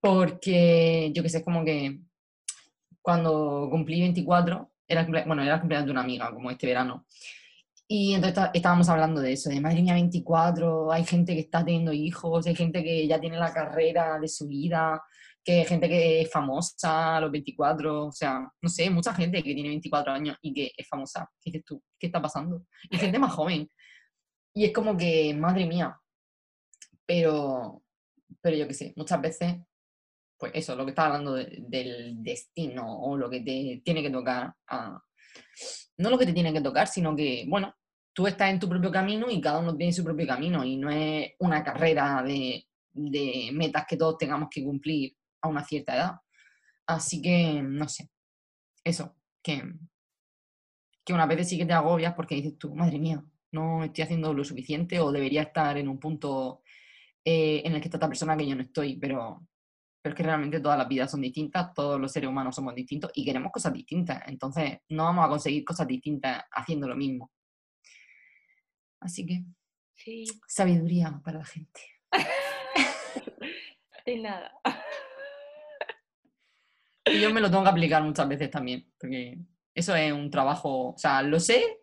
Porque, 0.00 1.10
yo 1.14 1.22
que 1.22 1.28
sé, 1.28 1.42
como 1.44 1.64
que 1.64 2.00
cuando 3.02 3.68
cumplí 3.70 4.00
24, 4.00 4.72
era, 4.88 5.04
bueno, 5.26 5.42
era 5.42 5.54
el 5.54 5.60
cumpleaños 5.60 5.86
de 5.86 5.92
una 5.92 6.02
amiga, 6.02 6.32
como 6.32 6.50
este 6.50 6.66
verano. 6.66 7.06
Y 7.88 8.14
entonces 8.14 8.36
está- 8.36 8.50
estábamos 8.52 8.88
hablando 8.88 9.20
de 9.20 9.32
eso, 9.32 9.48
de 9.48 9.60
madre 9.60 9.80
mía, 9.82 9.94
24, 9.94 10.90
hay 10.92 11.04
gente 11.04 11.34
que 11.34 11.40
está 11.40 11.64
teniendo 11.64 11.92
hijos, 11.92 12.46
hay 12.46 12.54
gente 12.56 12.82
que 12.82 13.06
ya 13.06 13.20
tiene 13.20 13.38
la 13.38 13.52
carrera 13.52 14.18
de 14.18 14.26
su 14.28 14.48
vida, 14.48 15.02
que 15.44 15.60
hay 15.60 15.64
gente 15.64 15.88
que 15.88 16.22
es 16.22 16.30
famosa 16.32 17.16
a 17.16 17.20
los 17.20 17.30
24, 17.30 18.06
o 18.06 18.12
sea, 18.12 18.40
no 18.60 18.68
sé, 18.68 18.90
mucha 18.90 19.14
gente 19.14 19.40
que 19.42 19.54
tiene 19.54 19.68
24 19.68 20.12
años 20.12 20.36
y 20.42 20.52
que 20.52 20.72
es 20.76 20.88
famosa. 20.88 21.30
¿Qué 21.40 21.52
dices 21.52 21.64
tú? 21.64 21.82
¿Qué 21.98 22.06
está 22.08 22.20
pasando? 22.20 22.64
Y 22.90 22.98
gente 22.98 23.18
más 23.20 23.32
joven. 23.32 23.68
Y 24.54 24.64
es 24.64 24.72
como 24.72 24.96
que, 24.96 25.32
madre 25.34 25.66
mía, 25.66 25.96
pero, 27.06 27.82
pero 28.40 28.56
yo 28.56 28.66
qué 28.66 28.74
sé, 28.74 28.92
muchas 28.96 29.20
veces, 29.20 29.56
pues 30.38 30.52
eso, 30.54 30.76
lo 30.76 30.84
que 30.84 30.90
estaba 30.90 31.08
hablando 31.08 31.34
de- 31.34 31.58
del 31.68 32.22
destino 32.22 32.84
o 33.00 33.16
lo 33.16 33.30
que 33.30 33.40
te 33.40 33.80
tiene 33.84 34.02
que 34.02 34.10
tocar, 34.10 34.54
no 35.98 36.10
lo 36.10 36.18
que 36.18 36.26
te 36.26 36.32
tiene 36.32 36.52
que 36.52 36.60
tocar, 36.60 36.86
sino 36.88 37.14
que, 37.16 37.44
bueno, 37.48 37.74
tú 38.12 38.26
estás 38.26 38.50
en 38.50 38.58
tu 38.60 38.68
propio 38.68 38.90
camino 38.90 39.30
y 39.30 39.40
cada 39.40 39.58
uno 39.58 39.76
tiene 39.76 39.92
su 39.92 40.04
propio 40.04 40.26
camino 40.26 40.64
y 40.64 40.76
no 40.76 40.90
es 40.90 41.32
una 41.40 41.62
carrera 41.62 42.22
de, 42.22 42.66
de 42.92 43.50
metas 43.52 43.84
que 43.88 43.96
todos 43.96 44.18
tengamos 44.18 44.48
que 44.50 44.64
cumplir 44.64 45.14
a 45.42 45.48
una 45.48 45.64
cierta 45.64 45.94
edad. 45.96 46.12
Así 46.86 47.20
que, 47.22 47.62
no 47.62 47.88
sé, 47.88 48.10
eso, 48.84 49.16
que, 49.42 49.62
que 51.04 51.12
una 51.12 51.26
vez 51.26 51.48
sí 51.48 51.58
que 51.58 51.66
te 51.66 51.72
agobias 51.72 52.14
porque 52.14 52.34
dices 52.34 52.58
tú, 52.58 52.74
madre 52.74 52.98
mía, 52.98 53.22
no 53.52 53.84
estoy 53.84 54.02
haciendo 54.04 54.34
lo 54.34 54.44
suficiente 54.44 54.98
o 55.00 55.12
debería 55.12 55.42
estar 55.42 55.76
en 55.78 55.88
un 55.88 55.98
punto 55.98 56.62
eh, 57.24 57.62
en 57.64 57.74
el 57.74 57.80
que 57.80 57.88
está 57.88 57.98
esta 57.98 58.08
persona 58.08 58.36
que 58.36 58.46
yo 58.46 58.56
no 58.56 58.62
estoy, 58.62 58.96
pero, 58.98 59.46
pero 60.06 60.14
es 60.14 60.18
que 60.18 60.22
realmente 60.22 60.60
todas 60.60 60.78
las 60.78 60.86
vidas 60.86 61.10
son 61.10 61.20
distintas, 61.20 61.74
todos 61.74 62.00
los 62.00 62.12
seres 62.12 62.30
humanos 62.30 62.54
somos 62.54 62.76
distintos 62.76 63.10
y 63.12 63.24
queremos 63.24 63.50
cosas 63.50 63.72
distintas, 63.72 64.22
entonces 64.28 64.78
no 64.90 65.02
vamos 65.02 65.26
a 65.26 65.28
conseguir 65.28 65.64
cosas 65.64 65.88
distintas 65.88 66.44
haciendo 66.52 66.86
lo 66.86 66.94
mismo. 66.94 67.32
Así 69.00 69.26
que, 69.26 69.42
Sí, 69.96 70.26
sabiduría 70.46 71.20
para 71.24 71.40
la 71.40 71.44
gente. 71.44 71.80
de 74.06 74.16
nada. 74.18 74.52
Y 77.06 77.20
yo 77.20 77.34
me 77.34 77.40
lo 77.40 77.50
tengo 77.50 77.64
que 77.64 77.70
aplicar 77.70 78.04
muchas 78.04 78.28
veces 78.28 78.48
también, 78.48 78.88
porque 79.00 79.40
eso 79.74 79.96
es 79.96 80.12
un 80.12 80.30
trabajo, 80.30 80.90
o 80.90 80.98
sea, 80.98 81.20
lo 81.22 81.40
sé, 81.40 81.80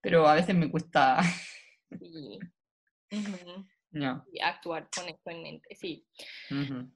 pero 0.00 0.28
a 0.28 0.34
veces 0.34 0.54
me 0.54 0.70
cuesta 0.70 1.20
Sí. 1.98 2.38
Y 4.32 4.40
actuar 4.40 4.88
con 4.94 5.08
eso 5.08 5.18
en 5.26 5.42
mente, 5.42 5.74
sí. 5.74 6.06
ujú. 6.52 6.88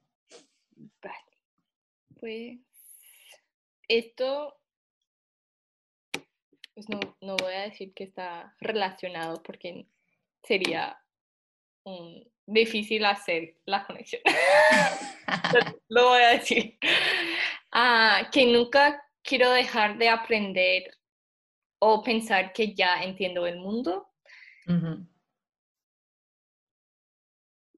Vale. 1.01 1.15
Pues 2.19 2.59
esto, 3.87 4.59
pues 6.73 6.89
no, 6.89 6.99
no 7.21 7.35
voy 7.37 7.53
a 7.53 7.61
decir 7.63 7.93
que 7.93 8.03
está 8.05 8.55
relacionado 8.59 9.41
porque 9.43 9.85
sería 10.43 11.01
difícil 12.45 13.05
hacer 13.05 13.57
la 13.65 13.85
conexión. 13.85 14.21
Lo- 15.89 16.09
voy 16.09 16.21
a 16.21 16.29
decir. 16.29 16.77
Ah, 17.71 18.29
que 18.31 18.45
nunca 18.45 19.03
quiero 19.23 19.51
dejar 19.51 19.97
de 19.97 20.09
aprender 20.09 20.97
o 21.79 22.03
pensar 22.03 22.53
que 22.53 22.73
ya 22.73 23.03
entiendo 23.03 23.47
el 23.47 23.57
mundo. 23.57 24.09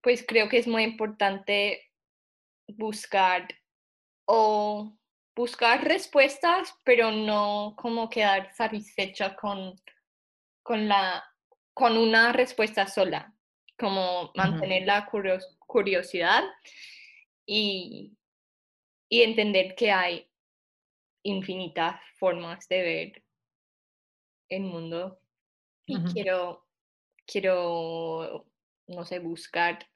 Pues 0.02 0.26
creo 0.28 0.50
que 0.50 0.58
es 0.58 0.68
muy 0.68 0.84
importante 0.84 1.91
buscar 2.78 3.48
o 4.26 4.98
buscar 5.36 5.84
respuestas, 5.84 6.74
pero 6.84 7.12
no 7.12 7.76
como 7.78 8.10
quedar 8.10 8.54
satisfecha 8.54 9.36
con, 9.36 9.76
con, 10.64 10.88
la, 10.88 11.24
con 11.74 11.98
una 11.98 12.32
respuesta 12.34 12.88
sola, 12.88 13.34
como 13.78 14.32
mantener 14.36 14.86
la 14.86 15.06
curios- 15.10 15.58
curiosidad 15.60 16.44
y, 17.46 18.18
y 19.10 19.22
entender 19.24 19.76
que 19.76 19.92
hay 19.92 20.30
infinitas 21.24 22.00
formas 22.18 22.68
de 22.68 22.82
ver 22.82 23.24
el 24.50 24.64
mundo 24.64 25.22
y 25.86 25.96
quiero, 26.14 26.68
quiero, 27.26 28.46
no 28.88 29.06
sé, 29.06 29.20
buscar 29.20 29.88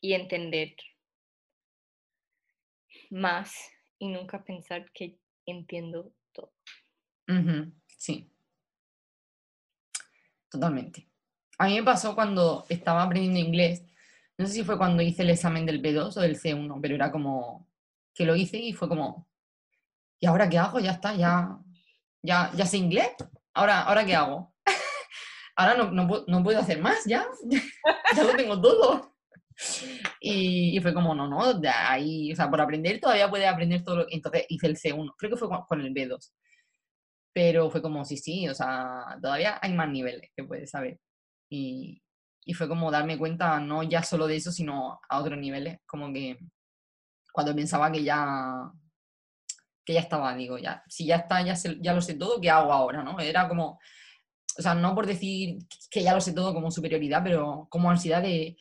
y 0.00 0.14
entender 0.14 0.74
más 3.10 3.54
y 3.98 4.08
nunca 4.08 4.44
pensar 4.44 4.90
que 4.92 5.18
entiendo 5.46 6.12
todo. 6.32 6.52
Sí. 7.96 8.30
Totalmente. 10.50 11.08
A 11.58 11.66
mí 11.66 11.74
me 11.74 11.82
pasó 11.82 12.14
cuando 12.14 12.64
estaba 12.68 13.02
aprendiendo 13.02 13.40
inglés, 13.40 13.82
no 14.38 14.46
sé 14.46 14.52
si 14.52 14.64
fue 14.64 14.78
cuando 14.78 15.02
hice 15.02 15.22
el 15.22 15.30
examen 15.30 15.66
del 15.66 15.82
B2 15.82 16.16
o 16.16 16.20
del 16.20 16.40
C1, 16.40 16.78
pero 16.80 16.94
era 16.94 17.10
como 17.10 17.68
que 18.14 18.24
lo 18.24 18.36
hice 18.36 18.56
y 18.56 18.72
fue 18.72 18.88
como, 18.88 19.28
¿y 20.20 20.26
ahora 20.26 20.48
qué 20.48 20.58
hago? 20.58 20.78
Ya 20.78 20.92
está, 20.92 21.14
ya, 21.14 21.58
ya, 22.22 22.52
ya 22.54 22.66
sé 22.66 22.76
inglés. 22.76 23.10
Ahora, 23.52 23.82
¿ahora 23.82 24.04
qué 24.04 24.14
hago? 24.14 24.54
Ahora 25.56 25.74
no, 25.74 25.90
no, 25.90 26.24
no 26.28 26.44
puedo 26.44 26.60
hacer 26.60 26.80
más, 26.80 27.04
ya, 27.04 27.26
ya 28.16 28.22
lo 28.22 28.36
tengo 28.36 28.60
todo. 28.60 29.17
Y, 30.20 30.76
y 30.76 30.80
fue 30.80 30.94
como, 30.94 31.14
no, 31.14 31.28
no, 31.28 31.54
de 31.54 31.68
ahí, 31.68 32.32
o 32.32 32.36
sea, 32.36 32.50
por 32.50 32.60
aprender 32.60 33.00
todavía 33.00 33.30
puedes 33.30 33.48
aprender 33.48 33.82
todo. 33.84 33.96
lo- 33.98 34.06
Entonces 34.10 34.44
hice 34.48 34.66
el 34.66 34.76
C1, 34.76 35.14
creo 35.18 35.30
que 35.32 35.36
fue 35.36 35.48
con, 35.48 35.62
con 35.66 35.80
el 35.80 35.92
B2. 35.92 36.32
Pero 37.34 37.70
fue 37.70 37.82
como, 37.82 38.04
sí, 38.04 38.16
sí, 38.18 38.48
o 38.48 38.54
sea, 38.54 39.18
todavía 39.22 39.58
hay 39.62 39.74
más 39.74 39.88
niveles 39.90 40.30
que 40.36 40.44
puedes 40.44 40.70
saber. 40.70 41.00
Y, 41.50 42.02
y 42.44 42.54
fue 42.54 42.68
como 42.68 42.90
darme 42.90 43.18
cuenta, 43.18 43.60
no 43.60 43.82
ya 43.84 44.02
solo 44.04 44.26
de 44.26 44.36
eso, 44.36 44.52
sino 44.52 45.00
a 45.08 45.20
otros 45.20 45.38
niveles. 45.38 45.78
Como 45.86 46.12
que 46.12 46.38
cuando 47.32 47.54
pensaba 47.56 47.92
que 47.92 48.04
ya, 48.04 48.70
que 49.84 49.94
ya 49.94 50.00
estaba, 50.00 50.34
digo, 50.34 50.58
ya, 50.58 50.82
si 50.88 51.06
ya 51.06 51.16
está, 51.16 51.42
ya, 51.42 51.56
sé- 51.56 51.78
ya 51.80 51.94
lo 51.94 52.00
sé 52.02 52.14
todo, 52.14 52.40
¿qué 52.40 52.50
hago 52.50 52.72
ahora? 52.72 53.02
¿no? 53.02 53.18
Era 53.20 53.48
como, 53.48 53.78
o 54.58 54.62
sea, 54.62 54.74
no 54.74 54.94
por 54.94 55.06
decir 55.06 55.58
que 55.90 56.02
ya 56.02 56.14
lo 56.14 56.20
sé 56.20 56.32
todo 56.34 56.54
como 56.54 56.70
superioridad, 56.70 57.22
pero 57.24 57.66
como 57.70 57.90
ansiedad 57.90 58.22
de, 58.22 58.56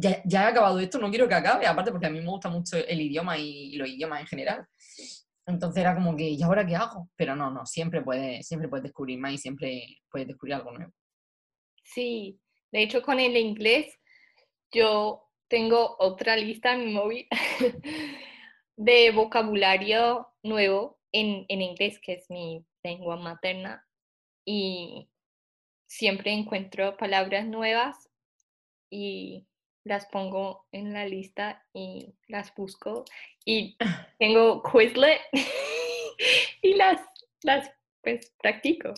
ya, 0.00 0.22
ya 0.24 0.44
he 0.44 0.46
acabado 0.46 0.78
esto, 0.80 0.98
no 0.98 1.10
quiero 1.10 1.28
que 1.28 1.34
acabe, 1.34 1.66
aparte 1.66 1.90
porque 1.90 2.06
a 2.06 2.10
mí 2.10 2.20
me 2.20 2.30
gusta 2.30 2.48
mucho 2.48 2.76
el 2.76 3.00
idioma 3.00 3.38
y, 3.38 3.74
y 3.74 3.76
los 3.76 3.88
idiomas 3.88 4.20
en 4.20 4.26
general. 4.26 4.66
Entonces 5.46 5.80
era 5.80 5.94
como 5.94 6.16
que, 6.16 6.28
¿y 6.28 6.42
ahora 6.42 6.66
qué 6.66 6.76
hago? 6.76 7.08
Pero 7.16 7.34
no, 7.36 7.50
no, 7.50 7.66
siempre 7.66 8.02
puedes, 8.02 8.46
siempre 8.46 8.68
puedes 8.68 8.84
descubrir 8.84 9.18
más 9.18 9.32
y 9.32 9.38
siempre 9.38 9.82
puedes 10.10 10.28
descubrir 10.28 10.54
algo 10.54 10.72
nuevo. 10.72 10.92
Sí, 11.82 12.40
de 12.72 12.82
hecho 12.82 13.02
con 13.02 13.18
el 13.18 13.36
inglés 13.36 13.98
yo 14.72 15.28
tengo 15.48 15.96
otra 15.98 16.36
lista 16.36 16.72
en 16.74 16.86
mi 16.86 16.92
móvil 16.92 17.26
de 18.76 19.10
vocabulario 19.10 20.28
nuevo 20.42 21.00
en, 21.12 21.44
en 21.48 21.62
inglés, 21.62 21.98
que 22.00 22.14
es 22.14 22.30
mi 22.30 22.64
lengua 22.84 23.16
materna, 23.16 23.84
y 24.44 25.10
siempre 25.86 26.32
encuentro 26.32 26.96
palabras 26.96 27.46
nuevas 27.46 28.08
y 28.90 29.46
las 29.84 30.06
pongo 30.06 30.66
en 30.72 30.92
la 30.92 31.06
lista 31.06 31.64
y 31.72 32.14
las 32.28 32.54
busco 32.54 33.04
y 33.44 33.76
tengo 34.18 34.62
Quizlet 34.62 35.20
y 36.62 36.74
las, 36.74 37.00
las 37.42 37.70
pues 38.02 38.34
practico. 38.40 38.94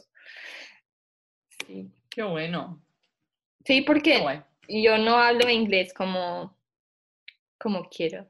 Sí. 1.66 1.90
Qué 2.10 2.22
bueno. 2.22 2.82
Sí, 3.64 3.82
porque 3.82 4.42
yo 4.68 4.98
no 4.98 5.16
hablo 5.16 5.48
inglés 5.48 5.94
como, 5.94 6.56
como 7.58 7.88
quiero. 7.88 8.28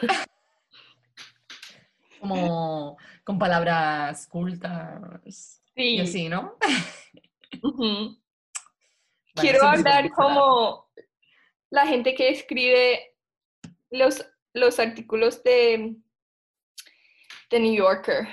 como 2.20 2.96
con 3.24 3.38
palabras 3.38 4.26
cultas. 4.26 5.62
Sí. 5.74 5.96
Y 5.96 6.00
así, 6.00 6.28
¿no? 6.28 6.56
quiero 9.34 9.62
hablar 9.64 10.10
como 10.10 10.89
la 11.70 11.86
gente 11.86 12.14
que 12.14 12.30
escribe 12.30 13.14
los, 13.90 14.24
los 14.52 14.78
artículos 14.78 15.42
de, 15.42 15.96
de 17.50 17.60
New 17.60 17.74
Yorker. 17.74 18.28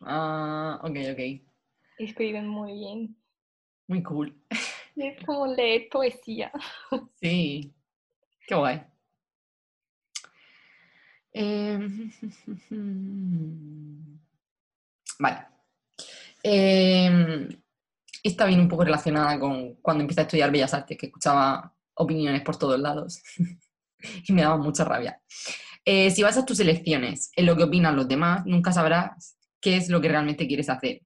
Ah, 0.00 0.80
ok, 0.82 0.96
ok. 1.12 1.42
Escriben 1.98 2.46
muy 2.46 2.72
bien. 2.72 3.16
Muy 3.88 4.02
cool. 4.02 4.34
Es 4.96 5.22
como 5.26 5.46
leer 5.46 5.88
poesía. 5.90 6.52
Sí, 7.20 7.74
qué 8.46 8.54
guay. 8.54 8.82
Em, 11.32 12.10
vale. 15.18 15.46
Eh, 16.42 17.48
esta 18.22 18.46
viene 18.46 18.62
un 18.62 18.68
poco 18.68 18.84
relacionada 18.84 19.38
con 19.38 19.74
cuando 19.76 20.02
empecé 20.02 20.20
a 20.20 20.24
estudiar 20.24 20.52
Bellas 20.52 20.74
Artes, 20.74 20.96
que 20.96 21.06
escuchaba 21.06 21.74
opiniones 21.98 22.42
por 22.42 22.56
todos 22.56 22.78
lados 22.80 23.22
y 24.26 24.32
me 24.32 24.42
daba 24.42 24.56
mucha 24.56 24.84
rabia. 24.84 25.20
Eh, 25.84 26.10
si 26.10 26.22
basas 26.22 26.44
tus 26.44 26.60
elecciones 26.60 27.30
en 27.36 27.46
lo 27.46 27.56
que 27.56 27.64
opinan 27.64 27.96
los 27.96 28.08
demás, 28.08 28.44
nunca 28.46 28.72
sabrás 28.72 29.38
qué 29.60 29.76
es 29.76 29.88
lo 29.88 30.00
que 30.00 30.08
realmente 30.08 30.46
quieres 30.46 30.68
hacer. 30.68 31.02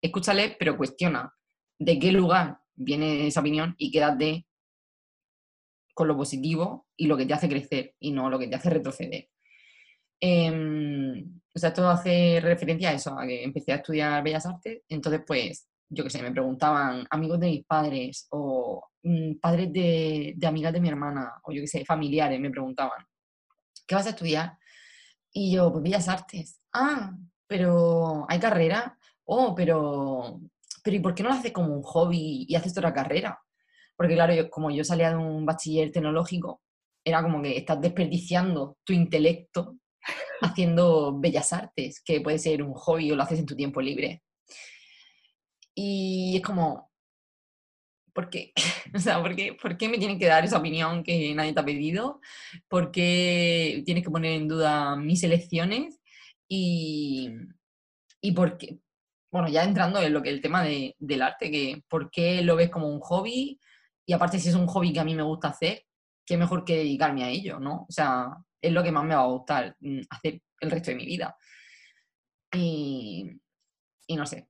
Escúchale, 0.00 0.56
pero 0.58 0.76
cuestiona 0.76 1.32
de 1.78 1.98
qué 1.98 2.12
lugar 2.12 2.58
viene 2.74 3.26
esa 3.26 3.40
opinión 3.40 3.74
y 3.78 3.90
quédate 3.90 4.46
con 5.94 6.08
lo 6.08 6.16
positivo 6.16 6.86
y 6.96 7.06
lo 7.06 7.16
que 7.16 7.26
te 7.26 7.34
hace 7.34 7.48
crecer 7.48 7.94
y 7.98 8.12
no 8.12 8.30
lo 8.30 8.38
que 8.38 8.48
te 8.48 8.56
hace 8.56 8.70
retroceder. 8.70 9.28
Em, 10.20 11.40
o 11.54 11.58
sea, 11.58 11.70
esto 11.70 11.88
hace 11.88 12.40
referencia 12.40 12.90
a 12.90 12.92
eso, 12.92 13.18
a 13.18 13.26
que 13.26 13.42
empecé 13.42 13.72
a 13.72 13.76
estudiar 13.76 14.22
Bellas 14.22 14.46
Artes, 14.46 14.82
entonces 14.88 15.22
pues, 15.26 15.68
yo 15.90 16.04
qué 16.04 16.10
sé, 16.10 16.22
me 16.22 16.32
preguntaban 16.32 17.06
amigos 17.10 17.40
de 17.40 17.48
mis 17.48 17.64
padres 17.66 18.26
o 18.30 18.88
mm, 19.02 19.34
padres 19.40 19.72
de, 19.72 20.34
de, 20.36 20.46
amigas 20.46 20.72
de 20.72 20.80
mi 20.80 20.88
hermana 20.88 21.34
o 21.44 21.52
yo 21.52 21.60
qué 21.62 21.66
sé, 21.68 21.84
familiares 21.84 22.40
me 22.40 22.50
preguntaban, 22.50 23.04
¿qué 23.86 23.94
vas 23.94 24.06
a 24.06 24.10
estudiar? 24.10 24.56
Y 25.32 25.52
yo, 25.52 25.70
pues 25.72 25.82
Bellas 25.82 26.08
Artes. 26.08 26.60
Ah, 26.72 27.12
pero 27.46 28.26
¿hay 28.28 28.38
carrera? 28.40 28.96
Oh, 29.24 29.54
pero 29.54 30.40
pero 30.82 30.96
¿y 30.96 31.00
por 31.00 31.14
qué 31.14 31.22
no 31.22 31.30
lo 31.30 31.34
haces 31.34 31.52
como 31.52 31.74
un 31.74 31.82
hobby 31.82 32.46
y 32.48 32.54
haces 32.54 32.76
otra 32.76 32.92
carrera? 32.92 33.38
Porque 33.96 34.14
claro, 34.14 34.34
yo, 34.34 34.48
como 34.50 34.70
yo 34.70 34.84
salía 34.84 35.10
de 35.10 35.16
un 35.16 35.44
bachiller 35.44 35.92
tecnológico, 35.92 36.62
era 37.04 37.22
como 37.22 37.42
que 37.42 37.56
estás 37.56 37.80
desperdiciando 37.80 38.78
tu 38.84 38.92
intelecto 38.92 39.76
haciendo 40.40 41.18
bellas 41.18 41.52
artes, 41.52 42.00
que 42.02 42.20
puede 42.20 42.38
ser 42.38 42.62
un 42.62 42.74
hobby 42.74 43.12
o 43.12 43.16
lo 43.16 43.22
haces 43.22 43.40
en 43.40 43.46
tu 43.46 43.56
tiempo 43.56 43.80
libre. 43.80 44.22
Y 45.74 46.36
es 46.36 46.42
como, 46.42 46.90
¿por 48.12 48.30
qué? 48.30 48.52
O 48.94 48.98
sea, 48.98 49.22
¿por 49.22 49.36
qué, 49.36 49.54
¿por 49.54 49.76
qué 49.76 49.88
me 49.88 49.98
tienen 49.98 50.18
que 50.18 50.26
dar 50.26 50.44
esa 50.44 50.58
opinión 50.58 51.04
que 51.04 51.32
nadie 51.34 51.52
te 51.52 51.60
ha 51.60 51.64
pedido? 51.64 52.20
¿Por 52.68 52.90
qué 52.90 53.82
tienes 53.86 54.02
que 54.02 54.10
poner 54.10 54.32
en 54.32 54.48
duda 54.48 54.96
mis 54.96 55.22
elecciones? 55.22 56.00
Y, 56.48 57.30
y 58.20 58.32
por 58.32 58.58
qué, 58.58 58.80
bueno, 59.30 59.48
ya 59.48 59.62
entrando 59.64 60.00
en 60.02 60.12
lo 60.12 60.22
que 60.22 60.30
el 60.30 60.40
tema 60.40 60.64
de, 60.64 60.96
del 60.98 61.22
arte, 61.22 61.50
que 61.50 61.82
por 61.88 62.10
qué 62.10 62.42
lo 62.42 62.56
ves 62.56 62.70
como 62.70 62.88
un 62.88 63.00
hobby 63.00 63.60
y 64.06 64.12
aparte 64.12 64.40
si 64.40 64.48
es 64.48 64.56
un 64.56 64.66
hobby 64.66 64.92
que 64.92 65.00
a 65.00 65.04
mí 65.04 65.14
me 65.14 65.22
gusta 65.22 65.48
hacer, 65.48 65.84
qué 66.26 66.36
mejor 66.36 66.64
que 66.64 66.78
dedicarme 66.78 67.24
a 67.24 67.30
ello, 67.30 67.60
¿no? 67.60 67.86
O 67.88 67.92
sea, 67.92 68.28
es 68.60 68.72
lo 68.72 68.82
que 68.82 68.92
más 68.92 69.04
me 69.04 69.14
va 69.14 69.22
a 69.22 69.26
gustar 69.26 69.76
mm, 69.80 70.00
hacer 70.10 70.42
el 70.60 70.70
resto 70.70 70.90
de 70.90 70.96
mi 70.96 71.06
vida. 71.06 71.36
Y, 72.52 73.30
y 74.08 74.16
no 74.16 74.26
sé, 74.26 74.48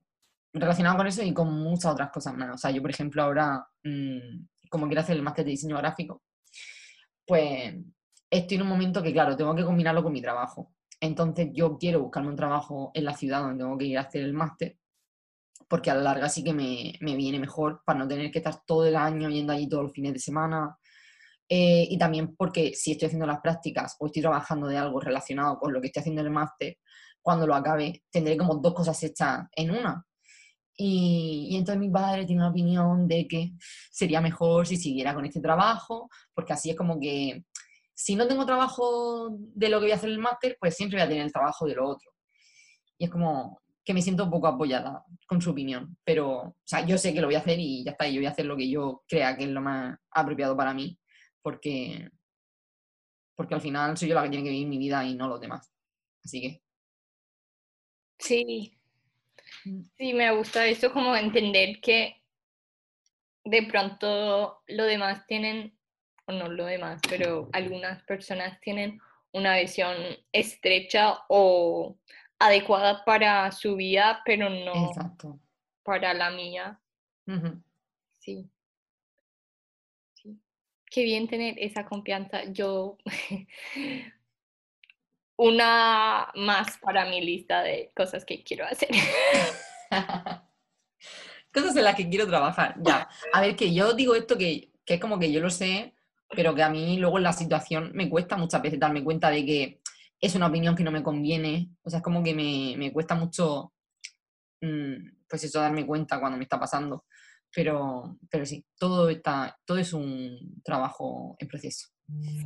relacionado 0.53 0.97
con 0.97 1.07
eso 1.07 1.23
y 1.23 1.33
con 1.33 1.53
muchas 1.53 1.93
otras 1.93 2.11
cosas. 2.11 2.33
O 2.53 2.57
sea, 2.57 2.71
yo, 2.71 2.81
por 2.81 2.91
ejemplo, 2.91 3.23
ahora, 3.23 3.65
mm, 3.83 4.45
como 4.69 4.87
quiero 4.87 5.01
hacer 5.01 5.15
el 5.15 5.23
máster 5.23 5.45
de 5.45 5.51
diseño 5.51 5.77
gráfico, 5.77 6.23
pues 7.25 7.75
estoy 8.29 8.57
en 8.57 8.63
un 8.63 8.69
momento 8.69 9.03
que, 9.03 9.13
claro, 9.13 9.35
tengo 9.35 9.55
que 9.55 9.65
combinarlo 9.65 10.03
con 10.03 10.13
mi 10.13 10.21
trabajo. 10.21 10.73
Entonces 10.99 11.49
yo 11.53 11.77
quiero 11.77 12.01
buscarme 12.01 12.29
un 12.29 12.35
trabajo 12.35 12.91
en 12.93 13.05
la 13.05 13.15
ciudad 13.15 13.41
donde 13.41 13.63
tengo 13.63 13.77
que 13.77 13.85
ir 13.85 13.97
a 13.97 14.01
hacer 14.01 14.23
el 14.23 14.33
máster, 14.33 14.77
porque 15.67 15.89
a 15.89 15.95
la 15.95 16.01
larga 16.01 16.29
sí 16.29 16.43
que 16.43 16.53
me, 16.53 16.93
viene 17.01 17.39
mejor 17.39 17.81
para 17.85 17.99
no 17.99 18.07
tener 18.07 18.31
que 18.31 18.39
estar 18.39 18.63
todo 18.65 18.85
el 18.85 18.95
año 18.95 19.29
yendo 19.29 19.53
allí 19.53 19.67
todos 19.67 19.83
los 19.83 19.93
fines 19.93 20.13
de 20.13 20.19
semana. 20.19 20.77
Eh, 21.49 21.87
y 21.89 21.97
también 21.97 22.35
porque 22.35 22.73
si 22.75 22.91
estoy 22.91 23.07
haciendo 23.07 23.25
las 23.25 23.41
prácticas 23.41 23.97
o 23.99 24.05
estoy 24.05 24.21
trabajando 24.21 24.67
de 24.67 24.77
algo 24.77 25.01
relacionado 25.01 25.57
con 25.57 25.73
lo 25.73 25.81
que 25.81 25.87
estoy 25.87 26.01
haciendo 26.01 26.21
en 26.21 26.27
el 26.27 26.33
máster, 26.33 26.77
cuando 27.21 27.45
lo 27.47 27.55
acabe 27.55 28.03
tendré 28.09 28.37
como 28.37 28.55
dos 28.55 28.73
cosas 28.73 29.01
hechas 29.03 29.47
en 29.55 29.71
una. 29.71 30.05
Y, 30.83 31.49
y, 31.51 31.57
entonces 31.57 31.79
mi 31.79 31.91
padre 31.91 32.25
tiene 32.25 32.41
una 32.41 32.49
opinión 32.49 33.07
de 33.07 33.27
que 33.27 33.51
sería 33.91 34.19
mejor 34.19 34.65
si 34.65 34.77
siguiera 34.77 35.13
con 35.13 35.25
este 35.25 35.39
trabajo, 35.39 36.09
porque 36.33 36.53
así 36.53 36.71
es 36.71 36.75
como 36.75 36.99
que 36.99 37.45
si 37.93 38.15
no 38.15 38.27
tengo 38.27 38.47
trabajo 38.47 39.29
de 39.31 39.69
lo 39.69 39.77
que 39.77 39.85
voy 39.85 39.91
a 39.91 39.95
hacer 39.95 40.09
el 40.09 40.17
máster, 40.17 40.57
pues 40.59 40.75
siempre 40.75 40.97
voy 40.97 41.05
a 41.05 41.07
tener 41.07 41.23
el 41.23 41.31
trabajo 41.31 41.67
de 41.67 41.75
lo 41.75 41.87
otro. 41.87 42.09
Y 42.97 43.05
es 43.05 43.11
como 43.11 43.61
que 43.85 43.93
me 43.93 44.01
siento 44.01 44.23
un 44.23 44.31
poco 44.31 44.47
apoyada 44.47 45.05
con 45.27 45.39
su 45.39 45.51
opinión, 45.51 45.97
pero, 46.03 46.39
o 46.39 46.55
sea, 46.63 46.83
yo 46.83 46.97
sé 46.97 47.13
que 47.13 47.21
lo 47.21 47.27
voy 47.27 47.35
a 47.35 47.39
hacer 47.39 47.59
y 47.59 47.83
ya 47.83 47.91
está, 47.91 48.07
yo 48.07 48.19
voy 48.19 48.25
a 48.25 48.31
hacer 48.31 48.45
lo 48.47 48.57
que 48.57 48.69
yo 48.69 49.03
crea 49.07 49.37
que 49.37 49.43
es 49.43 49.49
lo 49.49 49.61
más 49.61 49.99
apropiado 50.09 50.57
para 50.57 50.73
mí, 50.73 50.97
porque, 51.43 52.09
porque 53.35 53.53
al 53.53 53.61
final 53.61 53.95
soy 53.97 54.09
yo 54.09 54.15
la 54.15 54.23
que 54.23 54.29
tiene 54.29 54.45
que 54.45 54.49
vivir 54.51 54.67
mi 54.67 54.79
vida 54.79 55.05
y 55.05 55.15
no 55.15 55.27
los 55.27 55.39
demás. 55.39 55.71
Así 56.23 56.41
que. 56.41 56.63
Sí. 58.17 58.80
Sí, 59.97 60.13
me 60.13 60.31
gusta 60.35 60.65
eso, 60.65 60.91
como 60.91 61.15
entender 61.15 61.79
que 61.81 62.21
de 63.43 63.63
pronto 63.63 64.61
los 64.67 64.87
demás 64.87 65.25
tienen 65.27 65.77
o 66.25 66.31
no 66.31 66.47
lo 66.47 66.65
demás, 66.65 67.01
pero 67.09 67.49
algunas 67.53 68.03
personas 68.03 68.59
tienen 68.61 68.99
una 69.33 69.57
visión 69.57 69.95
estrecha 70.31 71.19
o 71.29 71.97
adecuada 72.39 73.03
para 73.05 73.51
su 73.51 73.75
vida, 73.75 74.21
pero 74.25 74.49
no 74.49 74.91
para 75.83 76.13
la 76.13 76.29
mía. 76.31 76.79
sí. 78.19 78.49
sí. 80.13 80.39
Qué 80.85 81.03
bien 81.03 81.27
tener 81.27 81.55
esa 81.57 81.85
confianza. 81.85 82.43
Yo, 82.45 82.97
una 85.41 86.31
más 86.35 86.77
para 86.77 87.09
mi 87.09 87.19
lista 87.19 87.63
de 87.63 87.91
cosas 87.95 88.25
que 88.25 88.43
quiero 88.43 88.63
hacer. 88.63 88.89
cosas 91.51 91.75
en 91.75 91.83
las 91.83 91.95
que 91.95 92.07
quiero 92.07 92.27
trabajar. 92.27 92.75
Ya, 92.83 93.09
a 93.33 93.41
ver, 93.41 93.55
que 93.55 93.73
yo 93.73 93.93
digo 93.93 94.13
esto 94.13 94.37
que, 94.37 94.71
que 94.85 94.93
es 94.93 95.01
como 95.01 95.17
que 95.17 95.31
yo 95.31 95.41
lo 95.41 95.49
sé, 95.49 95.95
pero 96.29 96.53
que 96.53 96.61
a 96.61 96.69
mí 96.69 96.97
luego 96.97 97.17
en 97.17 97.23
la 97.23 97.33
situación 97.33 97.89
me 97.95 98.07
cuesta 98.07 98.37
muchas 98.37 98.61
veces 98.61 98.79
darme 98.79 99.03
cuenta 99.03 99.31
de 99.31 99.43
que 99.43 99.81
es 100.19 100.35
una 100.35 100.45
opinión 100.45 100.75
que 100.75 100.83
no 100.83 100.91
me 100.91 101.01
conviene. 101.01 101.71
O 101.81 101.89
sea, 101.89 101.97
es 101.97 102.03
como 102.03 102.21
que 102.21 102.35
me, 102.35 102.75
me 102.77 102.93
cuesta 102.93 103.15
mucho, 103.15 103.73
mm, 104.61 105.25
pues 105.27 105.43
eso, 105.43 105.59
darme 105.59 105.87
cuenta 105.87 106.19
cuando 106.19 106.37
me 106.37 106.43
está 106.43 106.59
pasando. 106.59 107.05
Pero, 107.51 108.19
pero 108.29 108.45
sí, 108.45 108.63
todo, 108.77 109.09
está, 109.09 109.59
todo 109.65 109.79
es 109.79 109.91
un 109.91 110.61
trabajo 110.63 111.35
en 111.39 111.47
proceso. 111.47 111.87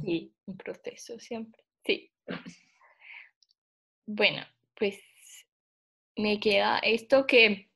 Sí, 0.01 0.33
un 0.45 0.55
proceso 0.55 1.19
siempre. 1.19 1.65
Sí. 1.85 2.09
Bueno, 4.05 4.43
pues 4.75 4.99
me 6.15 6.39
queda 6.39 6.79
esto 6.79 7.25
que 7.25 7.69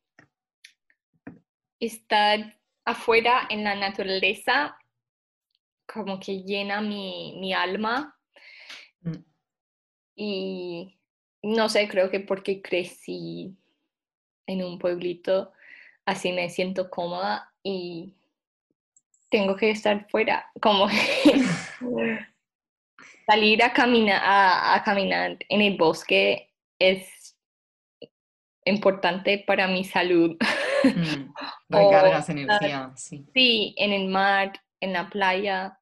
estar 1.80 2.60
afuera 2.86 3.48
en 3.50 3.64
la 3.64 3.76
naturaleza 3.76 4.78
como 5.92 6.20
que 6.20 6.44
llena 6.44 6.82
mi, 6.82 7.54
alma. 7.54 8.18
Mm. 9.02 9.24
Y 10.16 11.00
no 11.42 11.70
sé, 11.70 11.88
creo 11.88 12.10
que 12.10 12.20
porque 12.20 12.62
crecí 12.62 13.56
en 14.46 14.64
un 14.64 14.78
pueblito, 14.78 15.52
así 16.06 16.32
me 16.32 16.50
siento 16.50 16.90
cómoda 16.90 17.54
y 17.64 18.16
tengo 19.30 19.56
que 19.56 19.72
estar 19.72 20.08
fuera, 20.10 20.52
como 20.62 20.88
salir 23.30 23.64
a 23.64 23.72
caminar, 23.72 24.22
a, 24.24 24.82
caminar 24.84 25.38
en 25.50 25.62
el 25.62 25.78
bosque 25.78 26.52
es 26.80 27.38
importante 28.66 29.44
para 29.46 29.68
mi 29.68 29.84
salud. 29.84 30.36
Mm, 30.84 31.34
recargas 31.70 32.30
energía, 32.30 32.92
sí. 32.96 33.26
Sí, 33.34 33.76
en 33.78 33.94
el 33.94 34.08
mar, 34.08 34.54
en 34.82 34.94
la 34.94 35.10
playa, 35.10 35.80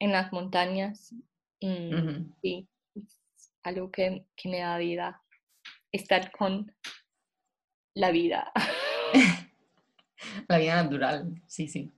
en 0.00 0.10
las 0.10 0.32
montañas. 0.32 1.14
Mm, 1.60 2.32
sí, 2.42 2.68
es 2.96 3.52
algo 3.62 3.90
que, 3.92 4.24
que 4.34 4.48
me 4.48 4.58
da 4.58 4.78
vida. 4.78 5.22
Estar 5.92 6.32
con 6.32 6.74
la 7.94 8.10
vida. 8.10 8.52
la 10.48 10.58
vida 10.58 10.82
natural, 10.82 11.40
sí, 11.46 11.68
sí. 11.68 11.92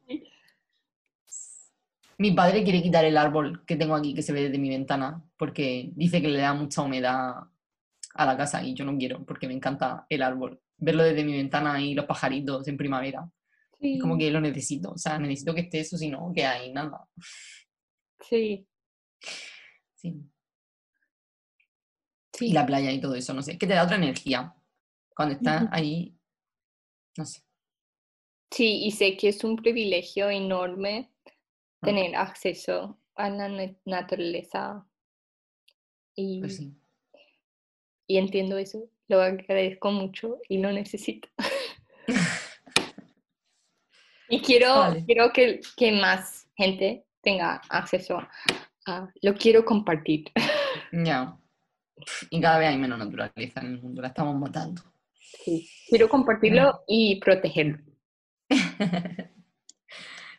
Mi 2.21 2.33
padre 2.33 2.63
quiere 2.63 2.83
quitar 2.83 3.03
el 3.07 3.17
árbol 3.17 3.65
que 3.65 3.77
tengo 3.77 3.95
aquí, 3.95 4.13
que 4.13 4.21
se 4.21 4.35
ve 4.35 4.43
desde 4.43 4.59
mi 4.59 4.69
ventana, 4.69 5.25
porque 5.39 5.91
dice 5.95 6.21
que 6.21 6.29
le 6.29 6.39
da 6.39 6.53
mucha 6.53 6.83
humedad 6.83 7.33
a 8.15 8.27
la 8.27 8.37
casa 8.37 8.63
y 8.63 8.75
yo 8.75 8.85
no 8.85 8.99
quiero, 8.99 9.25
porque 9.25 9.49
me 9.49 9.55
encanta 9.55 10.05
el 10.07 10.23
árbol. 10.23 10.61
Verlo 10.77 11.03
desde 11.03 11.25
mi 11.25 11.33
ventana 11.33 11.81
y 11.81 11.95
los 11.95 12.05
pajaritos 12.05 12.69
en 12.69 12.77
primavera. 12.77 13.27
como 14.03 14.19
que 14.19 14.31
lo 14.31 14.39
necesito, 14.39 14.91
o 14.91 14.99
sea, 14.99 15.19
necesito 15.19 15.55
que 15.55 15.63
esté 15.63 15.81
eso, 15.81 15.97
si 15.97 16.11
no, 16.11 16.31
que 16.35 16.45
hay 16.45 16.71
nada. 16.75 17.09
Sí. 18.21 18.69
Sí. 19.95 20.21
Sí. 22.35 22.49
Y 22.49 22.53
la 22.53 22.67
playa 22.67 22.93
y 22.93 23.01
todo 23.01 23.15
eso, 23.15 23.33
no 23.33 23.41
sé, 23.41 23.57
que 23.57 23.67
te 23.67 23.73
da 23.73 23.85
otra 23.85 23.97
energía. 23.97 24.55
Cuando 25.15 25.37
estás 25.37 25.69
ahí, 25.73 26.15
no 27.17 27.25
sé. 27.25 27.41
Sí, 28.51 28.85
y 28.85 28.91
sé 28.91 29.17
que 29.17 29.29
es 29.31 29.43
un 29.43 29.57
privilegio 29.57 30.29
enorme 30.29 31.10
tener 31.81 32.17
acceso 32.17 32.99
a 33.15 33.31
la 33.31 33.75
naturaleza. 33.85 34.87
Y, 36.15 36.41
pues 36.41 36.61
y 38.07 38.19
entiendo 38.19 38.59
eso, 38.59 38.91
lo 39.09 39.23
agradezco 39.23 39.93
mucho 39.93 40.39
y 40.49 40.59
lo 40.59 40.73
necesito. 40.73 41.29
y 44.29 44.41
quiero, 44.41 44.97
quiero 45.07 45.33
que, 45.33 45.61
que, 45.77 45.93
más 45.93 46.49
gente 46.57 47.05
tenga 47.23 47.61
acceso 47.69 48.19
a, 48.87 49.09
lo 49.23 49.35
quiero 49.35 49.65
compartir. 49.65 50.25
Ya. 50.93 51.39
Y 52.31 52.41
cada 52.41 52.59
vez 52.59 52.71
hay 52.71 52.79
menos 52.79 52.99
naturaleza 52.99 53.61
en 53.61 53.67
el 53.67 53.81
mundo, 53.81 54.03
la 54.03 54.09
estamos 54.09 54.35
matando. 54.35 54.83
Sí, 55.45 55.71
quiero 55.89 56.09
compartirlo 56.09 56.83
y 56.89 57.21
protegerlo. 57.21 57.79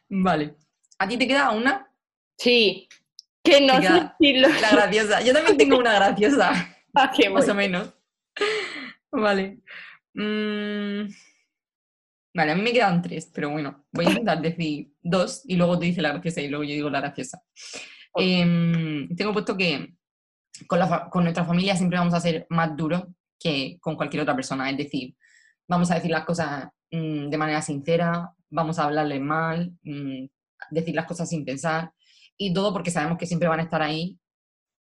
vale. 0.10 0.56
¿A 1.02 1.08
ti 1.08 1.18
te 1.18 1.28
queda 1.28 1.49
una? 1.49 1.91
Sí. 2.38 2.88
Que 3.43 3.60
no 3.60 3.82
sé 3.82 4.14
La 4.22 4.70
graciosa. 4.72 5.20
Yo 5.22 5.34
también 5.34 5.58
tengo 5.58 5.80
una 5.80 5.93
graciosa. 5.95 6.52
Ah, 6.93 7.10
más 7.32 7.47
o 7.47 7.56
menos. 7.56 7.93
Vale. 9.14 9.62
Mm, 10.14 11.08
vale, 12.36 12.52
a 12.52 12.56
mí 12.56 12.62
me 12.62 12.74
quedan 12.74 13.02
tres, 13.02 13.32
pero 13.34 13.49
bueno, 13.49 13.86
voy 13.93 14.06
a 14.06 14.10
intentar 14.10 14.41
decir 14.41 14.91
dos 15.02 15.43
y 15.45 15.56
luego 15.56 15.80
te 15.80 15.86
dice 15.86 16.02
la 16.02 16.10
graciosa 16.10 16.41
y 16.41 16.49
luego 16.49 16.66
yo 16.66 16.74
digo 16.74 16.89
la 16.89 16.99
graciosa. 16.99 17.41
Em, 18.14 19.08
tengo 19.16 19.32
puesto 19.32 19.56
que 19.56 19.93
con, 20.68 20.82
con 21.10 21.24
nuestra 21.24 21.45
familia 21.45 21.78
siempre 21.78 21.97
vamos 21.97 22.14
a 22.14 22.20
ser 22.20 22.45
más 22.49 22.76
duros 22.76 23.06
que 23.39 23.78
con 23.80 23.95
cualquier 23.95 24.24
otra 24.24 24.36
persona. 24.36 24.70
Es 24.70 24.76
decir, 24.76 25.16
vamos 25.66 25.89
a 25.91 25.95
decir 25.95 26.12
las 26.12 26.26
cosas 26.26 26.68
mm, 26.91 27.30
de 27.30 27.38
manera 27.38 27.62
sincera, 27.62 28.34
vamos 28.49 28.80
a 28.80 28.84
hablarles 28.84 29.22
mal, 29.22 29.72
mm, 29.84 30.26
decir 30.70 30.95
las 30.95 31.05
cosas 31.05 31.30
sin 31.30 31.45
pensar 31.45 31.91
y 32.38 32.53
todo 32.53 32.74
porque 32.74 32.91
sabemos 32.91 33.18
que 33.18 33.26
siempre 33.26 33.47
van 33.47 33.59
a 33.59 33.64
estar 33.64 33.82
ahí 33.82 34.20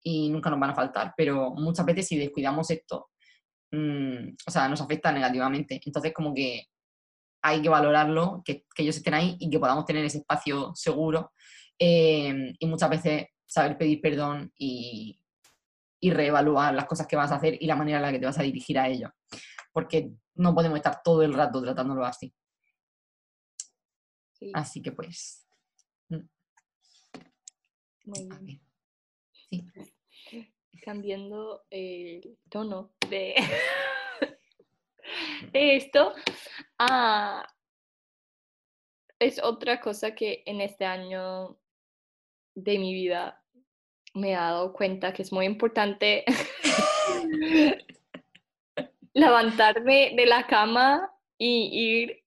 y 0.03 0.31
nunca 0.31 0.51
nos 0.51 0.61
van 0.61 0.71
a 0.71 0.75
faltar, 0.75 1.15
pero 1.17 1.51
muchas 1.53 1.85
veces 1.85 2.07
si 2.07 2.17
descuidamos 2.17 2.71
esto, 2.71 3.11
mm, 3.73 4.37
o 4.47 4.51
sea, 4.51 4.69
nos 4.69 4.81
afecta 4.81 5.13
negativamente. 5.13 5.81
Entonces, 5.85 6.13
como 6.15 6.33
que 6.35 6.67
hay 7.43 7.63
que 7.63 7.69
valorarlo, 7.69 8.43
que, 8.45 8.65
ellos 8.77 8.97
estén 8.97 9.15
ahí 9.15 9.37
y 9.41 9.51
que 9.51 9.59
podamos 9.59 9.85
tener 9.85 10.05
ese 10.05 10.19
espacio 10.19 10.73
seguro 10.75 11.33
eh, 11.79 12.55
y 12.59 12.67
muchas 12.67 12.91
veces 12.91 13.27
saber 13.47 13.77
pedir 13.77 14.01
perdón 14.01 14.53
y, 14.57 15.21
y 16.01 16.11
reevaluar 16.11 16.75
las 16.75 16.87
cosas 16.87 17.07
que 17.07 17.17
vas 17.17 17.33
a 17.33 17.37
hacer 17.37 17.57
y 17.61 17.67
la 17.67 17.77
manera 17.77 17.99
en 17.99 18.03
la 18.03 18.13
que 18.13 18.19
te 18.19 18.27
vas 18.27 18.39
a 18.39 18.43
dirigir 18.43 18.79
a 18.79 18.89
ellos. 18.89 19.11
Porque 19.73 20.13
no 20.35 20.55
podemos 20.55 20.77
estar 20.77 21.01
todo 21.03 21.23
el 21.23 21.35
rato 21.35 21.63
tratándolo 21.63 22.05
así. 22.05 22.33
Así 24.55 24.81
que 24.81 24.93
pues, 24.93 25.48
muy 28.09 28.61
Sí. 29.49 29.65
Cambiando 30.85 31.65
el 31.71 32.39
tono 32.49 32.93
de, 33.11 33.35
esto, 35.53 36.15
ah, 36.79 37.47
es 39.19 39.43
otra 39.43 39.81
cosa 39.81 40.15
que 40.15 40.43
en 40.47 40.61
este 40.61 40.85
año 40.85 41.59
de 42.55 42.79
mi 42.79 42.95
vida 42.95 43.45
me 44.15 44.31
he 44.31 44.35
dado 44.35 44.73
cuenta 44.73 45.13
que 45.13 45.23
es 45.23 45.33
muy 45.33 45.47
importante 45.47 46.25
levantarme 49.13 50.15
de 50.17 50.27
la 50.27 50.47
cama 50.47 51.13
y 51.37 51.71
ir 51.73 52.25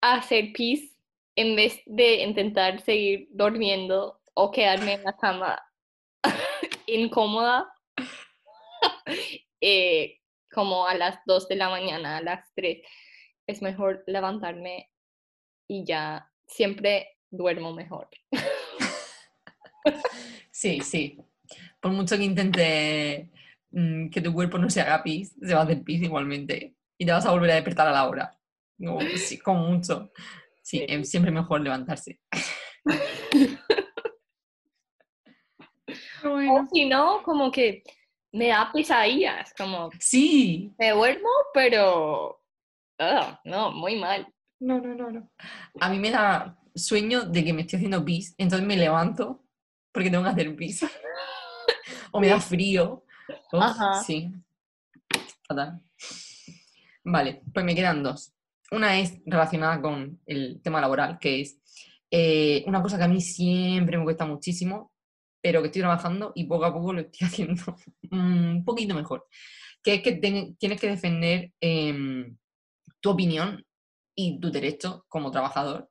a 0.00 0.16
hacer 0.16 0.52
pis 0.52 0.91
en 1.36 1.56
vez 1.56 1.80
de 1.86 2.22
intentar 2.22 2.80
seguir 2.80 3.28
durmiendo 3.30 4.20
o 4.34 4.50
quedarme 4.50 4.94
en 4.94 5.04
la 5.04 5.16
cama 5.16 5.62
incómoda 6.86 7.72
eh, 9.60 10.18
como 10.52 10.86
a 10.86 10.94
las 10.94 11.18
2 11.26 11.48
de 11.48 11.56
la 11.56 11.68
mañana, 11.68 12.18
a 12.18 12.22
las 12.22 12.52
3. 12.54 12.82
Es 13.46 13.62
mejor 13.62 14.04
levantarme 14.06 14.90
y 15.68 15.84
ya 15.84 16.30
siempre 16.46 17.18
duermo 17.30 17.72
mejor. 17.72 18.08
Sí, 20.54 20.80
sí. 20.80 21.18
Por 21.80 21.90
mucho 21.90 22.16
que 22.16 22.22
intente 22.22 23.30
mm, 23.72 24.10
que 24.10 24.20
tu 24.20 24.32
cuerpo 24.32 24.58
no 24.58 24.70
se 24.70 24.80
haga 24.80 25.02
pis, 25.02 25.34
se 25.40 25.54
va 25.54 25.60
a 25.60 25.64
hacer 25.64 25.82
pis 25.82 26.02
igualmente. 26.02 26.76
Y 26.98 27.04
te 27.04 27.10
vas 27.10 27.26
a 27.26 27.32
volver 27.32 27.50
a 27.50 27.54
despertar 27.54 27.88
a 27.88 27.92
la 27.92 28.06
hora. 28.06 28.38
No, 28.78 29.00
sí, 29.16 29.38
como 29.38 29.66
mucho. 29.66 30.12
Sí, 30.62 30.84
es 30.88 31.10
siempre 31.10 31.30
mejor 31.30 31.60
levantarse. 31.60 32.20
O 36.24 36.66
si 36.72 36.84
no, 36.86 37.22
como 37.24 37.50
que 37.50 37.82
me 38.32 38.48
da 38.48 38.70
pesadillas, 38.72 39.52
como... 39.56 39.90
Sí. 39.98 40.72
Me 40.78 40.90
duermo, 40.90 41.28
pero... 41.52 42.40
no, 43.44 43.72
muy 43.72 43.96
mal. 43.98 44.26
No, 44.60 44.80
no, 44.80 44.94
no, 44.94 45.10
no. 45.10 45.30
A 45.80 45.88
mí 45.90 45.98
me 45.98 46.10
da 46.10 46.56
sueño 46.74 47.22
de 47.22 47.44
que 47.44 47.52
me 47.52 47.62
estoy 47.62 47.78
haciendo 47.78 48.04
pis, 48.04 48.34
entonces 48.38 48.66
me 48.66 48.76
levanto 48.76 49.44
porque 49.92 50.10
tengo 50.10 50.24
que 50.24 50.30
hacer 50.30 50.56
pis. 50.56 50.82
o 52.12 52.20
me 52.20 52.28
da 52.28 52.40
frío. 52.40 53.04
Sí. 54.06 54.30
Fatal. 55.46 55.80
Vale, 57.04 57.42
pues 57.52 57.64
me 57.66 57.74
quedan 57.74 58.02
dos. 58.02 58.32
Una 58.72 58.98
es 58.98 59.20
relacionada 59.26 59.82
con 59.82 60.18
el 60.24 60.62
tema 60.62 60.80
laboral, 60.80 61.18
que 61.18 61.42
es 61.42 61.58
eh, 62.10 62.64
una 62.66 62.80
cosa 62.80 62.96
que 62.96 63.04
a 63.04 63.08
mí 63.08 63.20
siempre 63.20 63.98
me 63.98 64.04
cuesta 64.04 64.24
muchísimo, 64.24 64.92
pero 65.42 65.60
que 65.60 65.66
estoy 65.66 65.82
trabajando 65.82 66.32
y 66.34 66.44
poco 66.44 66.64
a 66.64 66.72
poco 66.72 66.94
lo 66.94 67.00
estoy 67.02 67.26
haciendo 67.28 67.76
un 68.10 68.64
poquito 68.64 68.94
mejor. 68.94 69.26
Que 69.82 69.96
es 69.96 70.02
que 70.02 70.12
tienes 70.12 70.80
que 70.80 70.88
defender 70.88 71.52
em, 71.60 72.36
tu 73.00 73.10
opinión 73.10 73.62
y 74.14 74.40
tu 74.40 74.50
derecho 74.50 75.04
como 75.06 75.30
trabajador. 75.30 75.90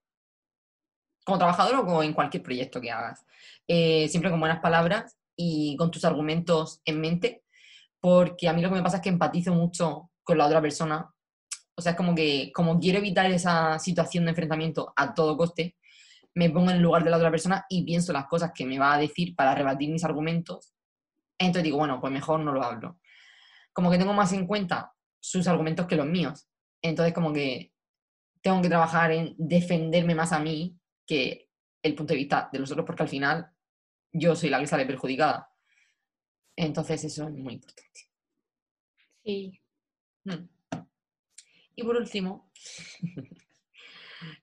Como 1.24 1.38
trabajador 1.38 1.86
o 1.88 2.02
en 2.02 2.14
cualquier 2.14 2.42
proyecto 2.42 2.82
que 2.82 2.90
hagas. 2.90 3.24
Eh, 3.68 4.08
siempre 4.08 4.32
con 4.32 4.40
buenas 4.40 4.60
palabras 4.60 5.18
y 5.36 5.76
con 5.78 5.92
tus 5.92 6.04
argumentos 6.04 6.82
en 6.86 7.00
mente, 7.00 7.44
porque 8.00 8.50
a 8.50 8.54
mí 8.54 8.62
lo 8.64 8.70
que 8.70 8.76
me 8.76 8.84
pasa 8.84 8.98
es 8.98 9.04
que 9.04 9.10
empatizo 9.10 9.54
mucho 9.54 10.10
con 10.24 10.40
la 10.40 10.48
otra 10.48 10.62
persona. 10.62 11.11
O 11.82 11.84
sea, 11.84 11.94
es 11.94 11.98
como 11.98 12.14
que 12.14 12.52
como 12.54 12.80
quiero 12.80 13.00
evitar 13.00 13.26
esa 13.32 13.80
situación 13.80 14.26
de 14.26 14.30
enfrentamiento 14.30 14.94
a 14.96 15.16
todo 15.16 15.36
coste, 15.36 15.76
me 16.36 16.52
pongo 16.52 16.70
en 16.70 16.76
el 16.76 16.84
lugar 16.84 17.04
de 17.04 17.10
la 17.10 17.18
otra 17.18 17.32
persona 17.32 17.66
y 17.70 17.84
pienso 17.84 18.14
las 18.14 18.28
cosas 18.28 18.52
que 18.54 18.68
me 18.68 18.78
va 18.78 18.94
a 18.94 19.00
decir 19.00 19.36
para 19.36 19.56
rebatir 19.56 19.90
mis 19.90 20.04
argumentos. 20.04 20.76
Entonces 21.40 21.64
digo, 21.64 21.80
bueno, 21.80 22.00
pues 22.00 22.14
mejor 22.14 22.40
no 22.42 22.54
lo 22.54 22.64
hablo. 22.64 23.00
Como 23.74 23.90
que 23.90 23.98
tengo 23.98 24.14
más 24.14 24.32
en 24.32 24.46
cuenta 24.46 24.94
sus 25.20 25.48
argumentos 25.48 25.88
que 25.88 25.96
los 25.96 26.06
míos. 26.06 26.48
Entonces 26.84 27.16
como 27.16 27.34
que 27.34 27.74
tengo 28.44 28.62
que 28.62 28.70
trabajar 28.70 29.12
en 29.12 29.34
defenderme 29.40 30.14
más 30.14 30.34
a 30.34 30.40
mí 30.40 30.78
que 31.08 31.50
el 31.82 31.96
punto 31.96 32.14
de 32.14 32.20
vista 32.20 32.48
de 32.54 32.60
los 32.60 32.70
otros, 32.70 32.86
porque 32.86 33.02
al 33.02 33.10
final 33.10 33.52
yo 34.14 34.36
soy 34.36 34.52
la 34.52 34.60
que 34.60 34.68
sale 34.68 34.86
perjudicada. 34.86 35.50
Entonces 36.56 37.04
eso 37.06 37.28
es 37.28 37.34
muy 37.34 37.56
importante. 37.56 38.02
Sí. 39.24 39.60
Hmm. 40.26 40.61
Y 41.76 41.84
por 41.84 41.96
último, 41.96 42.52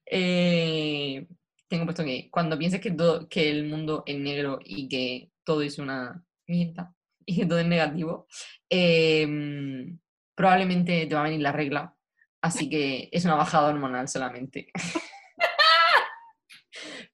eh, 0.06 1.26
tengo 1.68 1.84
puesto 1.84 2.04
que 2.04 2.28
cuando 2.30 2.58
pienses 2.58 2.80
que, 2.80 2.90
todo, 2.90 3.28
que 3.28 3.50
el 3.50 3.68
mundo 3.68 4.02
es 4.06 4.18
negro 4.18 4.58
y 4.64 4.88
que 4.88 5.30
todo 5.44 5.62
es 5.62 5.78
una 5.78 6.24
mierda 6.46 6.94
y 7.24 7.36
que 7.36 7.46
todo 7.46 7.58
es 7.58 7.66
negativo, 7.66 8.26
em, 8.70 9.98
probablemente 10.34 11.06
te 11.06 11.14
va 11.14 11.20
a 11.20 11.24
venir 11.24 11.42
la 11.42 11.52
regla. 11.52 11.94
Así 12.40 12.70
que 12.70 13.08
es 13.12 13.24
una 13.24 13.34
bajada 13.34 13.68
hormonal 13.68 14.08
solamente. 14.08 14.70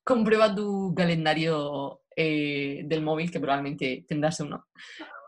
Comprueba 0.04 0.54
tu 0.54 0.94
calendario 0.94 2.02
eh, 2.14 2.82
del 2.84 3.02
móvil, 3.02 3.30
que 3.30 3.40
probablemente 3.40 4.04
tendrás 4.06 4.38
uno. 4.40 4.66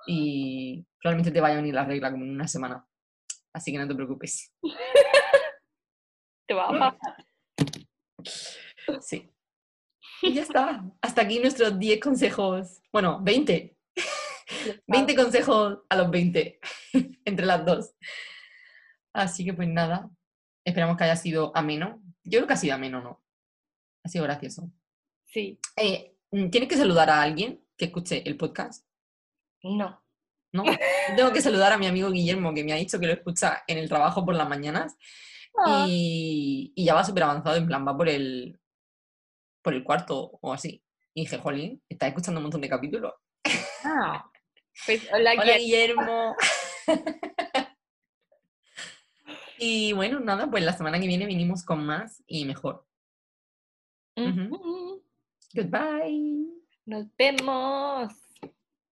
Y 0.07 0.87
probablemente 1.01 1.33
te 1.33 1.41
vaya 1.41 1.55
a 1.55 1.61
venir 1.61 1.75
la 1.75 1.85
regla 1.85 2.13
como 2.13 2.25
en 2.25 2.31
una 2.31 2.47
semana. 2.47 2.87
Así 3.57 3.73
que 3.73 3.79
no 3.79 3.89
te 3.89 3.95
preocupes. 3.95 4.53
Te 6.47 6.53
va 6.53 6.65
a 6.69 6.93
pasar. 6.93 7.27
Sí. 9.01 9.33
Y 10.21 10.35
ya 10.35 10.43
está. 10.43 10.85
Hasta 11.01 11.23
aquí 11.23 11.39
nuestros 11.39 11.79
10 11.79 11.99
consejos. 11.99 12.83
Bueno, 12.93 13.19
20. 13.23 13.75
20 14.87 15.15
consejos 15.17 15.79
a 15.89 15.97
los 15.97 16.11
20. 16.11 16.61
Entre 17.25 17.47
las 17.47 17.65
dos. 17.65 17.95
Así 19.15 19.43
que 19.47 19.55
pues 19.55 19.69
nada. 19.69 20.11
Esperamos 20.63 20.99
que 20.99 21.05
haya 21.05 21.17
sido 21.17 21.51
ameno. 21.57 22.03
Yo 22.25 22.41
creo 22.41 22.47
que 22.47 22.53
ha 22.53 22.59
sido 22.59 22.75
ameno, 22.75 23.01
¿no? 23.01 23.25
Ha 24.05 24.11
sido 24.11 24.25
gracioso. 24.25 24.71
Sí. 25.25 25.59
Eh, 25.79 26.15
¿Tienes 26.31 26.69
que 26.69 26.77
saludar 26.77 27.09
a 27.09 27.23
alguien 27.23 27.65
que 27.79 27.87
escuche 27.87 28.23
el 28.29 28.37
podcast? 28.37 28.87
No. 29.63 30.06
¿No? 30.57 30.65
Tengo 31.17 31.33
que 31.33 31.41
saludar 31.41 31.73
a 31.73 31.79
mi 31.79 31.87
amigo 31.87 32.11
Guillermo, 32.11 32.55
que 32.55 32.65
me 32.65 32.73
ha 32.73 32.77
dicho 32.77 32.99
que 32.99 33.07
lo 33.07 33.13
escucha 33.13 33.63
en 33.67 33.79
el 33.79 33.89
trabajo 33.89 34.25
por 34.25 34.35
las 34.35 34.49
mañanas. 34.49 34.97
Ah. 35.57 35.87
Y, 35.89 36.73
y 36.75 36.85
ya 36.85 36.95
va 36.95 37.05
súper 37.05 37.23
avanzado, 37.23 37.57
en 37.57 37.67
plan, 37.67 37.87
va 37.87 37.97
por 37.97 38.09
el, 38.09 38.59
por 39.63 39.75
el 39.75 39.85
cuarto 39.85 40.39
o 40.41 40.53
así. 40.53 40.83
Y 41.15 41.23
dije, 41.23 41.39
Jolín, 41.39 41.83
está 41.89 42.07
escuchando 42.09 42.39
un 42.41 42.45
montón 42.45 42.61
de 42.61 42.69
capítulos. 42.69 43.13
Ah. 43.85 44.29
Pues 44.85 45.09
hola, 45.13 45.33
Hola, 45.33 45.57
Guillermo. 45.59 46.37
Y 49.59 49.93
bueno, 49.95 50.21
nada, 50.21 50.51
pues 50.51 50.63
la 50.65 50.77
semana 50.77 51.01
que 51.01 51.07
viene 51.07 51.27
vinimos 51.27 51.65
con 51.65 51.85
más 51.85 52.23
y 52.27 52.45
mejor. 52.45 52.85
Goodbye. 55.55 56.47
Nos 56.85 57.07
vemos. 57.17 58.13